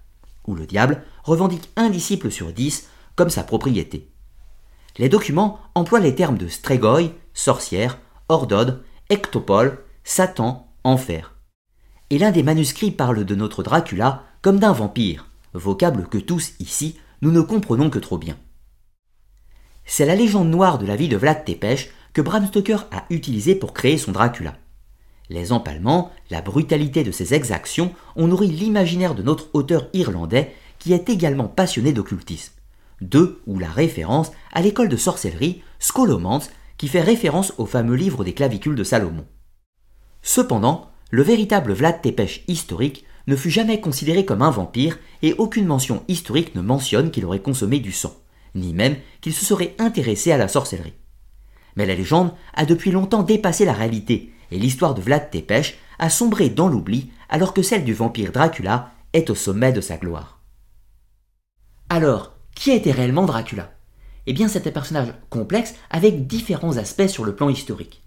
où 0.48 0.56
le 0.56 0.66
diable 0.66 1.04
revendique 1.22 1.70
un 1.76 1.90
disciple 1.90 2.32
sur 2.32 2.52
dix 2.52 2.88
comme 3.14 3.30
sa 3.30 3.44
propriété. 3.44 4.10
Les 4.96 5.08
documents 5.08 5.60
emploient 5.76 6.00
les 6.00 6.14
termes 6.14 6.38
de 6.38 6.48
Strégoi, 6.48 7.12
sorcière, 7.34 7.98
Ordode, 8.28 8.82
Ectopole, 9.10 9.84
Satan, 10.02 10.72
enfer. 10.82 11.34
Et 12.10 12.18
l'un 12.18 12.32
des 12.32 12.42
manuscrits 12.42 12.90
parle 12.90 13.24
de 13.24 13.34
notre 13.34 13.62
Dracula 13.62 14.24
comme 14.42 14.58
d'un 14.58 14.72
vampire, 14.72 15.28
vocable 15.52 16.08
que 16.08 16.18
tous 16.18 16.54
ici 16.58 16.98
nous 17.20 17.30
ne 17.30 17.40
comprenons 17.40 17.90
que 17.90 17.98
trop 17.98 18.18
bien. 18.18 18.36
C'est 19.84 20.06
la 20.06 20.16
légende 20.16 20.50
noire 20.50 20.78
de 20.78 20.86
la 20.86 20.96
vie 20.96 21.08
de 21.08 21.16
Vlad 21.16 21.44
Tepes 21.44 21.90
que 22.12 22.22
Bram 22.22 22.46
Stoker 22.46 22.86
a 22.90 23.04
utilisée 23.10 23.54
pour 23.54 23.72
créer 23.72 23.98
son 23.98 24.12
Dracula. 24.12 24.56
Les 25.30 25.52
empalements, 25.52 26.10
la 26.30 26.40
brutalité 26.40 27.04
de 27.04 27.10
ses 27.10 27.34
exactions 27.34 27.92
ont 28.16 28.28
nourri 28.28 28.48
l'imaginaire 28.48 29.14
de 29.14 29.22
notre 29.22 29.48
auteur 29.52 29.88
irlandais 29.92 30.54
qui 30.78 30.92
est 30.92 31.08
également 31.10 31.48
passionné 31.48 31.92
d'occultisme. 31.92 32.54
De 33.00 33.40
ou 33.46 33.58
la 33.58 33.68
référence 33.68 34.32
à 34.52 34.62
l'école 34.62 34.88
de 34.88 34.96
sorcellerie 34.96 35.62
Scholomance 35.78 36.50
qui 36.78 36.88
fait 36.88 37.00
référence 37.00 37.52
au 37.58 37.66
fameux 37.66 37.94
livre 37.94 38.24
des 38.24 38.32
clavicules 38.32 38.74
de 38.74 38.84
Salomon. 38.84 39.26
Cependant, 40.22 40.90
le 41.10 41.22
véritable 41.22 41.72
Vlad 41.72 42.00
Tepes 42.00 42.42
historique 42.48 43.04
ne 43.26 43.36
fut 43.36 43.50
jamais 43.50 43.80
considéré 43.80 44.24
comme 44.24 44.42
un 44.42 44.50
vampire 44.50 44.98
et 45.22 45.34
aucune 45.34 45.66
mention 45.66 46.02
historique 46.08 46.54
ne 46.54 46.62
mentionne 46.62 47.10
qu'il 47.10 47.26
aurait 47.26 47.42
consommé 47.42 47.78
du 47.78 47.92
sang, 47.92 48.14
ni 48.54 48.72
même 48.72 48.96
qu'il 49.20 49.34
se 49.34 49.44
serait 49.44 49.74
intéressé 49.78 50.32
à 50.32 50.38
la 50.38 50.48
sorcellerie. 50.48 50.94
Mais 51.76 51.86
la 51.86 51.94
légende 51.94 52.32
a 52.54 52.64
depuis 52.64 52.90
longtemps 52.90 53.22
dépassé 53.22 53.64
la 53.64 53.72
réalité 53.72 54.32
et 54.50 54.58
l'histoire 54.58 54.94
de 54.94 55.00
Vlad 55.00 55.30
Tepes 55.30 55.74
a 55.98 56.10
sombré 56.10 56.48
dans 56.48 56.68
l'oubli 56.68 57.10
alors 57.28 57.54
que 57.54 57.62
celle 57.62 57.84
du 57.84 57.94
vampire 57.94 58.32
Dracula 58.32 58.92
est 59.12 59.30
au 59.30 59.34
sommet 59.34 59.72
de 59.72 59.80
sa 59.80 59.96
gloire. 59.96 60.40
Alors, 61.88 62.34
qui 62.54 62.70
était 62.70 62.92
réellement 62.92 63.24
Dracula? 63.24 63.72
Eh 64.26 64.32
bien, 64.32 64.48
c'était 64.48 64.70
un 64.70 64.72
personnage 64.72 65.14
complexe 65.30 65.74
avec 65.90 66.26
différents 66.26 66.76
aspects 66.76 67.06
sur 67.06 67.24
le 67.24 67.34
plan 67.34 67.48
historique. 67.48 68.02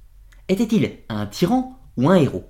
Était-il 0.50 1.00
un 1.10 1.26
tyran 1.26 1.80
ou 1.98 2.10
un 2.10 2.16
héros? 2.16 2.46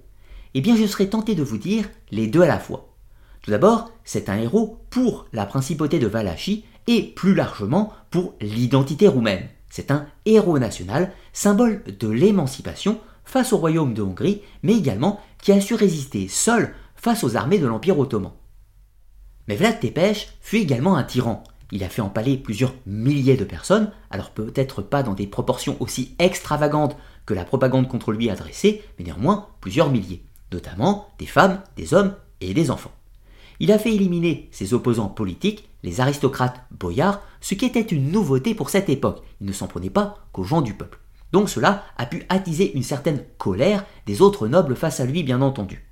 Eh 0.53 0.61
bien, 0.61 0.75
je 0.75 0.85
serais 0.85 1.07
tenté 1.07 1.35
de 1.35 1.43
vous 1.43 1.57
dire 1.57 1.89
les 2.11 2.27
deux 2.27 2.41
à 2.41 2.47
la 2.47 2.59
fois. 2.59 2.95
Tout 3.41 3.51
d'abord, 3.51 3.91
c'est 4.03 4.29
un 4.29 4.37
héros 4.37 4.77
pour 4.89 5.25
la 5.31 5.45
principauté 5.45 5.99
de 5.99 6.07
Valachie 6.07 6.65
et 6.87 7.03
plus 7.03 7.33
largement 7.33 7.93
pour 8.09 8.33
l'identité 8.41 9.07
roumaine. 9.07 9.47
C'est 9.69 9.89
un 9.91 10.05
héros 10.25 10.59
national, 10.59 11.13
symbole 11.31 11.83
de 11.97 12.09
l'émancipation 12.09 12.99
face 13.24 13.53
au 13.53 13.57
royaume 13.57 13.93
de 13.93 14.01
Hongrie, 14.01 14.41
mais 14.63 14.76
également 14.76 15.19
qui 15.41 15.51
a 15.51 15.61
su 15.61 15.74
résister 15.74 16.28
seul 16.28 16.74
face 16.95 17.24
aux 17.24 17.36
armées 17.36 17.59
de 17.59 17.67
l'Empire 17.67 17.97
ottoman. 17.97 18.32
Mais 19.47 19.55
Vlad 19.55 19.80
Tepes 19.80 20.28
fut 20.39 20.57
également 20.57 20.95
un 20.95 21.03
tyran. 21.03 21.43
Il 21.72 21.84
a 21.84 21.89
fait 21.89 22.01
empaler 22.01 22.38
plusieurs 22.38 22.74
milliers 22.86 23.38
de 23.38 23.45
personnes, 23.45 23.91
alors 24.09 24.32
peut-être 24.32 24.82
pas 24.82 25.03
dans 25.03 25.13
des 25.13 25.28
proportions 25.28 25.78
aussi 25.80 26.15
extravagantes 26.19 26.97
que 27.26 27.34
la 27.34 27.45
propagande 27.45 27.88
contre 27.88 28.11
lui 28.11 28.30
adressée, 28.30 28.84
mais 28.97 29.05
néanmoins 29.05 29.47
plusieurs 29.61 29.89
milliers, 29.89 30.24
notamment 30.51 31.07
des 31.17 31.26
femmes, 31.26 31.61
des 31.78 31.93
hommes 31.93 32.15
et 32.41 32.53
des 32.53 32.72
enfants. 32.72 32.91
Il 33.59 33.72
a 33.72 33.80
fait 33.80 33.93
éliminer 33.93 34.49
ses 34.51 34.74
opposants 34.74 35.07
politiques, 35.07 35.69
les 35.84 36.01
aristocrates 36.01 36.61
boyards, 36.72 37.22
ce 37.41 37.55
qui 37.55 37.65
était 37.65 37.82
une 37.82 38.11
nouveauté 38.11 38.55
pour 38.55 38.69
cette 38.69 38.89
époque. 38.89 39.22
Il 39.39 39.47
ne 39.47 39.53
s'en 39.53 39.67
prenait 39.67 39.89
pas 39.89 40.17
qu'aux 40.34 40.43
gens 40.43 40.61
du 40.61 40.74
peuple. 40.74 41.01
Donc 41.32 41.49
cela 41.49 41.86
a 41.97 42.05
pu 42.05 42.23
attiser 42.29 42.75
une 42.75 42.84
certaine 42.84 43.23
colère 43.38 43.86
des 44.05 44.21
autres 44.21 44.47
nobles 44.47 44.75
face 44.75 44.99
à 44.99 45.05
lui, 45.05 45.23
bien 45.23 45.41
entendu. 45.41 45.86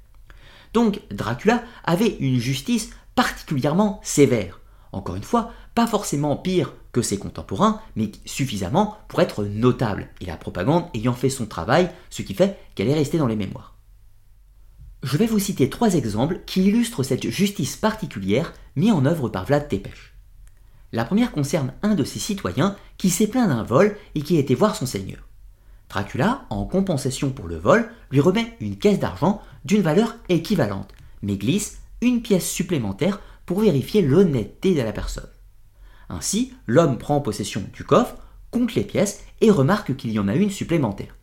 Donc 0.73 1.01
Dracula 1.11 1.63
avait 1.83 2.17
une 2.19 2.39
justice 2.39 2.91
particulièrement 3.15 3.99
sévère. 4.03 4.59
Encore 4.91 5.15
une 5.15 5.23
fois, 5.23 5.51
pas 5.75 5.87
forcément 5.87 6.35
pire 6.35 6.73
que 6.91 7.01
ses 7.01 7.17
contemporains, 7.17 7.81
mais 7.95 8.11
suffisamment 8.25 8.97
pour 9.07 9.21
être 9.21 9.43
notable, 9.43 10.09
et 10.21 10.25
la 10.25 10.37
propagande 10.37 10.85
ayant 10.93 11.13
fait 11.13 11.29
son 11.29 11.45
travail, 11.45 11.89
ce 12.09 12.21
qui 12.21 12.33
fait 12.33 12.57
qu'elle 12.75 12.89
est 12.89 12.95
restée 12.95 13.17
dans 13.17 13.27
les 13.27 13.35
mémoires. 13.35 13.75
Je 15.03 15.17
vais 15.17 15.27
vous 15.27 15.39
citer 15.39 15.69
trois 15.69 15.93
exemples 15.93 16.41
qui 16.45 16.65
illustrent 16.65 17.03
cette 17.03 17.29
justice 17.29 17.77
particulière 17.77 18.53
mise 18.75 18.91
en 18.91 19.05
œuvre 19.05 19.29
par 19.29 19.45
Vlad 19.45 19.69
Tepes. 19.69 20.13
La 20.91 21.05
première 21.05 21.31
concerne 21.31 21.73
un 21.83 21.95
de 21.95 22.03
ses 22.03 22.19
citoyens 22.19 22.75
qui 22.97 23.09
s'est 23.09 23.27
plaint 23.27 23.47
d'un 23.47 23.63
vol 23.63 23.95
et 24.15 24.21
qui 24.21 24.35
a 24.35 24.39
été 24.39 24.55
voir 24.55 24.75
son 24.75 24.85
seigneur. 24.85 25.28
Dracula, 25.89 26.45
en 26.51 26.65
compensation 26.65 27.31
pour 27.31 27.47
le 27.47 27.57
vol, 27.57 27.91
lui 28.11 28.19
remet 28.19 28.55
une 28.59 28.77
caisse 28.77 28.99
d'argent 28.99 29.41
d'une 29.65 29.81
valeur 29.81 30.15
équivalente, 30.29 30.93
mais 31.21 31.37
glisse 31.37 31.79
une 32.01 32.21
pièce 32.21 32.49
supplémentaire 32.49 33.19
pour 33.45 33.61
vérifier 33.61 34.01
l'honnêteté 34.01 34.75
de 34.75 34.81
la 34.81 34.93
personne. 34.93 35.29
Ainsi, 36.09 36.53
l'homme 36.67 36.97
prend 36.97 37.21
possession 37.21 37.63
du 37.73 37.83
coffre, 37.83 38.15
compte 38.51 38.75
les 38.75 38.83
pièces 38.83 39.23
et 39.41 39.51
remarque 39.51 39.95
qu'il 39.95 40.11
y 40.11 40.19
en 40.19 40.27
a 40.27 40.35
une 40.35 40.51
supplémentaire. 40.51 41.15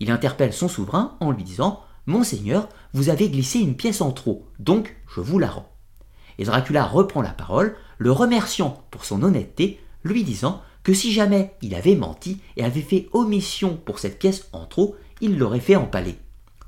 Il 0.00 0.10
interpelle 0.10 0.52
son 0.52 0.68
souverain 0.68 1.16
en 1.20 1.30
lui 1.30 1.44
disant 1.44 1.82
Monseigneur, 2.06 2.68
vous 2.92 3.08
avez 3.08 3.30
glissé 3.30 3.60
une 3.60 3.76
pièce 3.76 4.00
en 4.00 4.12
trop, 4.12 4.46
donc 4.58 4.96
je 5.14 5.20
vous 5.20 5.38
la 5.38 5.48
rends. 5.48 5.70
Et 6.38 6.44
Dracula 6.44 6.84
reprend 6.84 7.22
la 7.22 7.30
parole, 7.30 7.76
le 7.98 8.10
remerciant 8.10 8.84
pour 8.90 9.04
son 9.04 9.22
honnêteté, 9.22 9.80
lui 10.02 10.24
disant 10.24 10.62
que 10.84 10.94
si 10.94 11.12
jamais 11.12 11.56
il 11.62 11.74
avait 11.74 11.96
menti 11.96 12.40
et 12.56 12.64
avait 12.64 12.82
fait 12.82 13.08
omission 13.12 13.76
pour 13.84 13.98
cette 13.98 14.18
pièce 14.18 14.48
en 14.52 14.66
trop, 14.66 14.94
il 15.20 15.38
l'aurait 15.38 15.60
fait 15.60 15.76
empaler. 15.76 16.18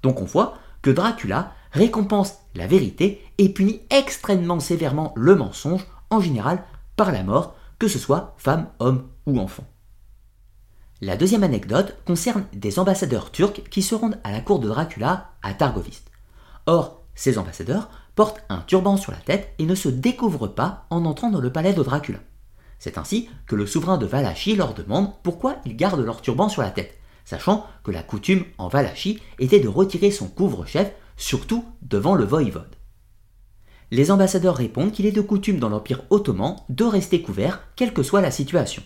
Donc 0.03 0.21
on 0.21 0.25
voit 0.25 0.55
que 0.83 0.91
Dracula 0.91 1.53
récompense 1.71 2.39
la 2.55 2.67
vérité 2.67 3.23
et 3.39 3.51
punit 3.51 3.83
extrêmement 3.91 4.59
sévèrement 4.59 5.13
le 5.17 5.37
mensonge, 5.37 5.87
en 6.11 6.21
général 6.21 6.65
par 6.97 7.13
la 7.13 7.23
mort, 7.23 7.55
que 7.79 7.89
ce 7.89 7.99
soit 7.99 8.35
femme, 8.39 8.69
homme 8.79 9.07
ou 9.27 9.39
enfant. 9.39 9.65
La 11.03 11.19
deuxième 11.19 11.43
anecdote 11.43 11.97
concerne 12.07 12.47
des 12.55 12.79
ambassadeurs 12.79 13.31
turcs 13.31 13.63
qui 13.71 13.83
se 13.83 13.95
rendent 13.95 14.19
à 14.25 14.33
la 14.33 14.41
cour 14.41 14.61
de 14.61 14.69
Dracula 14.69 15.33
à 15.43 15.53
Targoviste. 15.53 16.11
Or, 16.65 17.03
ces 17.15 17.37
ambassadeurs 17.37 17.91
portent 18.15 18.43
un 18.49 18.61
turban 18.61 18.97
sur 18.97 19.13
la 19.13 19.19
tête 19.19 19.53
et 19.59 19.67
ne 19.67 19.75
se 19.75 19.91
découvrent 19.91 20.49
pas 20.49 20.87
en 20.89 21.05
entrant 21.05 21.31
dans 21.31 21.41
le 21.41 21.53
palais 21.53 21.75
de 21.75 21.83
Dracula. 21.83 22.21
C'est 22.79 22.99
ainsi 22.99 23.29
que 23.47 23.57
le 23.57 23.67
souverain 23.67 23.99
de 23.99 24.07
Valachie 24.07 24.57
leur 24.57 24.75
demande 24.75 25.13
pourquoi 25.23 25.57
ils 25.65 25.77
gardent 25.77 26.05
leur 26.05 26.21
turban 26.21 26.49
sur 26.49 26.63
la 26.63 26.71
tête, 26.71 26.99
sachant 27.25 27.67
que 27.85 27.91
la 27.91 28.03
coutume 28.03 28.45
en 28.59 28.69
Valachie 28.69 29.21
était 29.39 29.61
de 29.61 29.69
retirer 29.69 30.11
son 30.11 30.29
couvre-chef, 30.29 30.93
surtout 31.17 31.65
devant 31.83 32.15
le 32.15 32.25
voïvode. 32.25 32.77
Les 33.91 34.11
ambassadeurs 34.11 34.57
répondent 34.57 34.93
qu'il 34.93 35.07
est 35.07 35.13
de 35.13 35.21
coutume 35.21 35.59
dans 35.59 35.69
l'Empire 35.69 36.03
ottoman 36.11 36.57
de 36.69 36.85
rester 36.85 37.23
couvert, 37.23 37.63
quelle 37.77 37.93
que 37.93 38.03
soit 38.03 38.21
la 38.21 38.31
situation. 38.31 38.83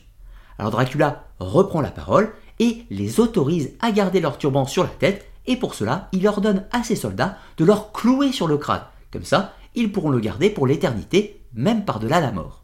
Alors 0.59 0.71
Dracula 0.71 1.25
reprend 1.39 1.81
la 1.81 1.91
parole 1.91 2.33
et 2.59 2.85
les 2.91 3.19
autorise 3.19 3.73
à 3.81 3.93
garder 3.93 4.21
leur 4.21 4.37
turban 4.37 4.67
sur 4.67 4.83
la 4.83 4.91
tête, 4.91 5.27
et 5.47 5.57
pour 5.57 5.75
cela, 5.75 6.09
il 6.13 6.29
ordonne 6.29 6.67
à 6.71 6.85
ses 6.85 6.97
soldats 6.97 7.39
de 7.57 7.65
leur 7.65 7.93
clouer 7.93 8.31
sur 8.31 8.47
le 8.47 8.59
crâne. 8.59 8.85
Comme 9.11 9.25
ça, 9.25 9.55
ils 9.75 9.91
pourront 9.91 10.11
le 10.11 10.21
garder 10.21 10.51
pour 10.51 10.67
l'éternité, 10.67 11.47
même 11.55 11.87
par-delà 11.87 12.21
la 12.21 12.31
mort. 12.31 12.60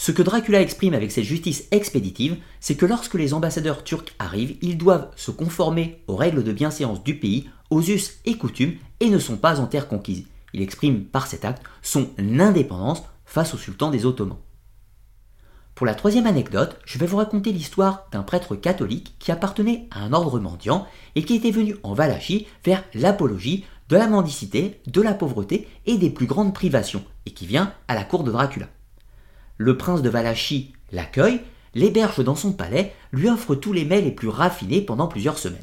Ce 0.00 0.12
que 0.12 0.22
Dracula 0.22 0.60
exprime 0.60 0.94
avec 0.94 1.10
cette 1.10 1.24
justice 1.24 1.66
expéditive, 1.72 2.36
c'est 2.60 2.76
que 2.76 2.86
lorsque 2.86 3.14
les 3.14 3.34
ambassadeurs 3.34 3.82
turcs 3.82 4.14
arrivent, 4.20 4.56
ils 4.62 4.78
doivent 4.78 5.10
se 5.16 5.32
conformer 5.32 6.04
aux 6.06 6.14
règles 6.14 6.44
de 6.44 6.52
bienséance 6.52 7.02
du 7.02 7.18
pays, 7.18 7.50
aux 7.70 7.82
us 7.82 8.20
et 8.24 8.38
coutumes, 8.38 8.76
et 9.00 9.10
ne 9.10 9.18
sont 9.18 9.36
pas 9.36 9.58
en 9.58 9.66
terre 9.66 9.88
conquise. 9.88 10.26
Il 10.54 10.62
exprime 10.62 11.04
par 11.04 11.26
cet 11.26 11.44
acte 11.44 11.64
son 11.82 12.10
indépendance 12.16 13.02
face 13.26 13.54
au 13.54 13.58
sultan 13.58 13.90
des 13.90 14.06
Ottomans. 14.06 14.38
Pour 15.74 15.84
la 15.84 15.96
troisième 15.96 16.28
anecdote, 16.28 16.78
je 16.84 16.98
vais 16.98 17.06
vous 17.06 17.16
raconter 17.16 17.50
l'histoire 17.50 18.06
d'un 18.12 18.22
prêtre 18.22 18.54
catholique 18.54 19.16
qui 19.18 19.32
appartenait 19.32 19.88
à 19.90 20.04
un 20.04 20.12
ordre 20.12 20.38
mendiant 20.38 20.86
et 21.16 21.24
qui 21.24 21.34
était 21.34 21.50
venu 21.50 21.74
en 21.82 21.94
Valachie 21.94 22.46
faire 22.62 22.84
l'apologie 22.94 23.64
de 23.88 23.96
la 23.96 24.06
mendicité, 24.06 24.80
de 24.86 25.02
la 25.02 25.14
pauvreté 25.14 25.66
et 25.86 25.98
des 25.98 26.10
plus 26.10 26.26
grandes 26.26 26.54
privations, 26.54 27.02
et 27.26 27.32
qui 27.32 27.46
vient 27.46 27.72
à 27.88 27.96
la 27.96 28.04
cour 28.04 28.22
de 28.22 28.30
Dracula. 28.30 28.68
Le 29.58 29.76
prince 29.76 30.02
de 30.02 30.08
Valachie 30.08 30.72
l'accueille, 30.92 31.40
l'héberge 31.74 32.22
dans 32.22 32.36
son 32.36 32.52
palais, 32.52 32.94
lui 33.12 33.28
offre 33.28 33.56
tous 33.56 33.72
les 33.72 33.84
mets 33.84 34.00
les 34.00 34.12
plus 34.12 34.28
raffinés 34.28 34.80
pendant 34.80 35.08
plusieurs 35.08 35.36
semaines. 35.36 35.58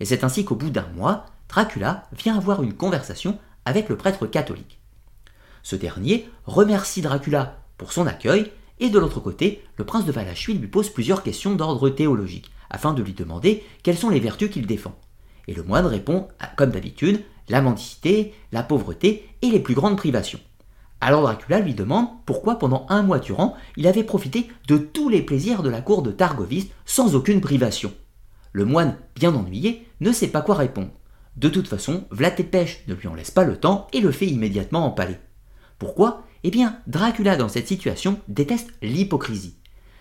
Et 0.00 0.04
c'est 0.04 0.22
ainsi 0.22 0.44
qu'au 0.44 0.54
bout 0.54 0.68
d'un 0.68 0.86
mois, 0.94 1.24
Dracula 1.48 2.04
vient 2.12 2.36
avoir 2.36 2.62
une 2.62 2.74
conversation 2.74 3.38
avec 3.64 3.88
le 3.88 3.96
prêtre 3.96 4.26
catholique. 4.26 4.78
Ce 5.62 5.76
dernier 5.76 6.28
remercie 6.44 7.00
Dracula 7.00 7.58
pour 7.78 7.92
son 7.92 8.06
accueil, 8.06 8.52
et 8.80 8.90
de 8.90 8.98
l'autre 8.98 9.18
côté, 9.18 9.64
le 9.76 9.84
prince 9.84 10.04
de 10.04 10.12
Valachie 10.12 10.52
lui 10.52 10.68
pose 10.68 10.90
plusieurs 10.90 11.22
questions 11.22 11.54
d'ordre 11.54 11.88
théologique, 11.88 12.52
afin 12.68 12.92
de 12.92 13.02
lui 13.02 13.14
demander 13.14 13.64
quelles 13.82 13.96
sont 13.96 14.10
les 14.10 14.20
vertus 14.20 14.50
qu'il 14.50 14.66
défend. 14.66 14.94
Et 15.46 15.54
le 15.54 15.62
moine 15.62 15.86
répond, 15.86 16.28
comme 16.56 16.70
d'habitude, 16.70 17.24
la 17.48 17.62
mendicité, 17.62 18.34
la 18.52 18.62
pauvreté 18.62 19.26
et 19.40 19.48
les 19.48 19.60
plus 19.60 19.74
grandes 19.74 19.96
privations. 19.96 20.40
Alors 21.00 21.22
Dracula 21.22 21.60
lui 21.60 21.74
demande 21.74 22.08
pourquoi 22.26 22.58
pendant 22.58 22.86
un 22.88 23.02
mois 23.02 23.20
durant 23.20 23.54
il 23.76 23.86
avait 23.86 24.02
profité 24.02 24.48
de 24.66 24.76
tous 24.76 25.08
les 25.08 25.22
plaisirs 25.22 25.62
de 25.62 25.68
la 25.68 25.80
cour 25.80 26.02
de 26.02 26.10
Targovis 26.10 26.68
sans 26.86 27.14
aucune 27.14 27.40
privation. 27.40 27.92
Le 28.52 28.64
moine, 28.64 28.96
bien 29.14 29.34
ennuyé, 29.34 29.86
ne 30.00 30.10
sait 30.10 30.28
pas 30.28 30.42
quoi 30.42 30.56
répondre. 30.56 30.90
De 31.36 31.48
toute 31.48 31.68
façon, 31.68 32.04
Vlatépèche 32.10 32.82
ne 32.88 32.94
lui 32.94 33.06
en 33.06 33.14
laisse 33.14 33.30
pas 33.30 33.44
le 33.44 33.56
temps 33.56 33.86
et 33.92 34.00
le 34.00 34.10
fait 34.10 34.26
immédiatement 34.26 34.84
empaler. 34.84 35.16
Pourquoi? 35.78 36.24
Eh 36.42 36.50
bien, 36.50 36.78
Dracula 36.88 37.36
dans 37.36 37.48
cette 37.48 37.68
situation 37.68 38.18
déteste 38.26 38.70
l'hypocrisie. 38.82 39.56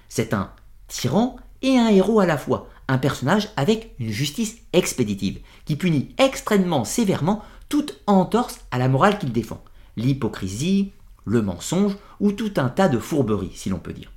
C'est 0.09 0.33
un 0.33 0.51
tyran 0.87 1.35
et 1.61 1.77
un 1.77 1.89
héros 1.89 2.19
à 2.19 2.25
la 2.25 2.37
fois, 2.37 2.69
un 2.87 2.97
personnage 2.97 3.49
avec 3.55 3.93
une 3.99 4.09
justice 4.09 4.57
expéditive, 4.73 5.41
qui 5.65 5.75
punit 5.75 6.15
extrêmement 6.17 6.85
sévèrement 6.85 7.43
toute 7.69 8.01
entorse 8.07 8.61
à 8.71 8.79
la 8.79 8.87
morale 8.87 9.19
qu'il 9.19 9.31
défend 9.31 9.63
l'hypocrisie, 9.97 10.91
le 11.25 11.41
mensonge 11.41 11.97
ou 12.21 12.31
tout 12.31 12.53
un 12.55 12.69
tas 12.69 12.87
de 12.87 12.99
fourberies, 12.99 13.51
si 13.53 13.69
l'on 13.69 13.79
peut 13.79 13.93
dire. 13.93 14.11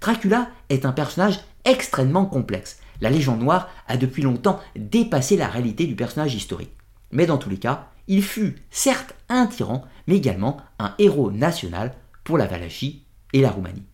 Dracula 0.00 0.50
est 0.68 0.84
un 0.84 0.92
personnage 0.92 1.40
extrêmement 1.64 2.26
complexe. 2.26 2.78
La 3.00 3.10
légende 3.10 3.40
noire 3.40 3.68
a 3.88 3.96
depuis 3.96 4.22
longtemps 4.22 4.60
dépassé 4.76 5.36
la 5.36 5.48
réalité 5.48 5.86
du 5.86 5.94
personnage 5.94 6.34
historique. 6.34 6.72
Mais 7.12 7.26
dans 7.26 7.38
tous 7.38 7.50
les 7.50 7.58
cas, 7.58 7.88
il 8.08 8.22
fut 8.22 8.56
certes 8.70 9.14
un 9.28 9.46
tyran, 9.46 9.84
mais 10.06 10.16
également 10.16 10.58
un 10.78 10.94
héros 10.98 11.30
national 11.30 11.94
pour 12.24 12.38
la 12.38 12.46
Valachie 12.46 13.04
et 13.32 13.40
la 13.40 13.50
Roumanie. 13.50 13.84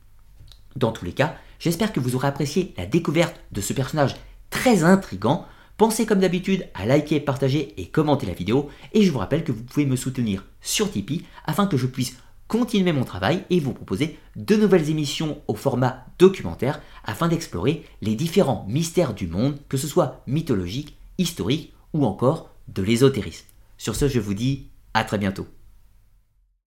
Dans 0.74 0.92
tous 0.92 1.04
les 1.04 1.12
cas, 1.12 1.36
j'espère 1.58 1.92
que 1.92 2.00
vous 2.00 2.16
aurez 2.16 2.28
apprécié 2.28 2.74
la 2.76 2.86
découverte 2.86 3.36
de 3.52 3.60
ce 3.60 3.72
personnage 3.72 4.16
très 4.50 4.84
intrigant 4.84 5.46
Pensez 5.76 6.06
comme 6.06 6.20
d'habitude 6.20 6.66
à 6.72 6.86
liker, 6.86 7.20
partager 7.20 7.74
et 7.76 7.86
commenter 7.86 8.26
la 8.26 8.32
vidéo 8.32 8.70
et 8.94 9.02
je 9.02 9.10
vous 9.10 9.18
rappelle 9.18 9.44
que 9.44 9.52
vous 9.52 9.62
pouvez 9.62 9.84
me 9.84 9.96
soutenir 9.96 10.44
sur 10.62 10.90
Tipeee 10.90 11.26
afin 11.44 11.66
que 11.66 11.76
je 11.76 11.86
puisse 11.86 12.16
continuer 12.48 12.92
mon 12.92 13.04
travail 13.04 13.44
et 13.50 13.60
vous 13.60 13.74
proposer 13.74 14.18
de 14.36 14.56
nouvelles 14.56 14.88
émissions 14.88 15.42
au 15.48 15.54
format 15.54 16.06
documentaire 16.18 16.80
afin 17.04 17.28
d'explorer 17.28 17.84
les 18.00 18.14
différents 18.14 18.64
mystères 18.68 19.12
du 19.12 19.26
monde, 19.26 19.58
que 19.68 19.76
ce 19.76 19.86
soit 19.86 20.22
mythologique, 20.26 20.96
historique 21.18 21.74
ou 21.92 22.06
encore 22.06 22.50
de 22.68 22.82
l'ésotérisme. 22.82 23.46
Sur 23.76 23.96
ce, 23.96 24.08
je 24.08 24.20
vous 24.20 24.34
dis 24.34 24.68
à 24.94 25.04
très 25.04 25.18
bientôt. 25.18 25.46